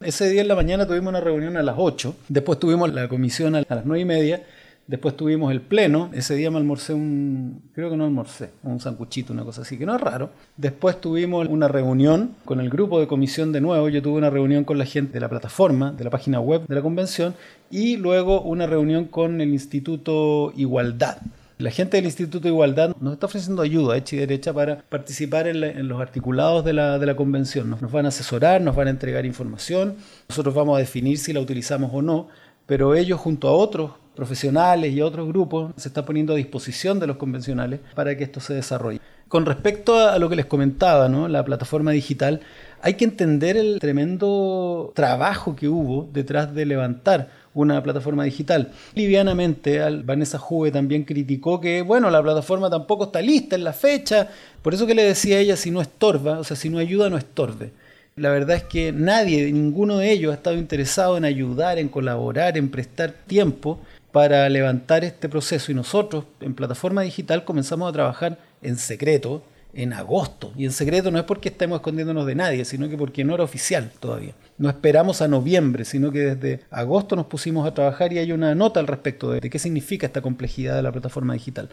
Ese 0.00 0.30
día 0.30 0.42
en 0.42 0.48
la 0.48 0.54
mañana 0.54 0.86
tuvimos 0.86 1.08
una 1.08 1.20
reunión 1.20 1.56
a 1.56 1.64
las 1.64 1.74
8, 1.76 2.14
después 2.28 2.60
tuvimos 2.60 2.94
la 2.94 3.08
comisión 3.08 3.56
a 3.56 3.64
las 3.68 3.84
9 3.84 4.00
y 4.00 4.04
media 4.04 4.46
Después 4.90 5.16
tuvimos 5.16 5.52
el 5.52 5.60
pleno, 5.60 6.10
ese 6.14 6.34
día 6.34 6.50
me 6.50 6.56
almorcé 6.56 6.94
un, 6.94 7.62
creo 7.74 7.90
que 7.90 7.96
no 7.96 8.06
almorcé, 8.06 8.50
un 8.64 8.80
sancuchito, 8.80 9.32
una 9.32 9.44
cosa 9.44 9.62
así, 9.62 9.78
que 9.78 9.86
no 9.86 9.94
es 9.94 10.00
raro. 10.00 10.30
Después 10.56 11.00
tuvimos 11.00 11.46
una 11.46 11.68
reunión 11.68 12.34
con 12.44 12.58
el 12.58 12.68
grupo 12.70 12.98
de 12.98 13.06
comisión 13.06 13.52
de 13.52 13.60
nuevo, 13.60 13.88
yo 13.88 14.02
tuve 14.02 14.18
una 14.18 14.30
reunión 14.30 14.64
con 14.64 14.78
la 14.78 14.84
gente 14.84 15.12
de 15.12 15.20
la 15.20 15.28
plataforma, 15.28 15.92
de 15.92 16.02
la 16.02 16.10
página 16.10 16.40
web 16.40 16.66
de 16.66 16.74
la 16.74 16.82
convención, 16.82 17.36
y 17.70 17.98
luego 17.98 18.42
una 18.42 18.66
reunión 18.66 19.04
con 19.04 19.40
el 19.40 19.50
Instituto 19.50 20.52
Igualdad. 20.56 21.18
La 21.58 21.70
gente 21.70 21.96
del 21.96 22.06
Instituto 22.06 22.48
Igualdad 22.48 22.96
nos 22.98 23.12
está 23.12 23.26
ofreciendo 23.26 23.62
ayuda 23.62 23.96
hecha 23.96 24.16
y 24.16 24.18
derecha 24.18 24.52
para 24.52 24.82
participar 24.88 25.46
en, 25.46 25.86
los 25.86 26.00
articulados 26.00 26.64
de 26.64 26.72
la, 26.72 26.98
de 26.98 27.06
la 27.06 27.14
convención. 27.14 27.70
Nos, 27.70 27.80
nos 27.80 27.92
van 27.92 28.06
a 28.06 28.08
asesorar, 28.08 28.60
nos 28.60 28.74
van 28.74 28.88
a 28.88 28.90
entregar 28.90 29.24
información, 29.24 29.94
nosotros 30.28 30.52
vamos 30.52 30.74
a 30.74 30.80
definir 30.80 31.16
si 31.16 31.32
la 31.32 31.38
utilizamos 31.38 31.92
o 31.94 32.02
no, 32.02 32.26
pero 32.66 32.96
ellos 32.96 33.20
junto 33.20 33.46
a 33.46 33.52
otros 33.52 33.92
profesionales 34.20 34.92
y 34.92 35.00
otros 35.00 35.26
grupos 35.28 35.72
se 35.78 35.88
están 35.88 36.04
poniendo 36.04 36.34
a 36.34 36.36
disposición 36.36 37.00
de 37.00 37.06
los 37.06 37.16
convencionales 37.16 37.80
para 37.94 38.14
que 38.14 38.24
esto 38.24 38.38
se 38.38 38.52
desarrolle. 38.52 39.00
Con 39.28 39.46
respecto 39.46 39.98
a 39.98 40.18
lo 40.18 40.28
que 40.28 40.36
les 40.36 40.44
comentaba, 40.44 41.08
¿no? 41.08 41.26
la 41.26 41.42
plataforma 41.42 41.90
digital, 41.90 42.40
hay 42.82 42.94
que 42.94 43.06
entender 43.06 43.56
el 43.56 43.78
tremendo 43.80 44.92
trabajo 44.94 45.56
que 45.56 45.68
hubo 45.68 46.06
detrás 46.12 46.54
de 46.54 46.66
levantar 46.66 47.30
una 47.54 47.82
plataforma 47.82 48.24
digital. 48.24 48.72
Livianamente, 48.94 49.80
Vanessa 50.04 50.36
Juve 50.36 50.70
también 50.70 51.04
criticó 51.04 51.58
que, 51.58 51.80
bueno, 51.80 52.10
la 52.10 52.22
plataforma 52.22 52.68
tampoco 52.68 53.04
está 53.04 53.22
lista 53.22 53.56
en 53.56 53.64
la 53.64 53.72
fecha, 53.72 54.28
por 54.60 54.74
eso 54.74 54.86
que 54.86 54.94
le 54.94 55.04
decía 55.04 55.36
a 55.36 55.40
ella, 55.40 55.56
si 55.56 55.70
no 55.70 55.80
estorba, 55.80 56.40
o 56.40 56.44
sea, 56.44 56.58
si 56.58 56.68
no 56.68 56.76
ayuda, 56.76 57.08
no 57.08 57.16
estorbe. 57.16 57.70
La 58.16 58.28
verdad 58.28 58.56
es 58.56 58.64
que 58.64 58.92
nadie, 58.92 59.50
ninguno 59.50 59.96
de 59.96 60.10
ellos 60.10 60.32
ha 60.32 60.34
estado 60.34 60.58
interesado 60.58 61.16
en 61.16 61.24
ayudar, 61.24 61.78
en 61.78 61.88
colaborar, 61.88 62.58
en 62.58 62.68
prestar 62.68 63.12
tiempo 63.26 63.80
para 64.12 64.48
levantar 64.48 65.04
este 65.04 65.28
proceso 65.28 65.70
y 65.70 65.74
nosotros 65.74 66.24
en 66.40 66.54
plataforma 66.54 67.02
digital 67.02 67.44
comenzamos 67.44 67.88
a 67.88 67.92
trabajar 67.92 68.38
en 68.62 68.76
secreto 68.76 69.42
en 69.72 69.92
agosto. 69.92 70.52
Y 70.56 70.64
en 70.64 70.72
secreto 70.72 71.10
no 71.10 71.18
es 71.18 71.24
porque 71.24 71.48
estemos 71.48 71.76
escondiéndonos 71.76 72.26
de 72.26 72.34
nadie, 72.34 72.64
sino 72.64 72.88
que 72.88 72.96
porque 72.96 73.24
no 73.24 73.34
era 73.34 73.44
oficial 73.44 73.90
todavía. 74.00 74.34
No 74.58 74.68
esperamos 74.68 75.22
a 75.22 75.28
noviembre, 75.28 75.84
sino 75.84 76.10
que 76.10 76.34
desde 76.34 76.64
agosto 76.70 77.16
nos 77.16 77.26
pusimos 77.26 77.66
a 77.66 77.74
trabajar 77.74 78.12
y 78.12 78.18
hay 78.18 78.32
una 78.32 78.54
nota 78.54 78.80
al 78.80 78.86
respecto 78.86 79.30
de, 79.30 79.40
de 79.40 79.50
qué 79.50 79.58
significa 79.58 80.06
esta 80.06 80.22
complejidad 80.22 80.76
de 80.76 80.82
la 80.82 80.92
plataforma 80.92 81.34
digital. 81.34 81.70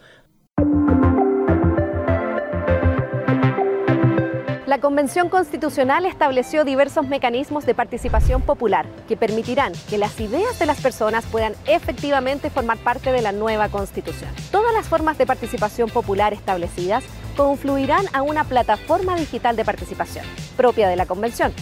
La 4.78 4.82
Convención 4.82 5.28
Constitucional 5.28 6.06
estableció 6.06 6.64
diversos 6.64 7.08
mecanismos 7.08 7.66
de 7.66 7.74
participación 7.74 8.42
popular 8.42 8.86
que 9.08 9.16
permitirán 9.16 9.72
que 9.90 9.98
las 9.98 10.20
ideas 10.20 10.56
de 10.60 10.66
las 10.66 10.80
personas 10.80 11.26
puedan 11.26 11.54
efectivamente 11.66 12.48
formar 12.48 12.78
parte 12.78 13.10
de 13.10 13.20
la 13.20 13.32
nueva 13.32 13.70
Constitución. 13.70 14.30
Todas 14.52 14.72
las 14.72 14.86
formas 14.86 15.18
de 15.18 15.26
participación 15.26 15.90
popular 15.90 16.32
establecidas 16.32 17.02
confluirán 17.36 18.06
a 18.12 18.22
una 18.22 18.44
plataforma 18.44 19.16
digital 19.16 19.56
de 19.56 19.64
participación 19.64 20.24
propia 20.56 20.88
de 20.88 20.94
la 20.94 21.06
Convención, 21.06 21.52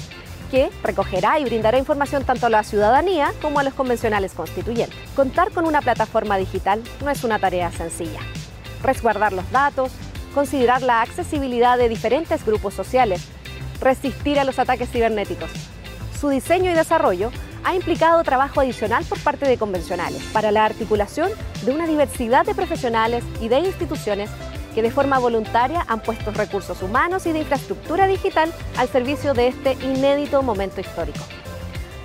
que 0.51 0.69
recogerá 0.83 1.39
y 1.39 1.45
brindará 1.45 1.79
información 1.79 2.23
tanto 2.23 2.45
a 2.45 2.51
la 2.51 2.65
ciudadanía 2.65 3.33
como 3.41 3.61
a 3.61 3.63
los 3.63 3.73
convencionales 3.73 4.35
constituyentes. 4.35 4.99
Contar 5.17 5.53
con 5.53 5.67
una 5.67 5.81
plataforma 5.81 6.37
digital 6.37 6.83
no 7.03 7.09
es 7.11 7.25
una 7.25 7.39
tarea 7.39 7.73
sencilla. 7.73 8.21
Resguardar 8.83 9.33
los 9.33 9.51
datos, 9.51 9.91
considerar 10.37 10.83
la 10.83 11.01
accesibilidad 11.01 11.79
de 11.79 11.89
diferentes 11.89 12.45
grupos 12.45 12.75
sociales, 12.75 13.27
resistir 13.81 14.39
a 14.39 14.45
los 14.45 14.59
ataques 14.59 14.91
cibernéticos. 14.91 15.51
Su 16.21 16.29
diseño 16.29 16.71
y 16.71 16.75
desarrollo 16.75 17.31
ha 17.65 17.75
implicado 17.75 18.23
trabajo 18.23 18.61
adicional 18.61 19.03
por 19.07 19.19
parte 19.21 19.49
de 19.49 19.57
convencionales 19.57 20.23
para 20.35 20.51
la 20.51 20.67
articulación 20.67 21.31
de 21.65 21.73
una 21.73 21.87
diversidad 21.87 22.45
de 22.45 22.55
profesionales 22.55 23.25
y 23.41 23.49
de 23.49 23.61
instituciones 23.61 24.29
que 24.75 24.83
de 24.83 24.91
forma 24.91 25.19
voluntaria 25.19 25.87
han 25.89 26.01
puesto 26.01 26.33
recursos 26.33 26.83
humanos 26.83 27.25
y 27.25 27.33
de 27.33 27.39
infraestructura 27.39 28.07
digital 28.07 28.53
al 28.77 28.89
servicio 28.89 29.33
de 29.33 29.49
este 29.49 29.73
inédito 29.87 30.43
momento 30.43 30.83
histórico. 30.83 31.25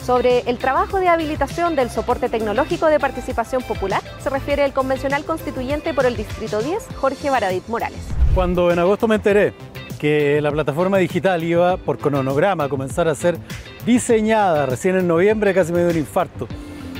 Sobre 0.05 0.39
el 0.49 0.57
trabajo 0.57 0.99
de 0.99 1.07
habilitación 1.07 1.75
del 1.75 1.91
soporte 1.91 2.27
tecnológico 2.27 2.87
de 2.87 2.99
participación 2.99 3.61
popular, 3.61 4.01
se 4.19 4.31
refiere 4.31 4.65
el 4.65 4.73
convencional 4.73 5.23
constituyente 5.23 5.93
por 5.93 6.07
el 6.07 6.17
Distrito 6.17 6.59
10, 6.59 6.87
Jorge 6.95 7.29
Baradit 7.29 7.67
Morales. 7.67 7.99
Cuando 8.33 8.71
en 8.71 8.79
agosto 8.79 9.07
me 9.07 9.15
enteré 9.15 9.53
que 9.99 10.41
la 10.41 10.49
plataforma 10.49 10.97
digital 10.97 11.43
iba 11.43 11.77
por 11.77 11.99
cronograma 11.99 12.63
a 12.63 12.69
comenzar 12.69 13.07
a 13.07 13.13
ser 13.13 13.37
diseñada 13.85 14.65
recién 14.65 14.97
en 14.97 15.07
noviembre, 15.07 15.53
casi 15.53 15.71
me 15.71 15.81
dio 15.81 15.89
un 15.91 15.97
infarto, 15.97 16.47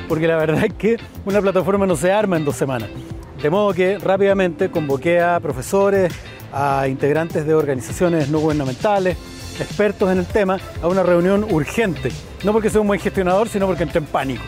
porque 0.08 0.28
la 0.28 0.38
verdad 0.38 0.64
es 0.66 0.74
que 0.76 0.98
una 1.26 1.42
plataforma 1.42 1.88
no 1.88 1.96
se 1.96 2.12
arma 2.12 2.38
en 2.38 2.46
dos 2.46 2.56
semanas. 2.56 2.90
De 3.42 3.50
modo 3.50 3.74
que 3.74 3.98
rápidamente 3.98 4.70
convoqué 4.70 5.20
a 5.22 5.40
profesores, 5.40 6.14
a 6.54 6.88
integrantes 6.88 7.48
de 7.48 7.56
organizaciones 7.56 8.30
no 8.30 8.38
gubernamentales, 8.38 9.18
expertos 9.62 10.12
en 10.12 10.20
el 10.20 10.26
tema, 10.26 10.60
a 10.82 10.88
una 10.88 11.04
reunión 11.04 11.46
urgente. 11.50 12.12
No 12.44 12.54
porque 12.54 12.70
sea 12.70 12.82
un 12.82 12.88
buen 12.88 13.00
gestionador, 13.00 13.48
sino 13.50 13.68
porque 13.68 13.84
entré 13.84 14.00
en 14.00 14.06
pánico. 14.06 14.44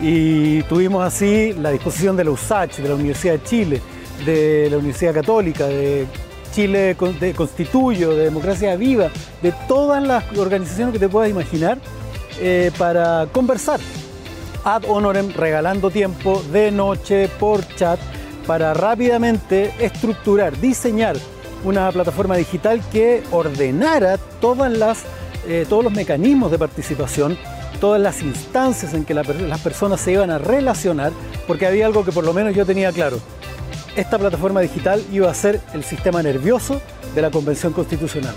Y 0.00 0.62
tuvimos 0.64 1.04
así 1.04 1.54
la 1.54 1.70
disposición 1.70 2.16
de 2.16 2.24
la 2.24 2.30
USACH, 2.30 2.76
de 2.78 2.88
la 2.88 2.94
Universidad 2.94 3.34
de 3.34 3.42
Chile, 3.44 3.82
de 4.24 4.68
la 4.70 4.76
Universidad 4.76 5.14
Católica, 5.14 5.66
de 5.66 6.06
Chile 6.52 6.96
de 7.20 7.34
Constituyo, 7.34 8.10
de 8.10 8.24
Democracia 8.24 8.76
Viva, 8.76 9.10
de 9.42 9.52
todas 9.68 10.02
las 10.02 10.24
organizaciones 10.36 10.92
que 10.92 10.98
te 10.98 11.08
puedas 11.08 11.30
imaginar, 11.30 11.78
eh, 12.40 12.70
para 12.76 13.26
conversar 13.32 13.80
ad 14.64 14.82
honorem, 14.88 15.32
regalando 15.32 15.90
tiempo 15.90 16.42
de 16.52 16.70
noche 16.70 17.28
por 17.38 17.66
chat 17.76 17.98
para 18.46 18.74
rápidamente 18.74 19.72
estructurar, 19.78 20.58
diseñar 20.58 21.16
una 21.64 21.90
plataforma 21.92 22.36
digital 22.36 22.80
que 22.92 23.22
ordenara 23.30 24.18
todas 24.40 24.70
las, 24.70 25.04
eh, 25.46 25.66
todos 25.68 25.84
los 25.84 25.92
mecanismos 25.92 26.50
de 26.50 26.58
participación, 26.58 27.38
todas 27.80 28.00
las 28.00 28.22
instancias 28.22 28.94
en 28.94 29.04
que 29.04 29.14
las 29.14 29.60
personas 29.60 30.00
se 30.00 30.12
iban 30.12 30.30
a 30.30 30.38
relacionar, 30.38 31.12
porque 31.46 31.66
había 31.66 31.86
algo 31.86 32.04
que 32.04 32.12
por 32.12 32.24
lo 32.24 32.32
menos 32.32 32.54
yo 32.54 32.64
tenía 32.64 32.92
claro. 32.92 33.18
Esta 33.96 34.18
plataforma 34.18 34.60
digital 34.60 35.02
iba 35.10 35.30
a 35.30 35.34
ser 35.34 35.60
el 35.72 35.82
sistema 35.82 36.22
nervioso 36.22 36.80
de 37.14 37.22
la 37.22 37.30
Convención 37.30 37.72
Constitucional. 37.72 38.34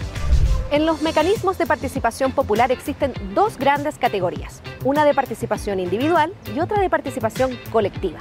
En 0.72 0.86
los 0.86 1.02
mecanismos 1.02 1.58
de 1.58 1.66
participación 1.66 2.32
popular 2.32 2.72
existen 2.72 3.14
dos 3.34 3.58
grandes 3.58 3.98
categorías, 3.98 4.62
una 4.86 5.04
de 5.04 5.16
participación 5.16 5.80
individual 5.80 6.32
y 6.56 6.60
otra 6.60 6.80
de 6.80 6.90
participación 6.90 7.58
colectiva. 7.72 8.20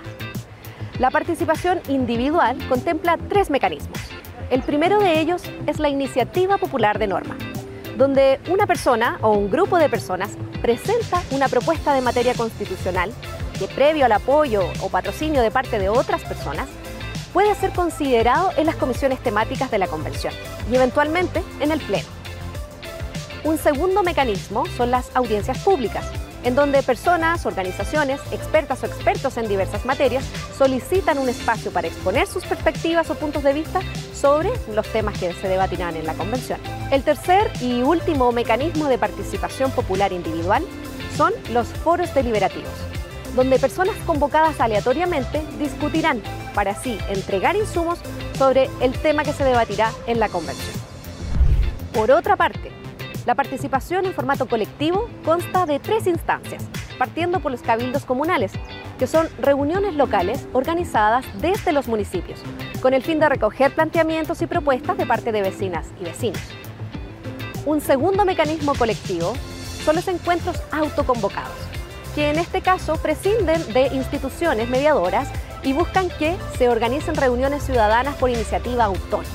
La 0.99 1.11
participación 1.11 1.81
individual 1.89 2.57
contempla 2.69 3.19
tres 3.29 3.51
mecanismos. 3.51 3.99
El 4.51 4.63
primero 4.63 4.99
de 4.99 5.21
ellos 5.21 5.43
es 5.67 5.79
la 5.79 5.91
iniciativa 5.91 6.57
popular 6.57 6.99
de 6.99 7.07
norma, 7.07 7.37
donde 7.99 8.41
una 8.49 8.67
persona 8.67 9.19
o 9.21 9.33
un 9.33 9.51
grupo 9.51 9.77
de 9.77 9.91
personas 9.91 10.31
presenta 10.63 11.23
una 11.33 11.49
propuesta 11.49 11.93
de 11.93 12.01
materia 12.01 12.33
constitucional 12.33 13.13
que 13.59 13.69
previo 13.69 14.07
al 14.07 14.13
apoyo 14.13 14.63
o 14.81 14.89
patrocinio 14.89 15.43
de 15.43 15.51
parte 15.51 15.79
de 15.79 15.91
otras 15.91 16.23
personas 16.23 16.67
puede 17.35 17.55
ser 17.57 17.73
considerado 17.73 18.51
en 18.57 18.65
las 18.65 18.77
comisiones 18.77 19.23
temáticas 19.23 19.71
de 19.71 19.79
la 19.79 19.87
convención 19.87 20.33
y 20.73 20.77
eventualmente 20.77 21.43
en 21.61 21.71
el 21.71 21.81
pleno. 21.81 22.09
Un 23.45 23.59
segundo 23.59 24.03
mecanismo 24.03 24.65
son 24.79 24.91
las 24.91 25.15
audiencias 25.15 25.59
públicas, 25.59 26.07
en 26.45 26.55
donde 26.55 26.83
personas, 26.83 27.47
organizaciones, 27.47 28.21
expertas 28.31 28.83
o 28.83 28.87
expertos 28.87 29.37
en 29.37 29.49
diversas 29.49 29.85
materias 29.85 30.25
solicitan 30.57 31.19
un 31.19 31.29
espacio 31.29 31.71
para 31.71 31.89
exponer 31.89 32.27
sus 32.27 32.45
perspectivas 32.45 33.11
o 33.11 33.15
puntos 33.15 33.43
de 33.43 33.53
vista 33.53 33.81
sobre 34.15 34.51
los 34.75 34.87
temas 34.89 35.19
que 35.19 35.33
se 35.33 35.49
debatirán 35.49 35.97
en 35.97 36.07
la 36.07 36.15
convención. 36.15 36.61
El 36.91 37.03
tercer 37.03 37.51
y 37.61 37.83
último 37.83 38.33
mecanismo 38.33 38.87
de 38.87 38.99
participación 38.99 39.71
popular 39.71 40.13
individual 40.13 40.65
son 41.17 41.33
los 41.53 41.67
foros 41.69 42.15
deliberativos, 42.15 42.73
donde 43.35 43.59
personas 43.59 43.97
convocadas 44.07 44.61
aleatoriamente 44.61 45.43
discutirán 45.59 46.23
para 46.55 46.73
así 46.73 46.99
entregar 47.09 47.57
insumos 47.57 47.99
sobre 48.37 48.71
el 48.81 48.93
tema 48.93 49.25
que 49.25 49.33
se 49.33 49.45
debatirá 49.45 49.93
en 50.07 50.21
la 50.21 50.29
convención. 50.29 50.77
Por 51.93 52.11
otra 52.11 52.37
parte, 52.37 52.71
la 53.29 53.35
participación 53.35 54.07
en 54.07 54.15
formato 54.15 54.47
colectivo 54.47 55.07
consta 55.23 55.67
de 55.67 55.79
tres 55.79 56.07
instancias, 56.07 56.65
partiendo 56.97 57.41
por 57.41 57.53
los 57.53 57.61
cabildos 57.61 58.07
comunales, 58.07 58.53
que 58.99 59.07
son 59.07 59.29
reuniones 59.39 59.97
locales 59.97 60.49
organizadas 60.55 61.27
desde 61.39 61.73
los 61.73 61.89
municipios, 61.89 62.41
con 62.81 62.95
el 62.95 63.03
fin 63.03 63.21
de 63.21 63.29
recoger 63.29 63.75
planteamientos 63.75 64.41
y 64.41 64.47
propuestas 64.47 64.97
de 64.97 65.05
parte 65.05 65.31
de 65.31 65.43
vecinas 65.43 65.89
y 66.01 66.05
vecinos. 66.05 66.41
Un 67.67 67.83
segundo 67.83 68.25
mecanismo 68.25 68.75
colectivo 68.75 69.35
son 69.85 69.97
los 69.97 70.09
encuentros 70.09 70.63
autoconvocados, 70.73 71.53
que 72.15 72.31
en 72.31 72.39
este 72.39 72.63
caso 72.63 72.97
prescinden 72.97 73.75
de 73.75 73.89
instituciones 73.89 74.71
mediadoras 74.71 75.29
y 75.63 75.75
buscan 75.75 76.09
que 76.19 76.35
se 76.57 76.71
organicen 76.71 77.15
reuniones 77.15 77.63
ciudadanas 77.63 78.15
por 78.15 78.31
iniciativa 78.31 78.87
autónoma. 78.87 79.29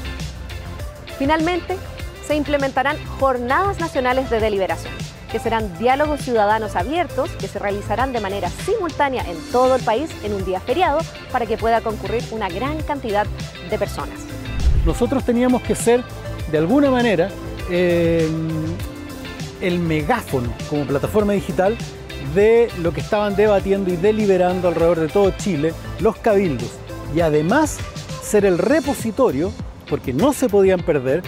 Finalmente, 1.20 1.78
se 2.26 2.36
implementarán 2.36 2.98
jornadas 3.20 3.80
nacionales 3.80 4.30
de 4.30 4.40
deliberación, 4.40 4.94
que 5.32 5.40
serán 5.40 5.78
diálogos 5.78 6.22
ciudadanos 6.22 6.76
abiertos 6.76 7.30
que 7.32 7.48
se 7.48 7.60
realizarán 7.60 8.14
de 8.14 8.20
manera 8.20 8.50
simultánea 8.50 9.24
en 9.30 9.38
todo 9.52 9.76
el 9.76 9.84
país 9.84 10.10
en 10.24 10.34
un 10.34 10.46
día 10.46 10.60
feriado 10.60 11.00
para 11.32 11.46
que 11.46 11.58
pueda 11.58 11.82
concurrir 11.82 12.24
una 12.32 12.50
gran 12.50 12.82
cantidad 12.84 13.26
de 13.70 13.78
personas. 13.78 14.20
Nosotros 14.86 15.24
teníamos 15.24 15.62
que 15.62 15.76
ser, 15.76 16.04
de 16.52 16.58
alguna 16.58 16.92
manera, 16.92 17.30
eh, 17.70 18.30
el 19.62 19.80
megáfono 19.80 20.54
como 20.70 20.86
plataforma 20.86 21.34
digital 21.34 21.78
de 22.36 22.70
lo 22.82 22.94
que 22.94 23.02
estaban 23.02 23.36
debatiendo 23.36 23.92
y 23.92 23.96
deliberando 23.96 24.68
alrededor 24.68 25.00
de 25.00 25.08
todo 25.08 25.32
Chile 25.32 25.74
los 26.00 26.18
cabildos 26.18 26.70
y 27.16 27.22
además 27.22 27.78
ser 28.22 28.46
el 28.46 28.58
repositorio, 28.58 29.52
porque 29.90 30.14
no 30.14 30.34
se 30.34 30.50
podían 30.50 30.82
perder, 30.82 31.22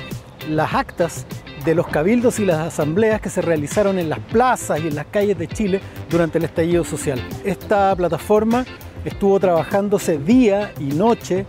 las 0.50 0.74
actas 0.74 1.26
de 1.66 1.76
los 1.76 1.88
cabildos 1.88 2.40
y 2.40 2.46
las 2.46 2.60
asambleas 2.60 3.22
que 3.22 3.30
se 3.30 3.42
realizaron 3.42 3.98
en 3.98 4.10
las 4.10 4.20
plazas 4.20 4.80
y 4.82 4.88
en 4.88 4.96
las 4.96 5.08
calles 5.08 5.38
de 5.38 5.48
Chile 5.48 5.82
durante 6.10 6.38
el 6.38 6.46
estallido 6.46 6.84
social. 6.84 7.20
Esta 7.44 7.96
plataforma 7.96 8.66
estuvo 9.04 9.40
trabajándose 9.40 10.18
día 10.18 10.74
y 10.80 10.86
noche 10.86 11.46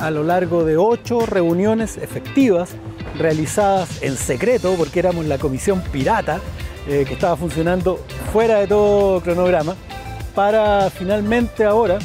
a 0.00 0.10
lo 0.10 0.24
largo 0.24 0.64
de 0.64 0.76
ocho 0.76 1.26
reuniones 1.26 1.96
efectivas 1.98 2.70
realizadas 3.18 4.02
en 4.02 4.16
secreto 4.16 4.74
porque 4.76 4.98
éramos 4.98 5.26
la 5.26 5.38
comisión 5.38 5.82
pirata 5.92 6.40
eh, 6.88 7.04
que 7.06 7.14
estaba 7.14 7.36
funcionando 7.36 8.00
fuera 8.32 8.58
de 8.58 8.66
todo 8.66 9.20
cronograma 9.20 9.76
para 10.34 10.90
finalmente 10.90 11.64
ahora, 11.64 11.98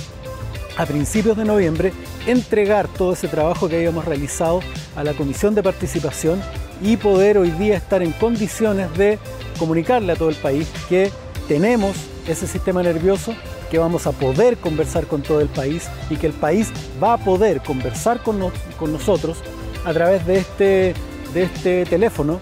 a 0.77 0.85
principios 0.85 1.35
de 1.35 1.45
noviembre, 1.45 1.91
entregar 2.31 2.87
todo 2.87 3.13
ese 3.13 3.27
trabajo 3.27 3.67
que 3.67 3.77
habíamos 3.77 4.05
realizado 4.05 4.61
a 4.95 5.03
la 5.03 5.13
Comisión 5.13 5.55
de 5.55 5.63
Participación 5.63 6.41
y 6.81 6.97
poder 6.97 7.37
hoy 7.37 7.51
día 7.51 7.77
estar 7.77 8.03
en 8.03 8.11
condiciones 8.11 8.93
de 8.97 9.19
comunicarle 9.57 10.13
a 10.13 10.15
todo 10.15 10.29
el 10.29 10.35
país 10.35 10.67
que 10.87 11.11
tenemos 11.47 11.95
ese 12.27 12.45
sistema 12.47 12.83
nervioso, 12.83 13.33
que 13.71 13.79
vamos 13.79 14.05
a 14.05 14.11
poder 14.11 14.57
conversar 14.57 15.07
con 15.07 15.21
todo 15.21 15.41
el 15.41 15.47
país 15.47 15.89
y 16.09 16.17
que 16.17 16.27
el 16.27 16.33
país 16.33 16.71
va 17.01 17.13
a 17.13 17.17
poder 17.17 17.61
conversar 17.61 18.21
con, 18.21 18.39
nosotros 18.39 19.39
a 19.83 19.93
través 19.93 20.25
de 20.25 20.37
este, 20.37 20.93
de 21.33 21.43
este 21.43 21.85
teléfono, 21.85 22.39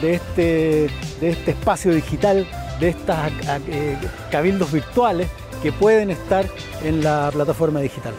de 0.00 0.14
este, 0.14 0.90
de 1.20 1.30
este 1.30 1.50
espacio 1.50 1.92
digital, 1.92 2.46
de 2.80 2.88
estos 2.88 3.16
eh, 3.68 3.96
cabildos 4.30 4.72
virtuales 4.72 5.28
que 5.62 5.72
pueden 5.72 6.10
estar 6.10 6.46
en 6.82 7.02
la 7.02 7.30
plataforma 7.32 7.80
digital. 7.80 8.14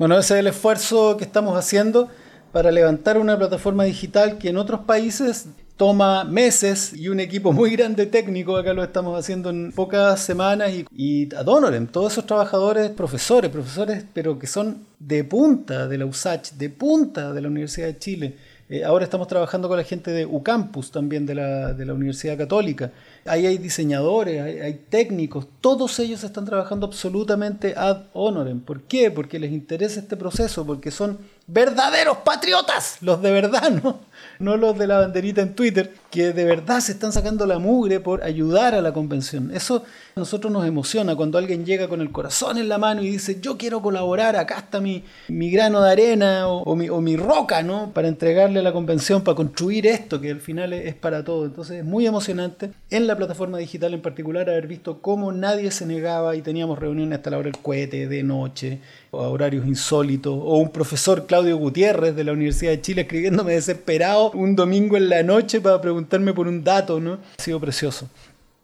Bueno, 0.00 0.18
ese 0.18 0.32
es 0.32 0.40
el 0.40 0.46
esfuerzo 0.46 1.18
que 1.18 1.24
estamos 1.24 1.58
haciendo 1.58 2.08
para 2.52 2.70
levantar 2.70 3.18
una 3.18 3.36
plataforma 3.36 3.84
digital 3.84 4.38
que 4.38 4.48
en 4.48 4.56
otros 4.56 4.80
países 4.86 5.48
toma 5.76 6.24
meses 6.24 6.94
y 6.94 7.10
un 7.10 7.20
equipo 7.20 7.52
muy 7.52 7.72
grande 7.72 8.06
técnico, 8.06 8.56
acá 8.56 8.72
lo 8.72 8.82
estamos 8.82 9.18
haciendo 9.20 9.50
en 9.50 9.72
pocas 9.72 10.18
semanas 10.20 10.72
y, 10.72 10.86
y 10.96 11.34
ad 11.34 11.46
honorem, 11.46 11.86
todos 11.86 12.12
esos 12.12 12.24
trabajadores, 12.24 12.88
profesores, 12.88 13.50
profesores, 13.50 14.02
pero 14.14 14.38
que 14.38 14.46
son 14.46 14.86
de 14.98 15.22
punta 15.22 15.86
de 15.86 15.98
la 15.98 16.06
USACH, 16.06 16.52
de 16.52 16.70
punta 16.70 17.34
de 17.34 17.42
la 17.42 17.48
Universidad 17.48 17.88
de 17.88 17.98
Chile, 17.98 18.36
eh, 18.72 18.84
ahora 18.84 19.02
estamos 19.02 19.26
trabajando 19.26 19.66
con 19.66 19.76
la 19.76 19.82
gente 19.82 20.12
de 20.12 20.24
UCampus 20.24 20.92
también 20.92 21.26
de 21.26 21.34
la, 21.34 21.72
de 21.72 21.84
la 21.84 21.92
Universidad 21.92 22.38
Católica. 22.38 22.92
Ahí 23.26 23.44
hay 23.44 23.58
diseñadores, 23.58 24.40
hay, 24.40 24.84
técnicos, 24.88 25.48
todos 25.60 25.98
ellos 25.98 26.22
están 26.22 26.44
trabajando 26.44 26.86
absolutamente 26.86 27.74
ad 27.76 28.04
honorem. 28.12 28.60
¿Por 28.60 28.82
qué? 28.82 29.10
Porque 29.10 29.40
les 29.40 29.50
interesa 29.50 29.98
este 29.98 30.16
proceso, 30.16 30.64
porque 30.64 30.92
son 30.92 31.18
verdaderos 31.48 32.18
patriotas, 32.18 32.98
los 33.00 33.20
de 33.20 33.32
verdad, 33.32 33.70
¿no? 33.82 33.98
no 34.38 34.56
los 34.56 34.78
de 34.78 34.86
la 34.86 34.98
banderita 34.98 35.42
en 35.42 35.56
Twitter, 35.56 35.92
que 36.10 36.32
de 36.32 36.44
verdad 36.44 36.80
se 36.80 36.92
están 36.92 37.12
sacando 37.12 37.46
la 37.46 37.58
mugre 37.58 38.00
por 38.00 38.24
ayudar 38.24 38.74
a 38.74 38.82
la 38.82 38.92
convención. 38.92 39.50
Eso 39.54 39.84
a 40.16 40.20
nosotros 40.20 40.52
nos 40.52 40.66
emociona 40.66 41.14
cuando 41.14 41.38
alguien 41.38 41.64
llega 41.64 41.88
con 41.88 42.00
el 42.00 42.10
corazón 42.10 42.58
en 42.58 42.68
la 42.68 42.78
mano 42.78 43.02
y 43.02 43.10
dice, 43.10 43.38
yo 43.40 43.56
quiero 43.56 43.80
colaborar, 43.80 44.36
acá 44.36 44.58
está 44.58 44.80
mi, 44.80 45.04
mi 45.28 45.50
grano 45.50 45.80
de 45.82 45.92
arena 45.92 46.48
o, 46.48 46.74
mi, 46.74 46.88
o, 46.88 47.00
mi, 47.00 47.16
roca, 47.16 47.62
¿no? 47.62 47.92
Para 47.92 48.08
entregarle 48.08 48.58
a 48.58 48.62
la 48.62 48.72
convención, 48.72 49.22
para 49.22 49.36
construir 49.36 49.86
esto, 49.86 50.20
que 50.20 50.30
al 50.30 50.40
final 50.40 50.72
es, 50.72 50.86
es 50.86 50.94
para 50.94 51.22
todo. 51.22 51.44
Entonces 51.44 51.78
es 51.78 51.84
muy 51.84 52.06
emocionante 52.06 52.72
en 52.90 53.06
la 53.06 53.16
plataforma 53.16 53.58
digital 53.58 53.94
en 53.94 54.02
particular 54.02 54.50
haber 54.50 54.66
visto 54.66 55.00
cómo 55.00 55.32
nadie 55.32 55.70
se 55.70 55.86
negaba 55.86 56.34
y 56.34 56.42
teníamos 56.42 56.78
reuniones 56.78 57.18
hasta 57.18 57.30
la 57.30 57.38
hora 57.38 57.50
del 57.50 57.62
cohete, 57.62 58.08
de 58.08 58.22
noche, 58.24 58.80
o 59.12 59.22
a 59.22 59.28
horarios 59.28 59.66
insólitos, 59.66 60.34
o 60.34 60.56
un 60.58 60.70
profesor 60.70 61.26
Claudio 61.26 61.56
Gutiérrez 61.56 62.16
de 62.16 62.24
la 62.24 62.32
Universidad 62.32 62.72
de 62.72 62.80
Chile 62.80 63.02
escribiéndome 63.02 63.52
desesperado 63.52 64.32
un 64.32 64.56
domingo 64.56 64.96
en 64.96 65.08
la 65.08 65.22
noche 65.22 65.60
para 65.60 65.80
preguntarme 66.00 66.32
por 66.32 66.48
un 66.48 66.64
dato, 66.64 67.00
¿no? 67.00 67.18
Ha 67.38 67.42
sido 67.42 67.60
precioso. 67.60 68.08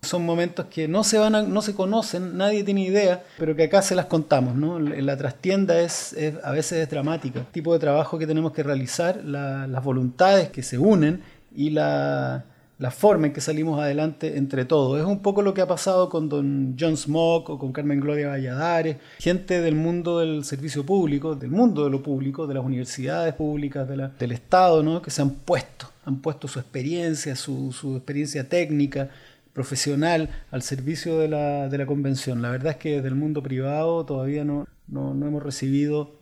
Son 0.03 0.24
momentos 0.24 0.66
que 0.66 0.87
no 0.87 1.03
se, 1.05 1.18
van 1.18 1.53
no 1.53 1.62
se 1.62 1.74
conocen, 1.74 2.37
nadie 2.37 2.62
tiene 2.62 2.82
idea, 2.82 3.24
pero 3.39 3.57
que 3.57 3.64
acá 3.64 3.82
se 3.82 3.95
las 3.95 4.07
contamos. 4.07 4.55
¿no? 4.55 4.78
La 4.78 5.16
trastienda 5.16 5.80
es, 5.80 6.14
a 6.45 6.51
veces 6.53 6.78
es 6.78 6.91
dramática. 6.91 7.41
El 7.41 7.47
tipo 7.47 7.72
de 7.72 7.80
trabajo 7.80 8.18
que 8.18 8.26
tenemos 8.26 8.53
que 8.53 8.62
realizar, 8.62 9.24
las 9.24 9.82
voluntades 9.82 10.51
que 10.51 10.62
se 10.62 10.78
unen 10.78 11.22
y 11.55 11.70
la, 11.70 12.45
la 12.79 12.91
forma 12.91 13.29
en 13.29 13.33
que 13.33 13.41
salimos 13.41 13.81
adelante 13.81 14.37
entre 14.37 14.64
todos. 14.64 15.01
Es 15.01 15.07
un 15.07 15.20
poco 15.20 15.43
lo 15.43 15.55
que 15.55 15.62
ha 15.62 15.66
pasado 15.66 16.09
con 16.09 16.29
don 16.29 16.77
John 16.79 16.97
Smock 16.97 17.51
o 17.51 17.59
con 17.59 17.72
Carmen 17.72 18.01
Gloria 18.01 18.29
Valladares, 18.29 18.99
gente 19.18 19.61
del 19.61 19.74
mundo 19.74 20.18
del 20.18 20.45
servicio 20.45 20.85
público, 20.85 21.35
del 21.35 21.51
mundo 21.51 21.85
de 21.85 21.91
lo 21.91 22.03
público, 22.03 22.47
de 22.47 22.55
las 22.55 22.64
universidades 22.64 23.35
públicas, 23.35 23.89
de 23.89 23.97
la, 23.97 24.09
del 24.09 24.33
Estado, 24.33 24.83
¿no? 24.83 25.01
que 25.01 25.11
se 25.11 25.22
han 25.22 25.31
puesto, 25.31 25.91
han 26.05 26.20
puesto 26.20 26.49
su 26.49 26.59
experiencia, 26.59 27.35
su, 27.35 27.72
su 27.72 27.97
experiencia 27.97 28.49
técnica, 28.49 29.09
profesional 29.55 30.29
al 30.51 30.61
servicio 30.61 31.18
de 31.18 31.29
la, 31.29 31.70
de 31.70 31.79
la, 31.79 31.87
convención. 31.87 32.43
La 32.43 32.51
verdad 32.51 32.72
es 32.72 32.77
que 32.77 32.97
desde 32.97 33.09
el 33.09 33.14
mundo 33.14 33.43
privado 33.43 34.05
todavía 34.05 34.45
no, 34.45 34.68
no, 34.87 35.14
no 35.14 35.27
hemos 35.27 35.43
recibido, 35.43 36.20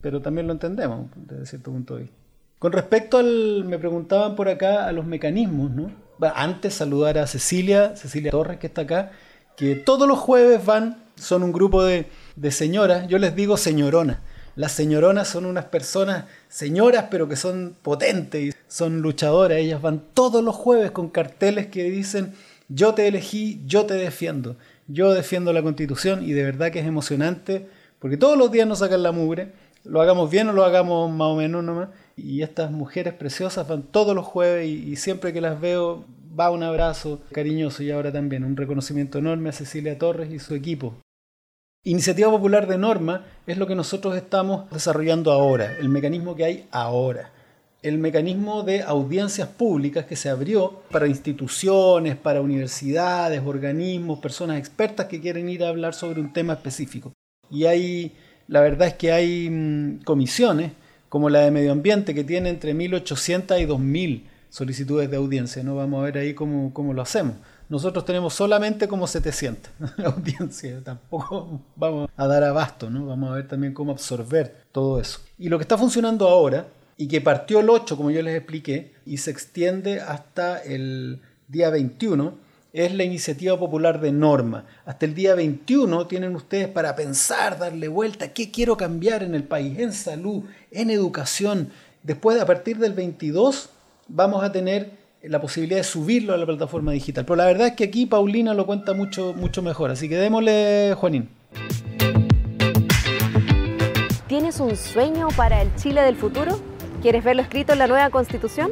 pero 0.00 0.22
también 0.22 0.46
lo 0.46 0.52
entendemos 0.52 1.10
desde 1.16 1.46
cierto 1.46 1.72
punto 1.72 1.96
de 1.96 2.02
vista. 2.02 2.17
Con 2.58 2.72
respecto 2.72 3.18
al, 3.18 3.64
me 3.64 3.78
preguntaban 3.78 4.34
por 4.34 4.48
acá 4.48 4.86
a 4.86 4.92
los 4.92 5.06
mecanismos, 5.06 5.70
¿no? 5.70 5.92
Antes 6.34 6.74
saludar 6.74 7.18
a 7.18 7.26
Cecilia, 7.26 7.94
Cecilia 7.94 8.32
Torres 8.32 8.58
que 8.58 8.66
está 8.66 8.82
acá, 8.82 9.12
que 9.56 9.76
todos 9.76 10.08
los 10.08 10.18
jueves 10.18 10.64
van, 10.64 11.02
son 11.14 11.42
un 11.44 11.52
grupo 11.52 11.84
de, 11.84 12.06
de 12.34 12.50
señoras, 12.50 13.06
yo 13.06 13.18
les 13.18 13.36
digo 13.36 13.56
señoronas. 13.56 14.18
Las 14.56 14.72
señoronas 14.72 15.28
son 15.28 15.46
unas 15.46 15.66
personas, 15.66 16.24
señoras, 16.48 17.06
pero 17.12 17.28
que 17.28 17.36
son 17.36 17.76
potentes 17.80 18.42
y 18.42 18.52
son 18.66 19.02
luchadoras. 19.02 19.58
Ellas 19.58 19.80
van 19.80 20.02
todos 20.14 20.42
los 20.42 20.56
jueves 20.56 20.90
con 20.90 21.10
carteles 21.10 21.68
que 21.68 21.84
dicen, 21.84 22.34
yo 22.68 22.92
te 22.94 23.06
elegí, 23.06 23.62
yo 23.66 23.86
te 23.86 23.94
defiendo. 23.94 24.56
Yo 24.88 25.14
defiendo 25.14 25.52
la 25.52 25.62
constitución 25.62 26.24
y 26.24 26.32
de 26.32 26.42
verdad 26.42 26.72
que 26.72 26.80
es 26.80 26.86
emocionante, 26.86 27.68
porque 28.00 28.16
todos 28.16 28.36
los 28.36 28.50
días 28.50 28.66
nos 28.66 28.80
sacan 28.80 29.04
la 29.04 29.12
mugre, 29.12 29.52
lo 29.88 30.00
hagamos 30.00 30.30
bien 30.30 30.48
o 30.48 30.52
lo 30.52 30.64
hagamos 30.64 31.10
más 31.10 31.28
o 31.28 31.36
menos 31.36 31.64
nomás 31.64 31.88
y 32.16 32.42
estas 32.42 32.70
mujeres 32.70 33.14
preciosas 33.14 33.66
van 33.66 33.82
todos 33.84 34.14
los 34.14 34.26
jueves 34.26 34.68
y, 34.68 34.96
siempre 34.96 35.32
que 35.32 35.40
las 35.40 35.60
veo 35.60 36.04
va 36.38 36.50
un 36.50 36.62
abrazo 36.62 37.20
cariñoso 37.32 37.82
y 37.82 37.90
ahora 37.90 38.12
también 38.12 38.44
un 38.44 38.56
reconocimiento 38.56 39.18
enorme 39.18 39.48
a 39.48 39.52
Cecilia 39.52 39.98
Torres 39.98 40.30
y 40.30 40.38
su 40.38 40.54
equipo. 40.54 40.94
Iniciativa 41.84 42.30
Popular 42.30 42.66
de 42.66 42.76
Norma 42.76 43.24
es 43.46 43.56
lo 43.56 43.66
que 43.66 43.74
nosotros 43.74 44.16
estamos 44.16 44.70
desarrollando 44.70 45.32
ahora, 45.32 45.76
el 45.78 45.88
mecanismo 45.88 46.34
que 46.34 46.44
hay 46.44 46.68
ahora. 46.70 47.32
El 47.80 47.98
mecanismo 47.98 48.64
de 48.64 48.82
audiencias 48.82 49.48
públicas 49.48 50.04
que 50.04 50.16
se 50.16 50.28
abrió 50.28 50.82
para 50.90 51.06
instituciones, 51.06 52.16
para 52.16 52.40
universidades, 52.40 53.40
organismos, 53.44 54.18
personas 54.18 54.58
expertas 54.58 55.06
que 55.06 55.20
quieren 55.20 55.48
ir 55.48 55.62
a 55.62 55.68
hablar 55.68 55.94
sobre 55.94 56.20
un 56.20 56.32
tema 56.32 56.54
específico. 56.54 57.12
Y 57.50 57.64
hay, 57.64 58.16
la 58.48 58.60
verdad 58.62 58.88
es 58.88 58.94
que 58.94 59.12
hay 59.12 59.48
mm, 59.48 60.02
comisiones 60.04 60.72
como 61.08 61.30
la 61.30 61.40
de 61.40 61.50
medio 61.50 61.72
ambiente, 61.72 62.14
que 62.14 62.24
tiene 62.24 62.50
entre 62.50 62.74
1.800 62.74 63.60
y 63.62 63.66
2.000 63.66 64.22
solicitudes 64.50 65.10
de 65.10 65.16
audiencia. 65.16 65.62
No 65.62 65.76
vamos 65.76 66.00
a 66.00 66.04
ver 66.04 66.18
ahí 66.18 66.34
cómo, 66.34 66.72
cómo 66.74 66.92
lo 66.92 67.02
hacemos. 67.02 67.36
Nosotros 67.68 68.04
tenemos 68.04 68.32
solamente 68.34 68.88
como 68.88 69.06
700 69.06 69.70
audiencias, 70.04 70.82
tampoco 70.82 71.60
vamos 71.76 72.10
a 72.16 72.26
dar 72.26 72.42
abasto, 72.42 72.88
¿no? 72.88 73.06
Vamos 73.06 73.30
a 73.30 73.34
ver 73.34 73.46
también 73.46 73.74
cómo 73.74 73.92
absorber 73.92 74.64
todo 74.72 74.98
eso. 75.00 75.20
Y 75.38 75.50
lo 75.50 75.58
que 75.58 75.62
está 75.62 75.76
funcionando 75.76 76.28
ahora, 76.28 76.66
y 76.96 77.08
que 77.08 77.20
partió 77.20 77.60
el 77.60 77.68
8, 77.68 77.96
como 77.96 78.10
yo 78.10 78.22
les 78.22 78.36
expliqué, 78.36 78.94
y 79.04 79.18
se 79.18 79.30
extiende 79.30 80.00
hasta 80.00 80.58
el 80.62 81.20
día 81.46 81.68
21, 81.68 82.47
es 82.84 82.94
la 82.94 83.04
iniciativa 83.04 83.58
popular 83.58 84.00
de 84.00 84.12
norma. 84.12 84.64
Hasta 84.86 85.06
el 85.06 85.14
día 85.14 85.34
21 85.34 86.06
tienen 86.06 86.36
ustedes 86.36 86.68
para 86.68 86.94
pensar, 86.94 87.58
darle 87.58 87.88
vuelta, 87.88 88.32
qué 88.32 88.50
quiero 88.50 88.76
cambiar 88.76 89.22
en 89.22 89.34
el 89.34 89.44
país, 89.44 89.78
en 89.78 89.92
salud, 89.92 90.44
en 90.70 90.90
educación. 90.90 91.70
Después, 92.02 92.40
a 92.40 92.46
partir 92.46 92.78
del 92.78 92.92
22, 92.92 93.70
vamos 94.08 94.44
a 94.44 94.52
tener 94.52 94.90
la 95.22 95.40
posibilidad 95.40 95.78
de 95.78 95.84
subirlo 95.84 96.34
a 96.34 96.36
la 96.36 96.46
plataforma 96.46 96.92
digital. 96.92 97.24
Pero 97.24 97.36
la 97.36 97.46
verdad 97.46 97.68
es 97.68 97.72
que 97.74 97.84
aquí 97.84 98.06
Paulina 98.06 98.54
lo 98.54 98.66
cuenta 98.66 98.94
mucho, 98.94 99.34
mucho 99.34 99.62
mejor. 99.62 99.90
Así 99.90 100.08
que 100.08 100.16
démosle, 100.16 100.94
Juanín. 100.96 101.28
¿Tienes 104.28 104.60
un 104.60 104.76
sueño 104.76 105.28
para 105.36 105.62
el 105.62 105.74
Chile 105.74 106.02
del 106.02 106.14
futuro? 106.14 106.60
¿Quieres 107.02 107.24
verlo 107.24 107.42
escrito 107.42 107.72
en 107.72 107.78
la 107.78 107.86
nueva 107.86 108.10
constitución? 108.10 108.70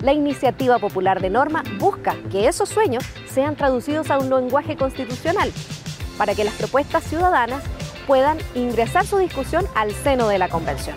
La 0.00 0.12
iniciativa 0.12 0.78
popular 0.78 1.20
de 1.20 1.28
norma 1.28 1.64
busca 1.78 2.14
que 2.30 2.46
esos 2.46 2.68
sueños 2.68 3.04
sean 3.32 3.56
traducidos 3.56 4.10
a 4.10 4.18
un 4.18 4.30
lenguaje 4.30 4.76
constitucional 4.76 5.52
para 6.16 6.36
que 6.36 6.44
las 6.44 6.54
propuestas 6.54 7.02
ciudadanas 7.02 7.64
puedan 8.06 8.38
ingresar 8.54 9.04
su 9.04 9.18
discusión 9.18 9.66
al 9.74 9.92
seno 9.92 10.28
de 10.28 10.38
la 10.38 10.48
convención. 10.48 10.96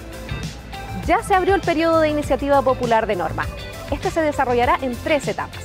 Ya 1.07 1.23
se 1.23 1.33
abrió 1.33 1.55
el 1.55 1.61
periodo 1.61 1.99
de 1.99 2.09
iniciativa 2.09 2.61
popular 2.61 3.07
de 3.07 3.15
norma. 3.15 3.47
Este 3.89 4.11
se 4.11 4.21
desarrollará 4.21 4.77
en 4.81 4.95
tres 4.95 5.27
etapas. 5.27 5.59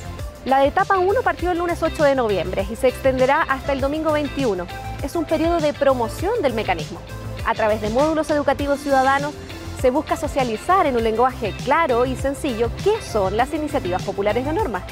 La 0.45 0.65
etapa 0.65 0.97
1 0.97 1.21
partió 1.21 1.51
el 1.51 1.59
lunes 1.59 1.83
8 1.83 2.03
de 2.03 2.15
noviembre 2.15 2.65
y 2.69 2.75
se 2.75 2.87
extenderá 2.87 3.43
hasta 3.43 3.71
el 3.71 3.81
domingo 3.81 4.13
21. 4.13 4.65
Es 5.03 5.15
un 5.15 5.25
periodo 5.25 5.59
de 5.59 5.73
promoción 5.73 6.41
del 6.41 6.53
mecanismo. 6.53 6.99
A 7.45 7.53
través 7.53 7.81
de 7.81 7.91
módulos 7.91 8.29
educativos 8.31 8.79
ciudadanos 8.79 9.33
se 9.81 9.91
busca 9.91 10.17
socializar 10.17 10.87
en 10.87 10.95
un 10.95 11.03
lenguaje 11.03 11.53
claro 11.63 12.05
y 12.05 12.15
sencillo 12.15 12.71
qué 12.83 13.01
son 13.01 13.37
las 13.37 13.53
iniciativas 13.53 14.01
populares 14.03 14.45
de 14.45 14.53
norma. 14.53 14.83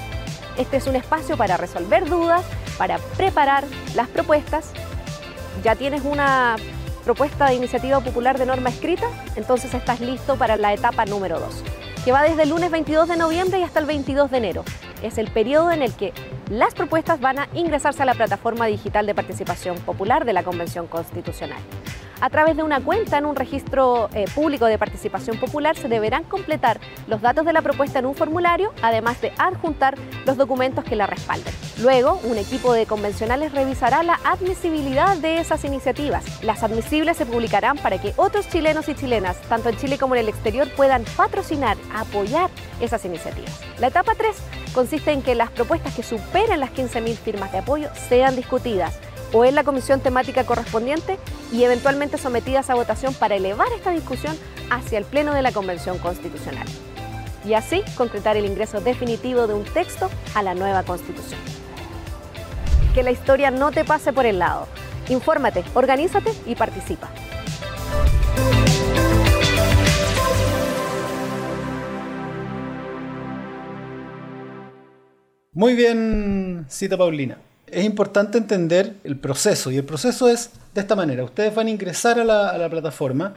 Este 0.58 0.78
es 0.78 0.88
un 0.88 0.96
espacio 0.96 1.38
para 1.38 1.58
resolver 1.58 2.08
dudas, 2.08 2.46
para 2.78 3.00
preparar 3.18 3.66
las 3.96 4.08
propuestas. 4.08 4.72
¿Ya 5.64 5.76
tienes 5.76 6.04
una 6.04 6.56
propuesta 7.04 7.48
de 7.48 7.56
iniciativa 7.56 8.00
popular 8.00 8.38
de 8.38 8.46
norma 8.46 8.70
escrita? 8.70 9.08
Entonces 9.36 9.74
estás 9.74 10.00
listo 10.00 10.36
para 10.36 10.56
la 10.56 10.74
etapa 10.74 11.06
número 11.06 11.40
2, 11.40 11.64
que 12.04 12.12
va 12.12 12.24
desde 12.24 12.44
el 12.44 12.50
lunes 12.50 12.70
22 12.70 13.08
de 13.08 13.18
noviembre 13.18 13.60
y 13.60 13.64
hasta 13.64 13.80
el 13.80 13.86
22 13.86 14.30
de 14.30 14.38
enero. 14.38 14.64
Es 15.02 15.18
el 15.18 15.30
periodo 15.32 15.72
en 15.72 15.82
el 15.82 15.94
que 15.94 16.14
las 16.50 16.74
propuestas 16.76 17.20
van 17.20 17.40
a 17.40 17.50
ingresarse 17.54 18.04
a 18.04 18.06
la 18.06 18.14
plataforma 18.14 18.68
digital 18.68 19.08
de 19.08 19.16
participación 19.16 19.78
popular 19.80 20.26
de 20.26 20.34
la 20.34 20.44
Convención 20.44 20.88
Constitucional. 20.88 21.60
A 22.22 22.30
través 22.30 22.56
de 22.56 22.64
una 22.64 22.82
cuenta 22.82 23.18
en 23.18 23.26
un 23.26 23.36
registro 23.36 24.10
eh, 24.14 24.26
público 24.34 24.66
de 24.66 24.78
participación 24.78 25.38
popular 25.38 25.76
se 25.76 25.90
deberán 25.90 26.24
completar 26.24 26.80
los 27.08 27.22
datos 27.22 27.46
de 27.46 27.54
la 27.54 27.62
propuesta 27.62 28.00
en 28.00 28.06
un 28.06 28.16
formulario, 28.16 28.74
además 28.82 29.20
de 29.22 29.34
adjuntar 29.38 29.96
los 30.26 30.38
documentos 30.38 30.86
que 30.86 30.96
la 30.96 31.08
respalden. 31.08 31.54
Luego, 31.82 32.20
un 32.24 32.38
equipo 32.38 32.74
de 32.74 32.86
convencionales 32.86 33.52
revisará 33.52 34.02
la 34.02 34.20
admisibilidad 34.24 35.18
de 35.18 35.40
esas 35.40 35.66
iniciativas. 35.66 36.42
Las 36.42 36.64
admisibles 36.64 37.18
se 37.18 37.26
publicarán 37.26 37.78
para 37.78 38.02
que 38.02 38.14
otros 38.16 38.48
chilenos 38.48 38.88
y 38.88 38.96
chilenas, 38.96 39.38
tanto 39.50 39.70
en 39.70 39.78
Chile 39.78 39.98
como 39.98 40.16
en 40.16 40.22
el 40.22 40.30
exterior, 40.30 40.70
puedan 40.76 41.04
patrocinar, 41.18 41.76
apoyar 41.94 42.50
esas 42.80 43.04
iniciativas. 43.04 43.60
La 43.80 43.88
etapa 43.88 44.14
3 44.16 44.36
consiste 44.74 45.12
en 45.12 45.22
que 45.22 45.36
las 45.36 45.52
propuestas 45.52 45.94
que 45.94 46.04
superen 46.04 46.62
las 46.62 46.72
15.000 46.72 47.16
firmas 47.16 47.52
de 47.52 47.58
apoyo 47.58 47.90
sean 48.08 48.36
discutidas 48.36 49.00
o 49.34 49.46
en 49.46 49.56
la 49.56 49.64
comisión 49.64 50.00
temática 50.00 50.46
correspondiente 50.46 51.18
y 51.52 51.64
eventualmente 51.64 52.18
sometidas 52.18 52.70
a 52.70 52.76
votación 52.76 53.14
para 53.14 53.36
elevar 53.36 53.68
esta 53.76 53.92
discusión 53.92 54.38
hacia 54.70 54.98
el 54.98 55.06
Pleno 55.06 55.34
de 55.34 55.42
la 55.42 55.52
Convención 55.52 55.98
Constitucional. 56.00 56.68
Y 57.46 57.54
así 57.54 57.84
concretar 57.96 58.38
el 58.38 58.46
ingreso 58.46 58.82
definitivo 58.82 59.48
de 59.48 59.54
un 59.54 59.64
texto 59.64 60.10
a 60.34 60.42
la 60.42 60.56
nueva 60.56 60.84
Constitución. 60.84 61.40
Que 62.94 63.04
la 63.04 63.12
historia 63.12 63.52
no 63.52 63.72
te 63.72 63.84
pase 63.84 64.14
por 64.14 64.26
el 64.26 64.40
lado. 64.40 64.68
Infórmate, 65.10 65.64
organízate 65.74 66.32
y 66.46 66.56
participa. 66.56 67.10
Muy 75.52 75.76
bien, 75.76 76.66
cita 76.68 76.98
Paulina 76.98 77.38
es 77.76 77.84
importante 77.84 78.38
entender 78.38 78.96
el 79.04 79.18
proceso 79.18 79.70
y 79.70 79.76
el 79.76 79.84
proceso 79.84 80.30
es 80.30 80.52
de 80.74 80.80
esta 80.80 80.96
manera. 80.96 81.26
Ustedes 81.26 81.54
van 81.54 81.68
a 81.68 81.70
ingresar 81.70 82.18
a 82.18 82.24
la, 82.24 82.70
plataforma 82.70 83.34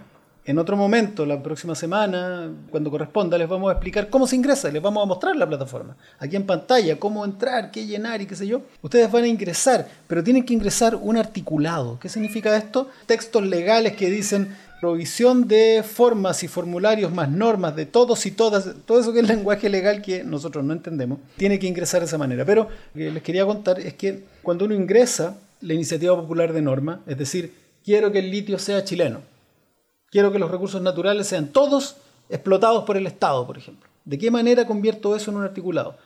En 0.48 0.58
otro 0.58 0.78
momento, 0.78 1.26
la 1.26 1.42
próxima 1.42 1.74
semana, 1.74 2.50
cuando 2.70 2.90
corresponda, 2.90 3.36
les 3.36 3.46
vamos 3.46 3.68
a 3.68 3.72
explicar 3.72 4.08
cómo 4.08 4.26
se 4.26 4.34
ingresa, 4.34 4.70
les 4.70 4.80
vamos 4.80 5.02
a 5.02 5.06
mostrar 5.06 5.36
la 5.36 5.46
plataforma. 5.46 5.94
Aquí 6.18 6.36
en 6.36 6.46
pantalla, 6.46 6.98
cómo 6.98 7.22
entrar, 7.22 7.70
qué 7.70 7.84
llenar 7.84 8.22
y 8.22 8.26
qué 8.26 8.34
sé 8.34 8.46
yo. 8.46 8.62
Ustedes 8.80 9.12
van 9.12 9.24
a 9.24 9.28
ingresar, 9.28 9.86
pero 10.06 10.24
tienen 10.24 10.46
que 10.46 10.54
ingresar 10.54 10.96
un 10.96 11.18
articulado. 11.18 11.98
¿Qué 12.00 12.08
significa 12.08 12.56
esto? 12.56 12.88
Textos 13.04 13.44
legales 13.44 13.92
que 13.92 14.08
dicen 14.08 14.56
provisión 14.80 15.46
de 15.46 15.84
formas 15.86 16.42
y 16.42 16.48
formularios 16.48 17.12
más 17.12 17.28
normas 17.28 17.76
de 17.76 17.84
todos 17.84 18.24
y 18.24 18.30
todas, 18.30 18.70
todo 18.86 19.00
eso 19.00 19.12
que 19.12 19.20
es 19.20 19.28
lenguaje 19.28 19.68
legal 19.68 20.00
que 20.00 20.24
nosotros 20.24 20.64
no 20.64 20.72
entendemos, 20.72 21.18
tiene 21.36 21.58
que 21.58 21.66
ingresar 21.66 22.00
de 22.00 22.06
esa 22.06 22.16
manera. 22.16 22.46
Pero 22.46 22.68
lo 22.94 22.98
que 22.98 23.10
les 23.10 23.22
quería 23.22 23.44
contar 23.44 23.80
es 23.80 23.92
que 23.92 24.24
cuando 24.42 24.64
uno 24.64 24.74
ingresa 24.74 25.36
la 25.60 25.74
iniciativa 25.74 26.16
popular 26.18 26.54
de 26.54 26.62
norma, 26.62 27.02
es 27.06 27.18
decir, 27.18 27.52
quiero 27.84 28.10
que 28.10 28.20
el 28.20 28.30
litio 28.30 28.58
sea 28.58 28.82
chileno, 28.82 29.20
quiero 30.10 30.32
que 30.32 30.38
los 30.38 30.50
recursos 30.50 30.82
naturales 30.82 31.26
sean 31.26 31.48
todos 31.48 31.96
explotados 32.28 32.84
por 32.84 32.96
el 32.96 33.06
Estado, 33.06 33.46
por 33.46 33.58
ejemplo. 33.58 33.88
¿De 34.04 34.18
qué 34.18 34.30
manera 34.30 34.66
convierto 34.66 35.14
eso 35.14 35.30
en 35.30 35.38
un 35.38 35.44
articulado? 35.44 35.96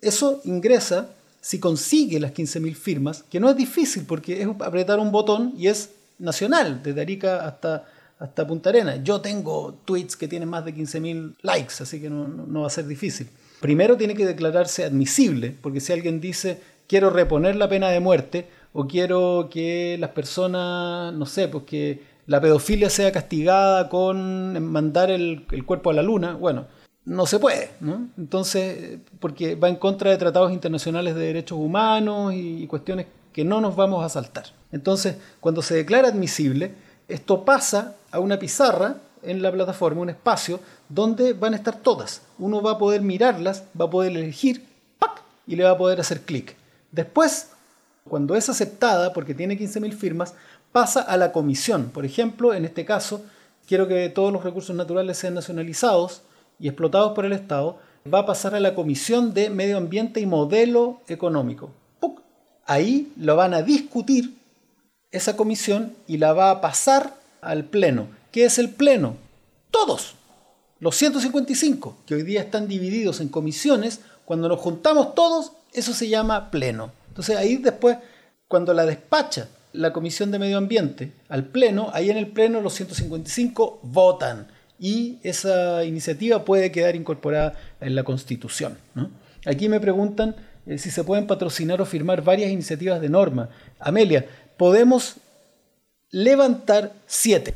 Eso 0.00 0.40
ingresa 0.44 1.10
si 1.40 1.60
consigue 1.60 2.20
las 2.20 2.32
15.000 2.32 2.74
firmas, 2.74 3.24
que 3.24 3.40
no 3.40 3.50
es 3.50 3.56
difícil 3.56 4.04
porque 4.06 4.42
es 4.42 4.48
apretar 4.60 4.98
un 4.98 5.12
botón 5.12 5.54
y 5.56 5.68
es 5.68 5.90
nacional, 6.18 6.82
desde 6.82 7.00
Arica 7.00 7.46
hasta 7.46 7.84
hasta 8.18 8.46
Punta 8.46 8.70
Arena. 8.70 8.96
Yo 9.02 9.20
tengo 9.20 9.74
tweets 9.84 10.16
que 10.16 10.28
tienen 10.28 10.48
más 10.48 10.64
de 10.64 10.74
15.000 10.74 11.34
likes, 11.42 11.74
así 11.80 12.00
que 12.00 12.10
no, 12.10 12.60
va 12.60 12.66
a 12.66 12.70
ser 12.70 12.86
difícil. 12.86 13.28
Primero 13.60 13.96
tiene 13.96 14.14
que 14.14 14.26
declararse 14.26 14.84
admisible, 14.84 15.54
porque 15.60 15.80
si 15.80 15.92
alguien 15.92 16.20
dice 16.20 16.60
quiero 16.86 17.10
reponer 17.10 17.56
la 17.56 17.68
pena 17.68 17.88
de 17.88 18.00
muerte 18.00 18.48
o 18.72 18.86
quiero 18.86 19.48
que 19.50 19.96
las 19.98 20.10
personas, 20.10 21.14
no 21.14 21.26
sé, 21.26 21.48
pues 21.48 21.64
que 21.64 22.13
la 22.26 22.40
pedofilia 22.40 22.90
sea 22.90 23.12
castigada 23.12 23.88
con 23.88 24.62
mandar 24.62 25.10
el, 25.10 25.46
cuerpo 25.66 25.90
a 25.90 25.94
la 25.94 26.02
luna, 26.02 26.34
bueno, 26.34 26.66
no 27.04 27.26
se 27.26 27.38
puede, 27.38 27.70
¿no? 27.80 28.08
Entonces, 28.16 28.98
porque 29.20 29.56
va 29.56 29.68
en 29.68 29.76
contra 29.76 30.10
de 30.10 30.16
tratados 30.16 30.52
internacionales 30.52 31.14
de 31.14 31.26
derechos 31.26 31.58
humanos 31.58 32.32
y 32.34 32.66
cuestiones 32.66 33.06
que 33.32 33.44
no 33.44 33.60
nos 33.60 33.76
vamos 33.76 34.04
a 34.04 34.08
saltar. 34.08 34.46
Entonces, 34.72 35.16
cuando 35.40 35.60
se 35.60 35.74
declara 35.74 36.08
admisible, 36.08 36.74
esto 37.08 37.44
pasa 37.44 37.96
a 38.10 38.20
una 38.20 38.38
pizarra 38.38 38.96
en 39.22 39.42
la 39.42 39.52
plataforma, 39.52 40.00
un 40.00 40.10
espacio 40.10 40.60
donde 40.88 41.32
van 41.32 41.52
a 41.52 41.56
estar 41.56 41.76
todas. 41.76 42.22
Uno 42.38 42.62
va 42.62 42.72
a 42.72 42.78
poder 42.78 43.02
mirarlas, 43.02 43.64
va 43.78 43.86
a 43.86 43.90
poder 43.90 44.12
elegir 44.12 44.64
¡pac! 44.98 45.22
y 45.46 45.56
le 45.56 45.64
va 45.64 45.70
a 45.70 45.78
poder 45.78 46.00
hacer 46.00 46.20
clic. 46.22 46.56
Después, 46.92 47.50
cuando 48.08 48.36
es 48.36 48.48
aceptada, 48.48 49.12
porque 49.12 49.34
tiene 49.34 49.58
15.000 49.58 49.92
firmas, 49.92 50.34
pasa 50.74 51.02
a 51.02 51.16
la 51.16 51.30
comisión. 51.30 51.90
Por 51.90 52.04
ejemplo, 52.04 52.52
en 52.52 52.64
este 52.64 52.84
caso, 52.84 53.24
quiero 53.68 53.86
que 53.86 54.08
todos 54.08 54.32
los 54.32 54.42
recursos 54.42 54.74
naturales 54.74 55.16
sean 55.16 55.34
nacionalizados 55.34 56.22
y 56.58 56.66
explotados 56.66 57.12
por 57.12 57.24
el 57.24 57.32
Estado. 57.32 57.78
Va 58.12 58.18
a 58.18 58.26
pasar 58.26 58.56
a 58.56 58.60
la 58.60 58.74
comisión 58.74 59.34
de 59.34 59.50
medio 59.50 59.76
ambiente 59.76 60.18
y 60.18 60.26
modelo 60.26 61.00
económico. 61.06 61.70
Ahí 62.66 63.12
lo 63.16 63.36
van 63.36 63.54
a 63.54 63.62
discutir 63.62 64.36
esa 65.12 65.36
comisión 65.36 65.94
y 66.08 66.16
la 66.16 66.32
va 66.32 66.50
a 66.50 66.60
pasar 66.60 67.14
al 67.40 67.66
Pleno. 67.66 68.08
¿Qué 68.32 68.44
es 68.44 68.58
el 68.58 68.70
Pleno? 68.70 69.14
Todos, 69.70 70.16
los 70.80 70.96
155, 70.96 71.98
que 72.04 72.16
hoy 72.16 72.24
día 72.24 72.40
están 72.40 72.66
divididos 72.66 73.20
en 73.20 73.28
comisiones, 73.28 74.00
cuando 74.24 74.48
nos 74.48 74.58
juntamos 74.58 75.14
todos, 75.14 75.52
eso 75.72 75.94
se 75.94 76.08
llama 76.08 76.50
Pleno. 76.50 76.90
Entonces 77.06 77.36
ahí 77.36 77.58
después, 77.58 77.98
cuando 78.48 78.74
la 78.74 78.86
despacha 78.86 79.48
la 79.74 79.92
Comisión 79.92 80.30
de 80.30 80.38
Medio 80.38 80.56
Ambiente 80.56 81.12
al 81.28 81.44
Pleno, 81.44 81.90
ahí 81.92 82.08
en 82.10 82.16
el 82.16 82.28
Pleno 82.28 82.60
los 82.60 82.74
155 82.74 83.80
votan 83.82 84.46
y 84.78 85.18
esa 85.22 85.84
iniciativa 85.84 86.44
puede 86.44 86.72
quedar 86.72 86.96
incorporada 86.96 87.54
en 87.80 87.94
la 87.94 88.04
Constitución. 88.04 88.78
Aquí 89.44 89.68
me 89.68 89.80
preguntan 89.80 90.36
eh, 90.66 90.78
si 90.78 90.90
se 90.90 91.04
pueden 91.04 91.26
patrocinar 91.26 91.80
o 91.80 91.86
firmar 91.86 92.22
varias 92.22 92.50
iniciativas 92.50 93.00
de 93.00 93.08
norma. 93.08 93.50
Amelia, 93.78 94.26
podemos 94.56 95.16
levantar 96.10 96.92
siete, 97.06 97.54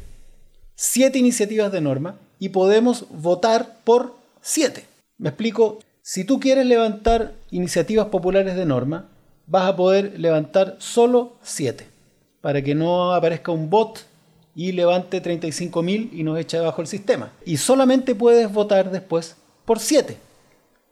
siete 0.75 1.19
iniciativas 1.19 1.73
de 1.73 1.81
norma 1.81 2.17
y 2.39 2.51
podemos 2.51 3.07
votar 3.11 3.79
por 3.85 4.15
siete. 4.43 4.85
Me 5.17 5.31
explico, 5.31 5.79
si 6.03 6.25
tú 6.25 6.41
quieres 6.41 6.67
levantar 6.67 7.35
iniciativas 7.51 8.07
populares 8.07 8.57
de 8.57 8.67
norma, 8.67 9.09
vas 9.47 9.69
a 9.69 9.77
poder 9.77 10.19
levantar 10.19 10.77
solo 10.79 11.37
siete, 11.43 11.87
para 12.41 12.63
que 12.63 12.75
no 12.75 13.13
aparezca 13.13 13.53
un 13.53 13.71
bot 13.71 14.07
y 14.55 14.73
levante 14.73 15.23
35.000 15.23 16.11
y 16.13 16.23
nos 16.23 16.39
eche 16.39 16.59
abajo 16.59 16.83
el 16.83 16.89
sistema. 16.89 17.33
Y 17.45 17.59
solamente 17.59 18.15
puedes 18.15 18.53
votar 18.53 18.91
después 18.91 19.37
por 19.65 19.79
siete, 19.79 20.17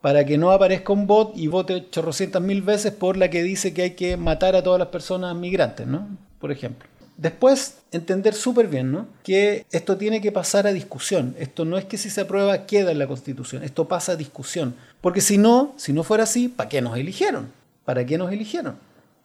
para 0.01 0.23
que 0.23 0.37
no 0.37 0.51
aparezca 0.51 0.93
un 0.93 1.07
bot 1.07 1.35
y 1.35 1.47
vote 1.47 1.89
chorrocientas 1.89 2.41
mil 2.41 2.61
veces 2.61 2.93
por 2.93 3.17
la 3.17 3.29
que 3.29 3.43
dice 3.43 3.73
que 3.73 3.81
hay 3.81 3.91
que 3.91 4.15
matar 4.15 4.55
a 4.55 4.63
todas 4.63 4.79
las 4.79 4.89
personas 4.89 5.35
migrantes, 5.35 5.87
¿no? 5.87 6.07
Por 6.39 6.51
ejemplo. 6.51 6.87
Después, 7.17 7.79
entender 7.91 8.35
súper 8.35 8.67
bien, 8.67 8.91
¿no? 8.91 9.07
Que 9.23 9.65
esto 9.71 9.97
tiene 9.97 10.21
que 10.21 10.31
pasar 10.31 10.67
a 10.67 10.71
discusión. 10.71 11.35
Esto 11.39 11.65
no 11.65 11.77
es 11.77 11.85
que 11.85 11.97
si 11.97 12.11
se 12.11 12.21
aprueba 12.21 12.67
queda 12.67 12.91
en 12.91 12.99
la 12.99 13.07
Constitución. 13.07 13.63
Esto 13.63 13.87
pasa 13.87 14.11
a 14.11 14.15
discusión. 14.15 14.75
Porque 15.01 15.21
si 15.21 15.39
no, 15.39 15.73
si 15.77 15.93
no 15.93 16.03
fuera 16.03 16.25
así, 16.25 16.47
¿para 16.47 16.69
qué 16.69 16.79
nos 16.79 16.95
eligieron? 16.95 17.51
¿Para 17.83 18.05
qué 18.05 18.19
nos 18.19 18.31
eligieron? 18.31 18.77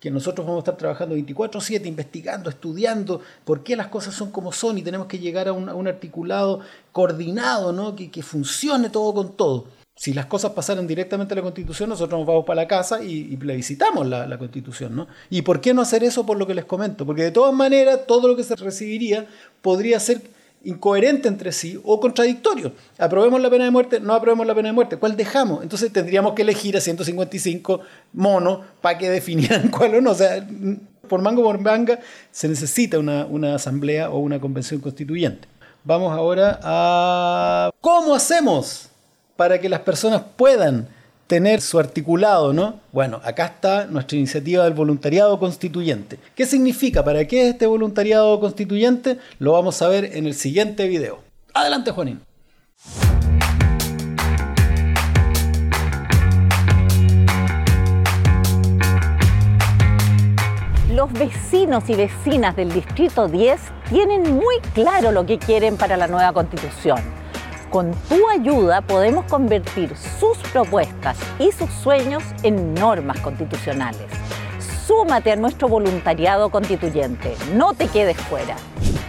Que 0.03 0.11
nosotros 0.11 0.44
vamos 0.44 0.59
a 0.59 0.62
estar 0.62 0.76
trabajando 0.76 1.14
24/7, 1.14 1.86
investigando, 1.86 2.50
estudiando 2.50 3.20
por 3.44 3.62
qué 3.62 3.76
las 3.76 3.86
cosas 3.86 4.14
son 4.14 4.32
como 4.32 4.50
son 4.50 4.76
y 4.76 4.82
tenemos 4.82 5.07
que 5.07 5.20
llegar 5.20 5.46
a 5.46 5.53
un, 5.53 5.86
articulado 5.86 6.59
coordinado, 6.90 7.72
¿no? 7.72 7.94
Que, 7.94 8.22
funcione 8.22 8.90
todo 8.90 9.14
con 9.14 9.36
todo 9.36 9.66
si 9.94 10.12
las 10.12 10.26
cosas 10.26 10.50
pasaran 10.53 10.88
directamente 10.88 11.34
a 11.34 11.36
la 11.36 11.42
Constitución, 11.42 11.88
nosotros 11.90 12.18
nos 12.18 12.26
vamos 12.26 12.44
para 12.44 12.62
la 12.62 12.66
casa 12.66 13.05
y, 13.05 13.36
plebiscitamos 13.36 14.05
la, 14.09 14.26
la, 14.26 14.38
Constitución. 14.38 14.96
¿no? 14.96 15.07
¿Y 15.30 15.42
por 15.42 15.61
qué 15.61 15.72
no 15.72 15.82
hacer 15.82 16.03
eso 16.03 16.26
por 16.26 16.38
lo 16.38 16.46
que 16.46 16.55
les 16.55 16.64
comento? 16.64 17.07
Porque 17.07 17.22
de 17.22 17.30
todas 17.30 17.55
maneras, 17.55 18.00
todo 18.09 18.26
lo 18.26 18.34
que 18.34 18.42
se 18.42 18.57
recibiría 18.57 19.28
podría 19.61 20.00
ser 20.00 20.22
incoherente 20.64 21.28
entre 21.28 21.52
sí 21.52 21.80
o 21.84 22.00
contradictorio. 22.00 22.72
Aprobemos 22.98 23.40
la 23.40 23.50
pena 23.50 23.64
de 23.64 23.70
muerte, 23.70 24.00
no 24.00 24.14
aprobemos 24.14 24.46
la 24.46 24.54
pena 24.54 24.68
de 24.68 24.72
muerte. 24.72 24.96
¿Cuál 24.96 25.16
dejamos? 25.16 25.62
Entonces 25.62 25.92
tendríamos 25.92 26.34
que 26.34 26.42
elegir 26.42 26.76
a 26.76 26.80
155 26.80 27.80
monos 28.12 28.60
para 28.80 28.98
que 28.98 29.10
definieran 29.10 29.68
cuál 29.76 29.94
o 29.94 30.00
no. 30.00 30.10
O 30.12 30.14
sea, 30.14 30.46
por 31.08 31.20
mango 31.22 31.42
por 31.42 31.58
manga 31.58 32.00
se 32.30 32.48
necesita 32.48 32.98
una, 32.98 33.26
una 33.26 33.54
asamblea 33.54 34.10
o 34.10 34.18
una 34.18 34.40
convención 34.40 34.80
constituyente. 34.80 35.48
Vamos 35.84 36.12
ahora 36.12 36.60
a... 36.62 37.70
¿Cómo 37.80 38.14
hacemos? 38.14 38.88
para 39.42 39.60
que 39.60 39.68
las 39.68 39.80
personas 39.80 40.22
puedan 40.36 40.88
tener 41.33 41.62
su 41.62 41.78
articulado, 41.78 42.53
¿no? 42.53 42.80
Bueno, 42.93 43.18
acá 43.24 43.47
está 43.47 43.87
nuestra 43.87 44.18
iniciativa 44.18 44.64
del 44.64 44.74
voluntariado 44.74 45.39
constituyente. 45.39 46.18
¿Qué 46.35 46.45
significa? 46.45 47.07
¿Para 47.07 47.26
qué 47.26 47.45
es 47.49 47.55
este 47.55 47.64
voluntariado 47.64 48.39
constituyente? 48.39 49.16
Lo 49.39 49.53
vamos 49.53 49.80
a 49.80 49.89
ver 49.89 50.14
en 50.14 50.26
el 50.26 50.35
siguiente 50.35 50.87
video. 50.87 51.20
Adelante, 51.55 51.91
Juanín. 51.91 52.20
Los 60.91 61.11
vecinos 61.14 61.89
y 61.89 61.95
vecinas 61.95 62.55
del 62.57 62.70
Distrito 62.74 63.26
10 63.26 63.59
tienen 63.89 64.35
muy 64.35 64.57
claro 64.74 65.11
lo 65.12 65.24
que 65.24 65.39
quieren 65.39 65.78
para 65.78 65.97
la 65.97 66.09
nueva 66.09 66.35
constitución 66.35 67.22
con 67.73 67.93
tu 68.09 68.29
ayuda 68.29 68.83
podemos 68.83 69.25
convertir 69.25 69.97
sus 70.20 70.37
propuestas 70.53 71.16
y 71.39 71.51
sus 71.53 71.70
sueños 71.70 72.23
en 72.43 72.75
normas 72.75 73.18
constitucionales. 73.20 74.07
Súmate 74.87 75.33
a 75.33 75.37
nuestro 75.37 75.68
voluntariado 75.68 76.51
constituyente, 76.51 77.35
no 77.55 77.73
te 77.73 77.89
quedes 77.89 78.18
fuera. 78.18 78.57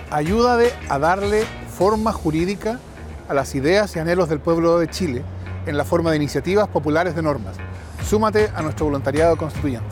Ayúdate 0.10 0.72
a 0.88 0.98
darle 0.98 1.44
forma 1.78 2.14
jurídica 2.14 2.80
a 3.28 3.34
las 3.34 3.54
ideas 3.54 3.94
y 3.98 4.00
anhelos 4.00 4.30
del 4.30 4.40
pueblo 4.40 4.80
de 4.80 4.88
Chile 4.88 5.24
en 5.66 5.76
la 5.76 5.84
forma 5.84 6.12
de 6.12 6.16
iniciativas 6.16 6.70
populares 6.70 7.16
de 7.16 7.22
normas. 7.22 7.58
Súmate 8.08 8.50
a 8.56 8.62
nuestro 8.62 8.86
voluntariado 8.86 9.36
constituyente. 9.36 9.88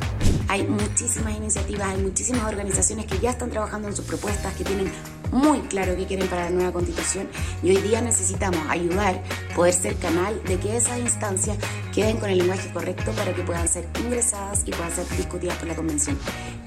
Hay 0.48 0.64
muchísimas 0.64 1.36
iniciativas, 1.36 1.90
hay 1.90 2.02
muchísimas 2.02 2.46
organizaciones 2.46 3.06
que 3.06 3.20
ya 3.20 3.32
están 3.32 3.50
trabajando 3.50 3.90
en 3.90 3.96
sus 3.96 4.06
propuestas, 4.06 4.54
que 4.56 4.64
tienen 4.64 4.92
muy 5.32 5.60
claro 5.62 5.96
qué 5.96 6.06
quieren 6.06 6.28
para 6.28 6.46
la 6.46 6.50
nueva 6.52 6.72
constitución 6.72 7.28
y 7.64 7.70
hoy 7.70 7.78
día 7.78 8.02
necesitamos 8.02 8.60
ayudar, 8.70 9.22
poder 9.56 9.74
ser 9.74 9.96
canal 9.96 10.42
de 10.44 10.58
que 10.58 10.76
esas 10.76 11.00
instancias 11.00 11.58
queden 11.94 12.18
con 12.18 12.30
el 12.30 12.40
lenguaje 12.40 12.70
correcto 12.72 13.12
para 13.12 13.34
que 13.34 13.42
puedan 13.42 13.68
ser 13.68 13.88
ingresadas 14.04 14.64
y 14.66 14.72
puedan 14.72 14.92
ser 14.92 15.08
discutidas 15.18 15.56
por 15.58 15.68
la 15.68 15.76
convención. 15.76 16.18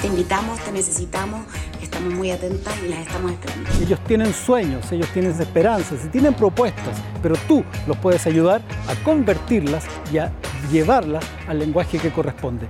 Te 0.00 0.06
invitamos, 0.06 0.58
te 0.60 0.72
necesitamos, 0.72 1.40
estamos 1.82 2.14
muy 2.14 2.30
atentas 2.30 2.74
y 2.84 2.88
las 2.88 3.00
estamos 3.00 3.32
esperando. 3.32 3.70
Ellos 3.82 4.00
tienen 4.06 4.32
sueños, 4.32 4.90
ellos 4.92 5.08
tienen 5.12 5.32
esperanzas 5.32 6.04
y 6.04 6.08
tienen 6.08 6.34
propuestas, 6.34 6.96
pero 7.22 7.36
tú 7.46 7.64
los 7.86 7.96
puedes 7.98 8.26
ayudar 8.26 8.62
a 8.88 8.94
convertirlas 9.04 9.84
y 10.12 10.18
a 10.18 10.32
llevarlas 10.72 11.24
al 11.46 11.58
lenguaje 11.58 11.98
que 11.98 12.10
corresponde. 12.10 12.66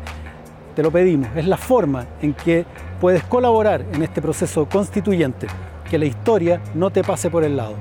Te 0.75 0.83
lo 0.83 0.91
pedimos, 0.91 1.29
es 1.37 1.47
la 1.47 1.57
forma 1.57 2.05
en 2.21 2.35
que 2.35 2.67
puedes 3.01 3.23
colaborar 3.25 3.85
en 3.93 4.03
este 4.03 4.21
proceso 4.21 4.69
constituyente 4.69 5.47
que 5.91 5.99
la 5.99 6.07
historia 6.07 6.63
no 6.75 6.91
te 6.91 7.03
pase 7.03 7.31
por 7.31 7.45
el 7.45 7.57
lado. 7.57 7.77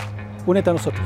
Únete 0.46 0.70
a 0.70 0.74
nosotros. 0.74 1.04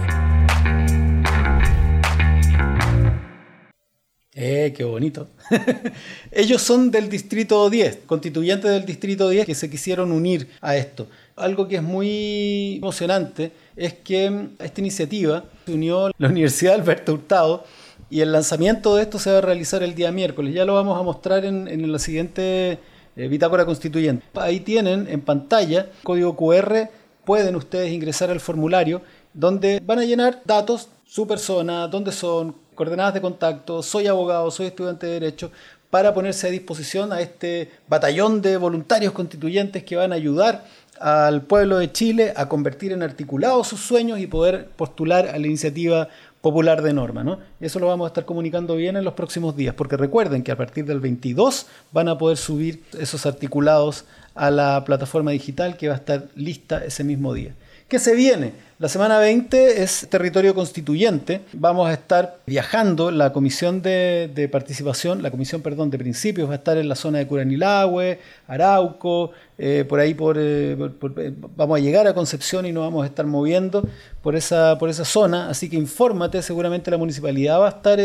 Eh, 4.40 4.72
qué 4.78 4.84
bonito. 4.84 5.30
Ellos 6.32 6.62
son 6.62 6.92
del 6.92 7.10
distrito 7.10 7.68
10, 7.72 8.02
constituyentes 8.06 8.70
del 8.70 8.86
distrito 8.86 9.30
10 9.30 9.48
que 9.48 9.56
se 9.56 9.68
quisieron 9.68 10.12
unir 10.12 10.48
a 10.62 10.76
esto. 10.76 11.08
Algo 11.36 11.68
que 11.68 11.78
es 11.78 11.82
muy 11.82 12.76
emocionante 12.78 13.52
es 13.76 13.94
que 13.94 14.50
esta 14.60 14.80
iniciativa 14.80 15.44
se 15.66 15.74
unió 15.74 16.12
la 16.16 16.28
Universidad 16.28 16.76
Alberto 16.76 17.14
Hurtado 17.14 17.64
y 18.12 18.22
el 18.22 18.32
lanzamiento 18.32 18.96
de 18.96 19.04
esto 19.04 19.18
se 19.18 19.32
va 19.32 19.40
a 19.40 19.42
realizar 19.42 19.82
el 19.82 19.96
día 19.96 20.12
miércoles. 20.12 20.54
Ya 20.54 20.66
lo 20.66 20.76
vamos 20.76 21.00
a 21.00 21.04
mostrar 21.04 21.44
en, 21.44 21.92
la 21.92 21.98
siguiente 21.98 22.78
eh, 23.18 23.66
constituyente. 23.66 24.26
Ahí 24.36 24.60
tienen 24.60 25.08
en 25.10 25.22
pantalla 25.22 25.88
código 26.04 26.36
QR, 26.36 26.90
pueden 27.26 27.56
ustedes 27.56 27.92
ingresar 27.92 28.30
al 28.30 28.40
formulario 28.40 29.02
donde 29.34 29.82
van 29.86 30.00
a 30.00 30.06
llenar 30.06 30.42
datos, 30.46 30.90
su 31.06 31.28
persona, 31.28 31.88
dónde 31.88 32.12
son, 32.12 32.56
coordenadas 32.76 33.14
de 33.14 33.22
contacto, 33.22 33.84
soy 33.84 34.08
abogado, 34.08 34.50
soy 34.52 34.68
estudiante 34.68 35.08
de 35.08 35.14
Derecho, 35.14 35.52
para 35.90 36.14
ponerse 36.14 36.48
a 36.48 36.52
disposición 36.52 37.14
a 37.14 37.22
este 37.22 37.72
batallón 37.88 38.42
de 38.42 38.58
voluntarios 38.58 39.14
constituyentes 39.14 39.84
que 39.84 39.96
van 39.96 40.12
a 40.12 40.16
ayudar 40.16 40.66
al 41.00 41.44
pueblo 41.44 41.78
de 41.78 41.92
Chile 41.92 42.34
a 42.36 42.50
convertir 42.50 42.92
en 42.92 43.04
articulados 43.04 43.68
sus 43.68 43.80
sueños 43.80 44.20
y 44.20 44.28
poder 44.28 44.68
postular 44.76 45.28
a 45.28 45.38
la 45.38 45.48
iniciativa 45.48 46.10
popular 46.48 46.82
de 46.82 46.94
norma. 46.94 47.26
¿no? 47.26 47.40
Eso 47.60 47.78
lo 47.80 47.88
vamos 47.88 48.06
a 48.06 48.08
estar 48.08 48.24
comunicando 48.24 48.76
bien 48.76 48.96
en 48.96 49.04
los 49.04 49.14
próximos 49.14 49.56
días, 49.56 49.76
porque 49.76 49.98
recuerden 49.98 50.44
que 50.44 50.54
a 50.54 50.56
partir 50.56 50.86
del 50.86 51.02
22 51.02 51.68
van 51.92 52.08
a 52.08 52.18
poder 52.18 52.38
subir 52.38 52.84
esos 52.98 53.26
articulados 53.26 54.06
a 54.34 54.50
la 54.50 54.84
plataforma 54.86 55.32
digital 55.32 55.76
que 55.76 55.90
va 55.90 55.96
a 55.96 55.98
estar 55.98 56.28
lista 56.36 56.86
ese 56.86 57.04
mismo 57.04 57.34
día. 57.34 57.54
¿Qué 57.88 58.00
se 58.00 58.16
viene? 58.16 58.52
La 58.80 58.90
semana 58.90 59.18
20 59.18 59.82
es 59.82 60.08
territorio 60.10 60.54
constituyente. 60.54 61.40
Vamos 61.54 61.88
a 61.88 61.94
estar 61.94 62.40
viajando. 62.46 63.12
La 63.12 63.32
comisión 63.32 63.82
de, 63.82 64.50
participación, 64.52 65.24
la 65.24 65.32
comisión, 65.32 65.62
perdón, 65.62 65.90
de 65.90 65.98
principios 65.98 66.50
va 66.50 66.56
a 66.56 66.58
estar 66.58 66.78
en 66.78 66.90
la 66.90 66.96
zona 66.96 67.20
de 67.20 67.28
Curanilahue, 67.28 68.20
Arauco, 68.46 69.32
eh, 69.58 69.86
por 69.88 70.02
ahí 70.02 70.14
por, 70.14 70.38
eh, 70.38 70.74
eh, 70.74 71.34
vamos 71.56 71.78
a 71.78 71.80
llegar 71.80 72.08
a 72.08 72.14
Concepción 72.14 72.66
y 72.66 72.74
nos 72.74 72.84
vamos 72.84 73.04
a 73.04 73.08
estar 73.08 73.26
moviendo 73.26 73.88
por 74.22 74.36
esa, 74.36 74.78
por 74.78 74.90
esa 74.90 75.06
zona. 75.06 75.50
Así 75.50 75.70
que 75.70 75.78
infórmate, 75.78 76.42
seguramente 76.42 76.92
la 76.92 76.98
municipalidad 76.98 77.62
va 77.62 77.68
a 77.68 77.70
estar 77.70 78.00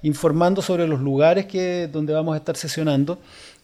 informando 0.00 0.62
sobre 0.62 0.88
los 0.88 1.00
lugares 1.00 1.44
que, 1.44 1.90
donde 1.92 2.14
vamos 2.14 2.32
a 2.32 2.38
estar 2.38 2.56
sesionando 2.56 3.18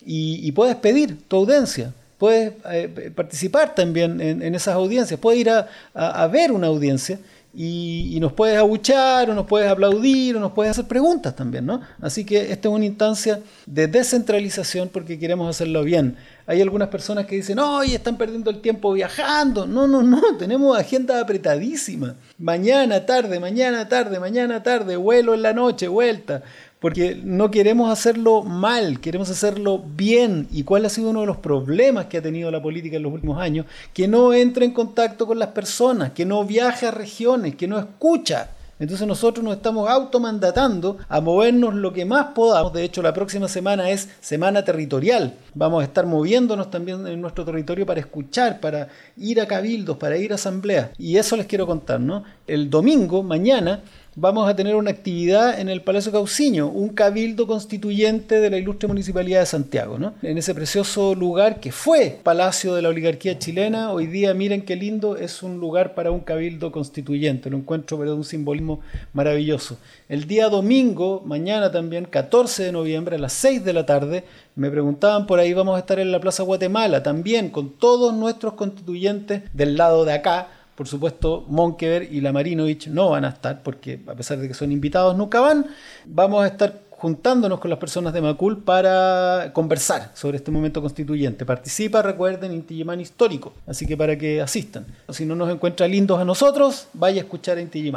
y 0.04 0.52
puedes 0.52 0.76
pedir 0.76 1.26
tu 1.28 1.36
audiencia 1.36 1.94
puedes 2.22 2.52
eh, 2.70 3.10
participar 3.12 3.74
también 3.74 4.20
en, 4.20 4.54
esas 4.54 4.76
audiencias, 4.76 5.18
puedes 5.18 5.40
ir 5.40 5.50
a, 5.50 6.28
ver 6.28 6.52
una 6.52 6.68
audiencia 6.68 7.18
y, 7.52 8.16
nos 8.20 8.32
puedes 8.32 8.56
abuchar 8.56 9.28
o 9.28 9.34
nos 9.34 9.44
puedes 9.44 9.68
aplaudir 9.68 10.36
o 10.36 10.38
nos 10.38 10.52
puedes 10.52 10.70
hacer 10.70 10.84
preguntas 10.84 11.34
también, 11.34 11.66
¿no? 11.66 11.80
Así 12.00 12.24
que 12.24 12.52
esta 12.52 12.68
es 12.68 12.74
una 12.76 12.84
instancia 12.84 13.40
de 13.66 13.88
descentralización 13.88 14.88
porque 14.90 15.18
queremos 15.18 15.50
hacerlo 15.50 15.82
bien. 15.82 16.14
Hay 16.46 16.60
algunas 16.60 16.90
personas 16.90 17.26
que 17.26 17.34
dicen, 17.34 17.58
oye, 17.58 17.96
están 17.96 18.16
perdiendo 18.16 18.52
el 18.52 18.60
tiempo 18.60 18.92
viajando. 18.92 19.66
No, 19.66 19.88
no, 19.88 20.04
no, 20.04 20.22
tenemos 20.38 20.78
agenda 20.78 21.20
apretadísima. 21.20 22.14
Mañana, 22.38 23.04
tarde, 23.04 23.40
mañana, 23.40 23.88
tarde, 23.88 24.20
mañana, 24.20 24.62
tarde, 24.62 24.94
vuelo 24.94 25.34
en 25.34 25.42
la 25.42 25.52
noche, 25.52 25.88
vuelta 25.88 26.44
porque 26.82 27.16
no 27.22 27.52
queremos 27.52 27.92
hacerlo 27.92 28.42
mal, 28.42 28.98
queremos 28.98 29.30
hacerlo 29.30 29.80
bien. 29.96 30.48
¿Y 30.50 30.64
cuál 30.64 30.84
ha 30.84 30.88
sido 30.88 31.10
uno 31.10 31.20
de 31.20 31.28
los 31.28 31.36
problemas 31.36 32.06
que 32.06 32.18
ha 32.18 32.22
tenido 32.22 32.50
la 32.50 32.60
política 32.60 32.96
en 32.96 33.04
los 33.04 33.12
últimos 33.12 33.40
años? 33.40 33.66
Que 33.94 34.08
no 34.08 34.34
entra 34.34 34.64
en 34.64 34.72
contacto 34.72 35.24
con 35.28 35.38
las 35.38 35.50
personas, 35.50 36.10
que 36.10 36.26
no 36.26 36.44
viaja 36.44 36.88
a 36.88 36.90
regiones, 36.90 37.54
que 37.54 37.68
no 37.68 37.78
escucha. 37.78 38.50
Entonces 38.80 39.06
nosotros 39.06 39.44
nos 39.44 39.54
estamos 39.54 39.88
automandatando 39.88 40.98
a 41.08 41.20
movernos 41.20 41.72
lo 41.72 41.92
que 41.92 42.04
más 42.04 42.32
podamos. 42.34 42.72
De 42.72 42.82
hecho, 42.82 43.00
la 43.00 43.14
próxima 43.14 43.46
semana 43.46 43.88
es 43.90 44.08
semana 44.20 44.64
territorial. 44.64 45.34
Vamos 45.54 45.82
a 45.82 45.84
estar 45.84 46.04
moviéndonos 46.04 46.68
también 46.68 47.06
en 47.06 47.20
nuestro 47.20 47.44
territorio 47.44 47.86
para 47.86 48.00
escuchar, 48.00 48.58
para 48.58 48.88
ir 49.16 49.40
a 49.40 49.46
cabildos, 49.46 49.98
para 49.98 50.16
ir 50.16 50.32
a 50.32 50.34
asambleas. 50.34 50.90
Y 50.98 51.16
eso 51.16 51.36
les 51.36 51.46
quiero 51.46 51.64
contar, 51.64 52.00
¿no? 52.00 52.24
El 52.48 52.70
domingo, 52.70 53.22
mañana, 53.22 53.84
vamos 54.14 54.46
a 54.46 54.54
tener 54.54 54.76
una 54.76 54.90
actividad 54.90 55.58
en 55.58 55.70
el 55.70 55.80
Palacio 55.80 56.12
Cauciño, 56.12 56.68
un 56.68 56.90
cabildo 56.90 57.46
constituyente 57.46 58.40
de 58.40 58.50
la 58.50 58.58
ilustre 58.58 58.86
Municipalidad 58.86 59.40
de 59.40 59.46
Santiago, 59.46 59.98
¿no? 59.98 60.12
En 60.22 60.36
ese 60.36 60.54
precioso 60.54 61.14
lugar 61.14 61.60
que 61.60 61.72
fue 61.72 62.20
Palacio 62.22 62.74
de 62.74 62.82
la 62.82 62.90
Oligarquía 62.90 63.38
Chilena, 63.38 63.90
hoy 63.90 64.06
día 64.06 64.34
miren 64.34 64.62
qué 64.62 64.76
lindo, 64.76 65.16
es 65.16 65.42
un 65.42 65.58
lugar 65.60 65.94
para 65.94 66.10
un 66.10 66.20
cabildo 66.20 66.72
constituyente, 66.72 67.48
lo 67.48 67.56
encuentro 67.56 67.98
pero 67.98 68.10
de 68.10 68.16
un 68.18 68.24
simbolismo 68.24 68.80
maravilloso. 69.14 69.78
El 70.10 70.26
día 70.26 70.50
domingo, 70.50 71.22
mañana 71.24 71.72
también, 71.72 72.04
14 72.04 72.64
de 72.64 72.72
noviembre, 72.72 73.16
a 73.16 73.18
las 73.18 73.32
6 73.32 73.64
de 73.64 73.72
la 73.72 73.86
tarde, 73.86 74.24
me 74.56 74.70
preguntaban 74.70 75.26
por 75.26 75.38
ahí, 75.38 75.54
vamos 75.54 75.76
a 75.76 75.78
estar 75.78 75.98
en 75.98 76.12
la 76.12 76.20
Plaza 76.20 76.42
Guatemala, 76.42 77.02
también 77.02 77.48
con 77.48 77.70
todos 77.70 78.12
nuestros 78.12 78.52
constituyentes 78.54 79.42
del 79.54 79.78
lado 79.78 80.04
de 80.04 80.12
acá, 80.12 80.48
por 80.74 80.88
supuesto, 80.88 81.44
Monkever 81.48 82.12
y 82.12 82.20
la 82.20 82.32
Marinovich 82.32 82.88
no 82.88 83.10
van 83.10 83.24
a 83.24 83.28
estar, 83.28 83.62
porque 83.62 84.00
a 84.06 84.14
pesar 84.14 84.38
de 84.38 84.48
que 84.48 84.54
son 84.54 84.72
invitados, 84.72 85.16
nunca 85.16 85.40
van. 85.40 85.66
Vamos 86.06 86.44
a 86.44 86.46
estar 86.46 86.80
juntándonos 87.02 87.58
con 87.58 87.68
las 87.68 87.80
personas 87.80 88.12
de 88.12 88.22
Macul 88.22 88.62
para 88.62 89.50
conversar 89.52 90.12
sobre 90.14 90.36
este 90.36 90.52
momento 90.52 90.80
constituyente. 90.80 91.44
Participa, 91.44 92.00
recuerden, 92.00 92.52
Inti 92.52 92.84
histórico, 93.00 93.54
así 93.66 93.86
que 93.86 93.96
para 93.96 94.16
que 94.16 94.40
asistan. 94.40 94.86
Si 95.08 95.26
no 95.26 95.34
nos 95.34 95.50
encuentra 95.50 95.88
lindos 95.88 96.20
a 96.20 96.24
nosotros, 96.24 96.86
vaya 96.92 97.20
a 97.20 97.24
escuchar 97.24 97.58
a 97.58 97.60
Inti 97.60 97.92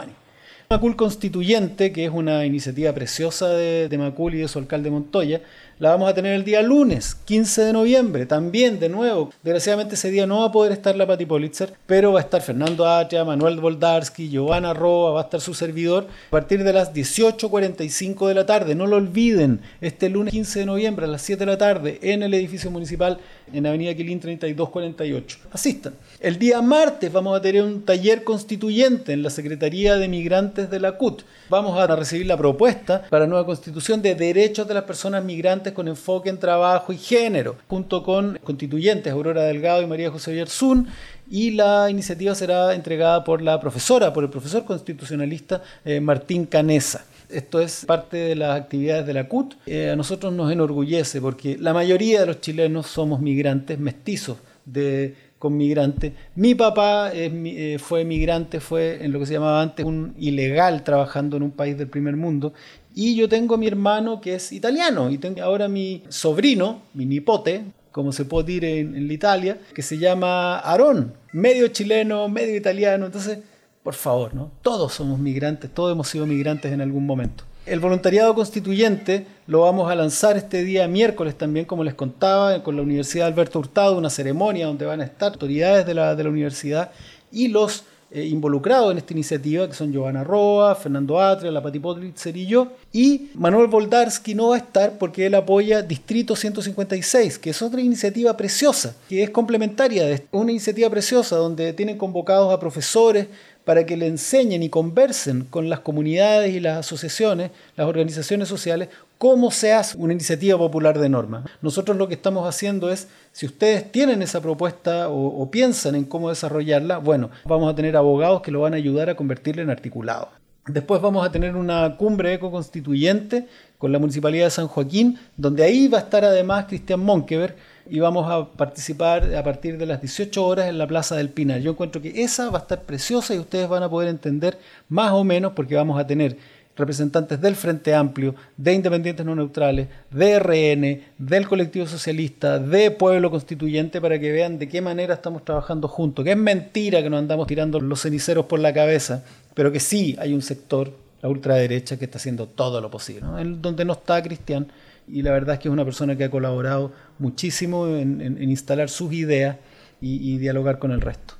Macul 0.67 0.95
Constituyente, 0.95 1.91
que 1.91 2.05
es 2.05 2.11
una 2.11 2.43
iniciativa 2.47 2.91
preciosa 2.93 3.49
de, 3.49 3.87
de 3.87 3.97
Macul 3.99 4.33
y 4.33 4.39
de 4.39 4.47
su 4.47 4.57
alcalde 4.57 4.89
Montoya, 4.89 5.41
la 5.77 5.89
vamos 5.89 6.09
a 6.09 6.13
tener 6.13 6.33
el 6.33 6.45
día 6.45 6.61
lunes, 6.61 7.15
15 7.25 7.63
de 7.63 7.73
noviembre, 7.73 8.25
también 8.25 8.79
de 8.79 8.87
nuevo. 8.87 9.31
Desgraciadamente 9.43 9.95
ese 9.95 10.09
día 10.09 10.25
no 10.25 10.39
va 10.39 10.45
a 10.45 10.51
poder 10.51 10.71
estar 10.71 10.95
la 10.95 11.05
Pati 11.05 11.25
Politzer, 11.25 11.73
pero 11.85 12.13
va 12.13 12.19
a 12.19 12.23
estar 12.23 12.41
Fernando 12.41 12.87
Atria, 12.87 13.25
Manuel 13.25 13.59
Voldarsky, 13.59 14.29
Giovanna 14.29 14.73
Roa, 14.73 15.11
va 15.11 15.21
a 15.21 15.23
estar 15.25 15.41
su 15.41 15.53
servidor 15.53 16.07
a 16.27 16.29
partir 16.29 16.63
de 16.63 16.71
las 16.71 16.93
18.45 16.93 18.27
de 18.27 18.33
la 18.33 18.45
tarde. 18.45 18.73
No 18.73 18.87
lo 18.87 18.95
olviden, 18.95 19.59
este 19.81 20.09
lunes 20.09 20.31
15 20.31 20.59
de 20.59 20.65
noviembre 20.65 21.05
a 21.05 21.09
las 21.09 21.21
7 21.23 21.39
de 21.39 21.45
la 21.45 21.57
tarde 21.57 21.99
en 22.01 22.23
el 22.23 22.33
edificio 22.33 22.71
municipal 22.71 23.19
en 23.51 23.65
Avenida 23.65 23.93
Quilín 23.93 24.21
3248. 24.21 25.39
Asistan. 25.51 25.93
El 26.21 26.39
día 26.39 26.61
martes 26.61 27.11
vamos 27.11 27.37
a 27.37 27.41
tener 27.41 27.63
un 27.63 27.83
taller 27.83 28.23
constituyente 28.23 29.11
en 29.11 29.23
la 29.23 29.29
Secretaría 29.29 29.97
de 29.97 30.07
Migrantes 30.07 30.69
de 30.69 30.79
la 30.79 30.93
CUT. 30.93 31.23
Vamos 31.49 31.77
a 31.77 31.85
recibir 31.95 32.25
la 32.27 32.37
propuesta 32.37 33.03
para 33.09 33.27
nueva 33.27 33.45
constitución 33.45 34.01
de 34.01 34.15
derechos 34.15 34.67
de 34.67 34.73
las 34.73 34.83
personas 34.85 35.23
migrantes 35.23 35.64
con 35.73 35.87
enfoque 35.87 36.29
en 36.29 36.39
trabajo 36.39 36.93
y 36.93 36.97
género, 36.97 37.55
junto 37.67 38.03
con 38.03 38.39
constituyentes 38.43 39.11
Aurora 39.11 39.43
Delgado 39.43 39.81
y 39.81 39.87
María 39.87 40.11
José 40.11 40.31
Villarsun. 40.31 40.87
Y 41.29 41.51
la 41.51 41.89
iniciativa 41.89 42.35
será 42.35 42.75
entregada 42.75 43.23
por 43.23 43.41
la 43.41 43.59
profesora, 43.59 44.13
por 44.13 44.23
el 44.23 44.29
profesor 44.29 44.65
constitucionalista 44.65 45.63
eh, 45.83 45.99
Martín 45.99 46.45
Canesa. 46.45 47.05
Esto 47.29 47.59
es 47.59 47.85
parte 47.85 48.17
de 48.17 48.35
las 48.35 48.59
actividades 48.59 49.07
de 49.07 49.13
la 49.13 49.27
CUT. 49.27 49.55
Eh, 49.65 49.89
a 49.89 49.95
nosotros 49.95 50.31
nos 50.33 50.51
enorgullece 50.51 51.19
porque 51.21 51.57
la 51.57 51.73
mayoría 51.73 52.19
de 52.19 52.27
los 52.27 52.41
chilenos 52.41 52.87
somos 52.87 53.19
migrantes 53.19 53.79
mestizos 53.79 54.37
de 54.65 55.15
con 55.39 55.57
migrantes. 55.57 56.13
Mi 56.35 56.55
papá 56.55 57.11
eh, 57.13 57.77
fue 57.79 58.03
migrante, 58.05 58.59
fue 58.59 59.03
en 59.03 59.11
lo 59.11 59.19
que 59.19 59.25
se 59.25 59.33
llamaba 59.33 59.61
antes 59.61 59.85
un 59.85 60.15
ilegal 60.17 60.83
trabajando 60.83 61.37
en 61.37 61.43
un 61.43 61.51
país 61.51 61.77
del 61.77 61.87
primer 61.87 62.15
mundo. 62.15 62.53
Y 62.95 63.15
yo 63.15 63.27
tengo 63.27 63.57
mi 63.57 63.67
hermano 63.67 64.21
que 64.21 64.35
es 64.35 64.53
italiano 64.53 65.11
y 65.11 65.17
tengo 65.17 65.43
ahora 65.43 65.67
mi 65.67 66.03
sobrino, 66.07 66.81
mi 66.93 67.05
nipote, 67.05 67.65
como 67.91 68.13
se 68.13 68.23
puede 68.23 68.47
decir 68.47 68.65
en, 68.65 68.95
en 68.95 69.11
Italia, 69.11 69.59
que 69.73 69.81
se 69.81 69.97
llama 69.97 70.59
Aarón, 70.59 71.13
medio 71.33 71.67
chileno, 71.67 72.29
medio 72.29 72.55
italiano. 72.55 73.05
Entonces, 73.05 73.39
por 73.83 73.93
favor, 73.93 74.33
¿no? 74.33 74.49
Todos 74.61 74.93
somos 74.93 75.19
migrantes, 75.19 75.69
todos 75.73 75.91
hemos 75.91 76.07
sido 76.07 76.25
migrantes 76.25 76.71
en 76.71 76.79
algún 76.79 77.05
momento. 77.05 77.43
El 77.65 77.79
voluntariado 77.79 78.33
constituyente 78.33 79.27
lo 79.47 79.61
vamos 79.61 79.91
a 79.91 79.95
lanzar 79.95 80.37
este 80.37 80.63
día 80.63 80.87
miércoles 80.87 81.37
también, 81.37 81.65
como 81.65 81.83
les 81.83 81.95
contaba, 81.95 82.63
con 82.63 82.75
la 82.75 82.81
Universidad 82.81 83.27
Alberto 83.27 83.59
Hurtado, 83.59 83.97
una 83.97 84.09
ceremonia 84.09 84.67
donde 84.67 84.85
van 84.85 85.01
a 85.01 85.05
estar 85.05 85.33
autoridades 85.33 85.85
de 85.85 85.95
la, 85.95 86.15
de 86.15 86.23
la 86.23 86.29
universidad 86.29 86.91
y 87.31 87.49
los 87.49 87.83
eh, 88.11 88.25
involucrados 88.25 88.91
en 88.91 88.99
esta 88.99 89.13
iniciativa, 89.13 89.67
que 89.67 89.73
son 89.73 89.91
Giovanna 89.91 90.23
Roa, 90.23 90.75
Fernando 90.75 91.19
Atria, 91.19 91.51
la 91.51 91.61
Pati 91.61 91.79
Potlitzer 91.79 92.37
y 92.37 92.45
yo. 92.45 92.73
Y 92.93 93.31
Manuel 93.33 93.67
Voldarsky 93.67 94.35
no 94.35 94.49
va 94.49 94.55
a 94.55 94.59
estar 94.59 94.97
porque 94.97 95.25
él 95.25 95.35
apoya 95.35 95.81
Distrito 95.81 96.35
156, 96.35 97.39
que 97.39 97.49
es 97.49 97.61
otra 97.61 97.81
iniciativa 97.81 98.37
preciosa, 98.37 98.95
que 99.09 99.23
es 99.23 99.29
complementaria 99.31 100.05
de 100.05 100.25
una 100.31 100.51
iniciativa 100.51 100.89
preciosa 100.89 101.35
donde 101.37 101.73
tienen 101.73 101.97
convocados 101.97 102.53
a 102.53 102.59
profesores, 102.59 103.27
para 103.65 103.85
que 103.85 103.97
le 103.97 104.05
enseñen 104.05 104.63
y 104.63 104.69
conversen 104.69 105.43
con 105.49 105.69
las 105.69 105.79
comunidades 105.79 106.53
y 106.53 106.59
las 106.59 106.77
asociaciones, 106.77 107.49
las 107.75 107.87
organizaciones 107.87 108.47
sociales, 108.47 108.89
cómo 109.17 109.51
se 109.51 109.73
hace 109.73 109.97
una 109.97 110.13
iniciativa 110.13 110.57
popular 110.57 110.99
de 110.99 111.09
norma. 111.09 111.45
Nosotros 111.61 111.97
lo 111.97 112.07
que 112.07 112.15
estamos 112.15 112.47
haciendo 112.47 112.89
es, 112.89 113.07
si 113.31 113.45
ustedes 113.45 113.91
tienen 113.91 114.21
esa 114.21 114.41
propuesta 114.41 115.09
o, 115.09 115.49
piensan 115.51 115.95
en 115.95 116.05
cómo 116.05 116.29
desarrollarla, 116.29 116.97
bueno, 116.97 117.29
vamos 117.45 117.71
a 117.71 117.75
tener 117.75 117.95
abogados 117.95 118.41
que 118.41 118.51
lo 118.51 118.61
van 118.61 118.73
a 118.73 118.77
ayudar 118.77 119.09
a 119.09 119.15
convertirla 119.15 119.61
en 119.61 119.69
articulado. 119.69 120.29
Después 120.67 120.99
vamos 120.99 121.25
a 121.25 121.31
tener 121.31 121.55
una 121.55 121.95
cumbre 121.95 122.33
ecoconstituyente 122.33 123.47
con 123.77 123.91
la 123.91 123.99
Municipalidad 123.99 124.45
de 124.45 124.51
San 124.51 124.67
Joaquín, 124.67 125.19
donde 125.37 125.63
ahí 125.63 125.87
va 125.87 125.99
a 125.99 126.01
estar 126.01 126.25
además 126.25 126.65
Cristian 126.65 127.01
Monkever 127.01 127.55
y 127.87 127.99
vamos 127.99 128.25
a 128.27 128.51
participar 128.51 129.35
a 129.35 129.43
partir 129.43 129.77
de 129.77 129.85
las 129.85 130.01
18 130.01 130.43
horas 130.43 130.67
en 130.67 130.79
la 130.79 130.87
Plaza 130.87 131.15
del 131.15 131.29
Pinar. 131.29 131.59
Yo 131.61 131.71
encuentro 131.71 132.01
que 132.01 132.23
esa 132.23 132.49
va 132.49 132.59
a 132.59 132.61
estar 132.61 132.81
preciosa 132.81 133.35
y 133.35 133.39
ustedes 133.39 133.69
van 133.69 133.83
a 133.83 133.89
poder 133.89 134.09
entender 134.09 134.57
más 134.89 135.11
o 135.11 135.23
menos 135.23 135.53
porque 135.53 135.75
vamos 135.75 135.99
a 135.99 136.07
tener 136.07 136.37
representantes 136.75 137.39
del 137.39 137.55
Frente 137.55 137.93
Amplio, 137.93 138.35
de 138.57 138.73
Independientes 138.73 139.25
No 139.25 139.35
Neutrales, 139.35 139.87
de 140.11 140.39
RN, 140.39 141.01
del 141.17 141.47
Colectivo 141.47 141.87
Socialista, 141.87 142.59
de 142.59 142.91
Pueblo 142.91 143.31
Constituyente, 143.31 144.01
para 144.01 144.19
que 144.19 144.31
vean 144.31 144.59
de 144.59 144.67
qué 144.67 144.81
manera 144.81 145.13
estamos 145.13 145.45
trabajando 145.45 145.87
juntos. 145.87 146.25
Que 146.25 146.31
es 146.31 146.37
mentira 146.37 147.01
que 147.01 147.09
nos 147.09 147.19
andamos 147.19 147.47
tirando 147.47 147.79
los 147.79 148.01
ceniceros 148.01 148.45
por 148.45 148.59
la 148.59 148.73
cabeza, 148.73 149.23
pero 149.53 149.71
que 149.71 149.79
sí 149.79 150.15
hay 150.19 150.33
un 150.33 150.41
sector, 150.41 150.91
la 151.21 151.29
ultraderecha, 151.29 151.97
que 151.97 152.05
está 152.05 152.17
haciendo 152.17 152.47
todo 152.47 152.81
lo 152.81 152.91
posible. 152.91 153.25
donde 153.59 153.85
no 153.85 153.93
está 153.93 154.21
Cristian, 154.21 154.67
y 155.07 155.21
la 155.21 155.31
verdad 155.31 155.55
es 155.55 155.61
que 155.61 155.67
es 155.67 155.73
una 155.73 155.85
persona 155.85 156.17
que 156.17 156.23
ha 156.23 156.31
colaborado 156.31 156.91
muchísimo 157.19 157.87
en, 157.87 158.41
instalar 158.41 158.89
sus 158.89 159.13
ideas 159.13 159.57
y 160.01 160.37
dialogar 160.37 160.77
con 160.77 160.91
el 160.91 161.01
resto. 161.01 161.35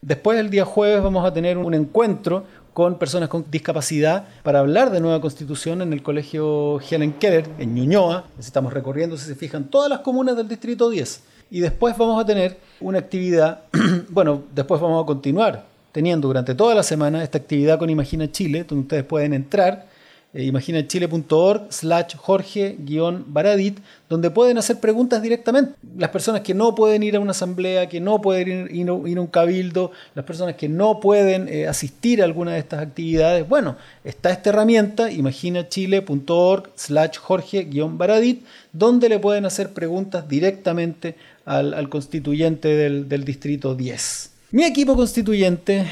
Después, 0.00 0.38
el 0.38 0.50
día 0.50 0.64
jueves, 0.64 1.02
vamos 1.02 1.26
a 1.26 1.32
tener 1.32 1.58
un 1.58 1.74
encuentro 1.74 2.44
con 2.78 2.96
personas 2.96 3.28
con 3.28 3.44
discapacidad 3.50 4.28
para 4.44 4.60
hablar 4.60 4.92
de 4.92 5.00
nueva 5.00 5.20
constitución 5.20 5.82
en 5.82 5.92
el 5.92 6.00
colegio 6.00 6.78
Helen 6.78 7.14
Keller 7.14 7.44
en 7.58 7.74
Ñuñoa. 7.74 8.26
Estamos 8.38 8.72
recorriendo, 8.72 9.16
si 9.16 9.24
se 9.26 9.34
fijan, 9.34 9.64
todas 9.64 9.90
las 9.90 9.98
comunas 9.98 10.36
del 10.36 10.46
distrito 10.46 10.88
10. 10.88 11.20
Y 11.50 11.58
después 11.58 11.98
vamos 11.98 12.22
a 12.22 12.24
tener 12.24 12.56
una 12.78 13.00
actividad, 13.00 13.62
bueno, 14.10 14.44
después 14.54 14.80
vamos 14.80 15.02
a 15.02 15.06
continuar 15.06 15.64
teniendo 15.90 16.28
durante 16.28 16.54
toda 16.54 16.72
la 16.76 16.84
semana 16.84 17.24
esta 17.24 17.38
actividad 17.38 17.80
con 17.80 17.90
Imagina 17.90 18.30
Chile, 18.30 18.62
donde 18.62 18.82
ustedes 18.82 19.02
pueden 19.02 19.34
entrar 19.34 19.87
eh, 20.34 20.44
imaginachile.org 20.44 21.68
slash 21.70 22.14
Jorge-Baradit, 22.16 23.78
donde 24.10 24.30
pueden 24.30 24.58
hacer 24.58 24.78
preguntas 24.78 25.22
directamente. 25.22 25.72
Las 25.96 26.10
personas 26.10 26.42
que 26.42 26.52
no 26.52 26.74
pueden 26.74 27.02
ir 27.02 27.16
a 27.16 27.20
una 27.20 27.30
asamblea, 27.30 27.88
que 27.88 27.98
no 27.98 28.20
pueden 28.20 28.68
ir, 28.74 28.88
a 28.88 28.92
un 28.92 29.26
cabildo, 29.26 29.90
las 30.14 30.26
personas 30.26 30.56
que 30.56 30.68
no 30.68 31.00
pueden 31.00 31.48
eh, 31.48 31.66
asistir 31.66 32.20
a 32.20 32.26
alguna 32.26 32.52
de 32.52 32.58
estas 32.58 32.82
actividades, 32.82 33.48
bueno, 33.48 33.76
está 34.04 34.30
esta 34.30 34.50
herramienta, 34.50 35.10
imaginachile.org 35.10 36.70
slash 36.74 37.16
Jorge-Baradit, 37.16 38.44
donde 38.72 39.08
le 39.08 39.18
pueden 39.18 39.46
hacer 39.46 39.72
preguntas 39.72 40.28
directamente 40.28 41.16
al, 41.46 41.88
constituyente 41.88 42.68
del, 42.68 43.08
del 43.08 43.24
distrito 43.24 43.74
10. 43.74 44.30
Mi 44.50 44.64
equipo 44.64 44.94
constituyente 44.94 45.86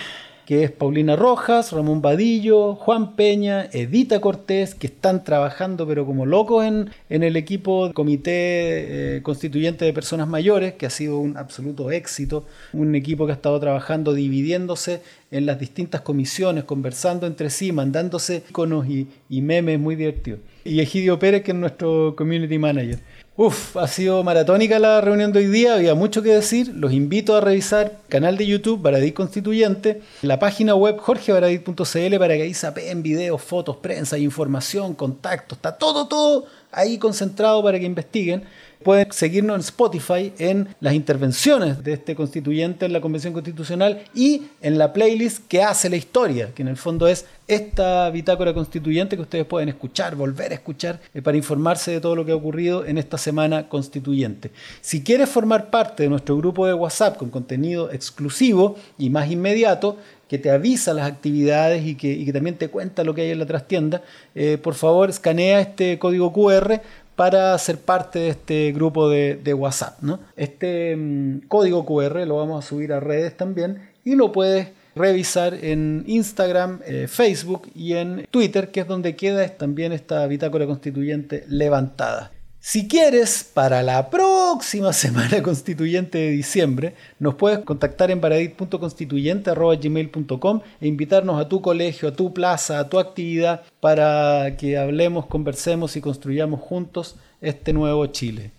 que 0.47 0.63
es 0.63 0.71
Paulina 0.71 1.17
Rojas, 1.17 1.73
Ramón 1.73 2.01
Vadillo, 2.01 2.77
Juan 2.77 3.17
Peña, 3.17 3.69
Edita 3.73 4.21
Cortés, 4.21 4.77
que 4.77 4.87
están 4.87 5.25
trabajando 5.25 5.89
pero 5.89 6.07
como 6.07 6.25
locos 6.25 6.65
en, 6.65 6.91
en 7.11 7.25
el 7.25 7.37
equipo 7.37 7.93
comité 7.93 9.17
eh, 9.17 9.23
constituyente 9.23 9.85
de 9.85 9.93
personas 9.93 10.29
mayores, 10.29 10.75
que 10.75 10.87
ha 10.87 10.91
sido 10.91 11.19
un 11.19 11.37
absoluto 11.37 11.91
éxito, 11.91 12.47
un 12.73 12.95
equipo 12.95 13.27
que 13.27 13.33
ha 13.33 13.35
estado 13.35 13.59
trabajando 13.59 14.15
dividiéndose 14.15 15.03
en 15.33 15.47
las 15.47 15.59
distintas 15.59 16.03
comisiones, 16.03 16.63
conversando 16.63 17.27
entre 17.27 17.51
sí, 17.51 17.73
mandándose 17.73 18.45
iconos 18.49 18.87
y, 18.89 19.09
y 19.29 19.43
memes 19.43 19.81
muy 19.81 19.97
divertidos. 19.97 20.41
Y 20.65 20.81
Egidio 20.81 21.19
Pérez, 21.19 21.43
que 21.43 21.51
es 21.51 21.57
nuestro 21.57 22.15
community 22.17 22.59
manager. 22.59 23.01
Uf, 23.39 23.77
ha 23.77 23.87
sido 23.87 24.25
maratónica 24.25 24.79
la 24.79 25.03
reunión 25.03 25.31
de 25.31 25.41
hoy 25.41 25.47
día, 25.49 25.75
había 25.75 25.95
mucho 25.95 26.23
que 26.23 26.31
decir. 26.31 26.69
Los 26.75 26.95
invito 26.95 27.37
a 27.37 27.43
revisar 27.43 27.99
canal 28.09 28.39
de 28.39 28.47
YouTube 28.47 28.81
Baradit 28.81 29.13
Constituyente, 29.13 30.01
la 30.23 30.39
página 30.39 30.75
web 30.75 30.97
jorgebaradit.cl 30.97 32.19
para 32.19 32.35
que 32.35 32.43
ahí 32.45 32.55
sapeen 32.55 33.03
videos, 33.03 33.43
fotos, 33.43 33.77
prensa, 33.77 34.17
información, 34.17 34.95
contactos, 34.95 35.59
está 35.59 35.77
todo, 35.77 36.09
todo 36.09 36.47
ahí 36.73 36.97
concentrado 36.97 37.63
para 37.63 37.79
que 37.79 37.85
investiguen. 37.85 38.45
Pueden 38.83 39.11
seguirnos 39.11 39.55
en 39.57 39.61
Spotify 39.61 40.33
en 40.39 40.69
las 40.81 40.95
intervenciones 40.95 41.83
de 41.83 41.95
este 41.95 42.15
constituyente 42.15 42.87
en 42.87 42.93
la 42.93 43.01
Convención 43.01 43.33
Constitucional 43.33 44.05
y 44.15 44.43
en 44.61 44.79
la 44.79 44.93
playlist 44.93 45.47
que 45.49 45.63
hace 45.63 45.89
la 45.89 45.97
historia, 45.97 46.51
que 46.55 46.63
en 46.63 46.69
el 46.69 46.77
fondo 46.77 47.09
es 47.09 47.27
esta 47.49 48.11
bitácora 48.11 48.53
constituyente 48.53 49.17
que 49.17 49.23
ustedes 49.23 49.47
pueden 49.47 49.69
escuchar, 49.69 50.17
volver 50.17 50.53
a 50.53 50.57
escuchar, 50.57 51.01
eh, 51.15 51.23
para 51.23 51.37
informarse 51.37 51.93
de 51.93 52.01
todo 52.01 52.17
lo 52.17 52.25
que 52.25 52.33
ha 52.33 52.37
ocurrido 52.37 52.85
en 52.85 52.99
esta 52.99 53.19
semana 53.19 53.69
constituyente. 53.69 54.51
Si 54.81 55.03
quieres 55.03 55.29
formar 55.29 55.71
parte 55.71 56.03
de 56.03 56.09
nuestro 56.09 56.37
grupo 56.37 56.67
de 56.67 56.75
WhatsApp 56.75 57.17
con 57.17 57.31
contenido 57.31 57.91
exclusivo 57.93 58.77
y 58.99 59.11
más 59.11 59.31
inmediato, 59.31 59.97
que 60.29 60.39
te 60.39 60.51
avisa 60.51 60.93
las 60.93 61.07
actividades 61.07 61.87
y 61.87 61.95
que, 61.95 62.33
también 62.33 62.57
te 62.57 62.69
cuenta 62.69 63.05
lo 63.05 63.15
que 63.15 63.23
hay 63.23 63.31
en 63.31 63.39
la 63.39 63.47
trastienda, 63.47 64.03
eh, 64.35 64.59
por 64.61 64.75
favor 64.75 65.09
escanea 65.09 65.61
este 65.61 66.01
código 66.01 66.33
QR 66.33 66.81
para 67.17 67.57
ser 67.59 67.79
parte 67.79 68.19
de 68.19 68.29
este 68.29 68.73
grupo 68.73 69.09
de, 69.09 69.55
WhatsApp. 69.55 69.99
Este 70.37 70.95
mm, 70.95 71.49
código 71.49 71.85
QR 71.85 72.27
lo 72.27 72.37
vamos 72.37 72.65
a 72.65 72.69
subir 72.69 72.93
a 72.93 73.01
redes 73.01 73.37
también 73.37 73.89
y 74.05 74.15
lo 74.15 74.33
puedes 74.33 74.69
revisar 74.95 75.55
en 75.55 76.05
Instagram, 76.07 76.81
eh, 76.87 77.07
Facebook 77.09 77.69
y 77.75 77.95
en 77.95 78.27
Twitter, 78.31 78.71
que 78.71 78.81
es 78.81 78.87
donde 78.87 79.17
queda 79.17 79.47
también 79.49 79.93
esta 79.93 80.27
bitácora 80.27 80.67
constituyente 80.67 81.45
levantada. 81.49 82.33
Si 82.69 82.89
quieres, 82.89 83.49
para 83.55 83.81
la 83.85 84.11
próxima 84.11 84.93
semana 85.05 85.41
constituyente 85.41 86.19
de 86.19 86.31
diciembre, 86.31 86.95
nos 87.21 87.37
puedes 87.37 87.61
contactar 87.61 88.11
en 88.11 88.21
paradit.constituyente.gmail.com 88.21 90.61
e 90.81 90.89
invitarnos 90.89 91.41
a 91.41 91.49
tu 91.49 91.63
colegio, 91.63 92.09
a 92.09 92.13
tu 92.13 92.35
plaza, 92.35 92.81
a 92.81 92.89
tu 92.89 92.99
actividad 92.99 93.63
para 93.79 94.57
que 94.57 94.77
hablemos, 94.77 95.27
conversemos 95.27 95.95
y 95.95 96.01
construyamos 96.01 96.61
juntos 96.61 97.15
este 97.41 97.73
nuevo 97.73 98.05
Chile. 98.07 98.51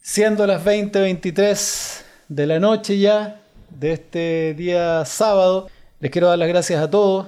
Siendo 0.00 0.46
las 0.46 0.64
20:23 0.64 2.04
de 2.28 2.46
la 2.46 2.60
noche 2.60 3.00
ya 3.00 3.40
de 3.70 3.90
este 3.90 4.54
día 4.54 5.04
sábado, 5.04 5.68
les 5.98 6.12
quiero 6.12 6.28
dar 6.28 6.38
las 6.38 6.46
gracias 6.46 6.80
a 6.80 6.88
todos 6.88 7.26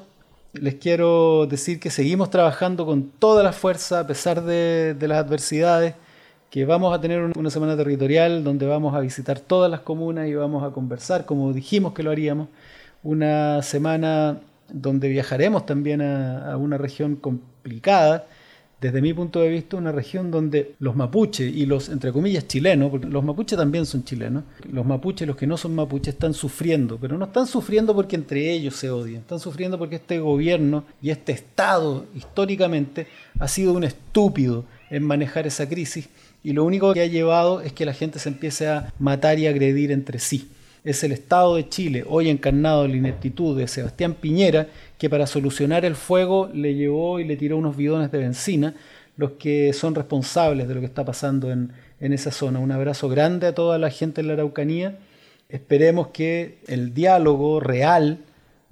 les 0.60 0.74
quiero 0.74 1.46
decir 1.46 1.80
que 1.80 1.90
seguimos 1.90 2.30
trabajando 2.30 2.86
con 2.86 3.10
toda 3.10 3.42
la 3.42 3.52
fuerza 3.52 4.00
a 4.00 4.06
pesar 4.06 4.42
de, 4.42 4.96
las 5.00 5.18
adversidades, 5.18 5.94
que 6.50 6.64
vamos 6.64 6.94
a 6.94 7.00
tener 7.00 7.22
una 7.36 7.50
semana 7.50 7.76
territorial 7.76 8.44
donde 8.44 8.66
vamos 8.66 8.94
a 8.94 9.00
visitar 9.00 9.40
todas 9.40 9.70
las 9.70 9.80
comunas 9.80 10.28
y 10.28 10.34
vamos 10.34 10.64
a 10.64 10.70
conversar 10.70 11.26
como 11.26 11.52
dijimos 11.52 11.92
que 11.92 12.02
lo 12.02 12.10
haríamos. 12.10 12.48
Una 13.02 13.62
semana 13.62 14.40
donde 14.72 15.08
viajaremos 15.08 15.66
también 15.66 16.02
a 16.02 16.56
una 16.56 16.78
región 16.78 17.16
complicada 17.16 18.26
desde 18.86 19.02
mi 19.02 19.12
punto 19.12 19.40
de 19.40 19.48
vista, 19.48 19.76
una 19.76 19.90
región 19.90 20.30
donde 20.30 20.74
los 20.78 20.94
mapuches 20.94 21.52
y 21.52 21.66
los, 21.66 21.88
entre 21.88 22.12
comillas, 22.12 22.46
chilenos, 22.46 22.90
porque 22.90 23.08
los 23.08 23.24
mapuches 23.24 23.58
también 23.58 23.84
son 23.84 24.04
chilenos, 24.04 24.44
los 24.70 24.86
mapuches, 24.86 25.26
los 25.26 25.36
que 25.36 25.46
no 25.46 25.56
son 25.56 25.74
mapuches, 25.74 26.14
están 26.14 26.34
sufriendo, 26.34 26.96
pero 27.00 27.18
no 27.18 27.24
están 27.24 27.48
sufriendo 27.48 27.94
porque 27.96 28.14
entre 28.14 28.52
ellos 28.52 28.76
se 28.76 28.90
odian, 28.90 29.22
están 29.22 29.40
sufriendo 29.40 29.76
porque 29.76 29.96
este 29.96 30.20
gobierno 30.20 30.84
y 31.02 31.10
este 31.10 31.32
Estado, 31.32 32.06
históricamente, 32.14 33.08
ha 33.40 33.48
sido 33.48 33.72
un 33.72 33.82
estúpido 33.82 34.64
en 34.88 35.02
manejar 35.02 35.48
esa 35.48 35.68
crisis 35.68 36.08
y 36.44 36.52
lo 36.52 36.62
único 36.62 36.94
que 36.94 37.00
ha 37.00 37.06
llevado 37.06 37.60
es 37.60 37.72
que 37.72 37.84
la 37.84 37.92
gente 37.92 38.20
se 38.20 38.28
empiece 38.28 38.68
a 38.68 38.92
matar 39.00 39.40
y 39.40 39.48
agredir 39.48 39.90
entre 39.90 40.20
sí. 40.20 40.48
Es 40.84 41.02
el 41.02 41.10
Estado 41.10 41.56
de 41.56 41.68
Chile, 41.68 42.04
hoy 42.08 42.28
encarnado 42.28 42.84
en 42.84 42.92
la 42.92 42.96
ineptitud 42.98 43.58
de 43.58 43.66
Sebastián 43.66 44.14
Piñera, 44.14 44.68
que 44.98 45.10
para 45.10 45.26
solucionar 45.26 45.84
el 45.84 45.94
fuego 45.94 46.50
le 46.52 46.74
llevó 46.74 47.20
y 47.20 47.24
le 47.24 47.36
tiró 47.36 47.56
unos 47.56 47.76
bidones 47.76 48.10
de 48.10 48.18
benzina, 48.18 48.74
los 49.16 49.32
que 49.32 49.72
son 49.72 49.94
responsables 49.94 50.68
de 50.68 50.74
lo 50.74 50.80
que 50.80 50.86
está 50.86 51.04
pasando 51.04 51.50
en, 51.50 51.72
en 52.00 52.12
esa 52.12 52.30
zona. 52.30 52.58
Un 52.58 52.72
abrazo 52.72 53.08
grande 53.08 53.46
a 53.46 53.54
toda 53.54 53.78
la 53.78 53.90
gente 53.90 54.20
en 54.20 54.28
la 54.28 54.34
Araucanía. 54.34 54.98
Esperemos 55.48 56.08
que 56.08 56.58
el 56.66 56.92
diálogo 56.92 57.60
real, 57.60 58.18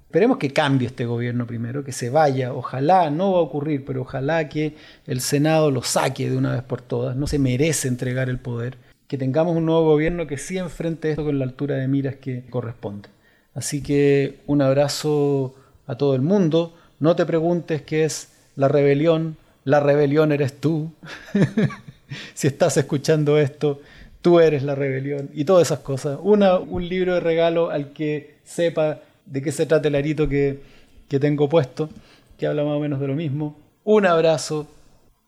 esperemos 0.05 0.37
que 0.37 0.51
cambie 0.51 0.87
este 0.87 1.05
gobierno 1.05 1.47
primero, 1.47 1.83
que 1.83 1.91
se 1.91 2.09
vaya. 2.09 2.53
Ojalá, 2.53 3.09
no 3.09 3.33
va 3.33 3.39
a 3.39 3.41
ocurrir, 3.41 3.85
pero 3.85 4.01
ojalá 4.01 4.49
que 4.49 4.75
el 5.07 5.21
Senado 5.21 5.71
lo 5.71 5.83
saque 5.83 6.29
de 6.29 6.37
una 6.37 6.53
vez 6.53 6.63
por 6.63 6.81
todas. 6.81 7.15
No 7.15 7.27
se 7.27 7.39
merece 7.39 7.87
entregar 7.87 8.29
el 8.29 8.39
poder 8.39 8.77
que 9.07 9.17
tengamos 9.17 9.55
un 9.55 9.65
nuevo 9.65 9.85
gobierno 9.85 10.27
que 10.27 10.37
sí 10.37 10.57
enfrente 10.57 11.11
esto 11.11 11.23
con 11.23 11.37
la 11.37 11.45
altura 11.45 11.75
de 11.75 11.87
miras 11.87 12.15
que 12.15 12.43
corresponde. 12.49 13.09
Así 13.53 13.81
que 13.81 14.39
un 14.47 14.61
abrazo 14.61 15.55
a 15.87 15.95
todo 15.95 16.15
el 16.15 16.21
mundo. 16.21 16.73
No 16.99 17.15
te 17.15 17.25
preguntes 17.25 17.81
qué 17.81 18.05
es 18.05 18.29
la 18.55 18.67
rebelión. 18.67 19.37
La 19.63 19.79
rebelión 19.79 20.31
eres 20.31 20.59
tú. 20.59 20.91
si 22.33 22.47
estás 22.47 22.77
escuchando 22.77 23.37
esto, 23.37 23.81
tú 24.21 24.39
eres 24.39 24.63
la 24.63 24.75
rebelión. 24.75 25.29
Y 25.33 25.45
todas 25.45 25.67
esas 25.67 25.79
cosas. 25.79 26.19
Una, 26.21 26.57
un 26.57 26.87
libro 26.87 27.13
de 27.13 27.19
regalo 27.19 27.69
al 27.69 27.93
que 27.93 28.35
sepa 28.43 28.99
de 29.25 29.41
qué 29.41 29.51
se 29.51 29.65
trata 29.65 29.87
el 29.87 29.95
arito 29.95 30.29
que, 30.29 30.61
que 31.07 31.19
tengo 31.19 31.49
puesto, 31.49 31.89
que 32.37 32.47
habla 32.47 32.63
más 32.63 32.73
o 32.73 32.79
menos 32.79 32.99
de 32.99 33.07
lo 33.07 33.15
mismo. 33.15 33.57
Un 33.83 34.05
abrazo. 34.05 34.67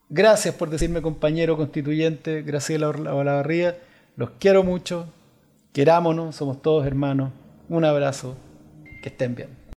Gracias 0.10 0.56
por 0.56 0.70
decirme 0.70 1.02
compañero 1.02 1.58
constituyente, 1.58 2.42
Graciela 2.42 2.90
Olavarría. 2.90 3.78
Los 4.16 4.32
quiero 4.40 4.64
mucho. 4.64 5.08
Querámonos, 5.74 6.36
somos 6.36 6.62
todos 6.62 6.88
hermanos. 6.88 7.32
Un 7.70 7.86
abrazo. 7.86 8.36
Que 9.04 9.10
estén 9.10 9.36
bien. 9.36 9.57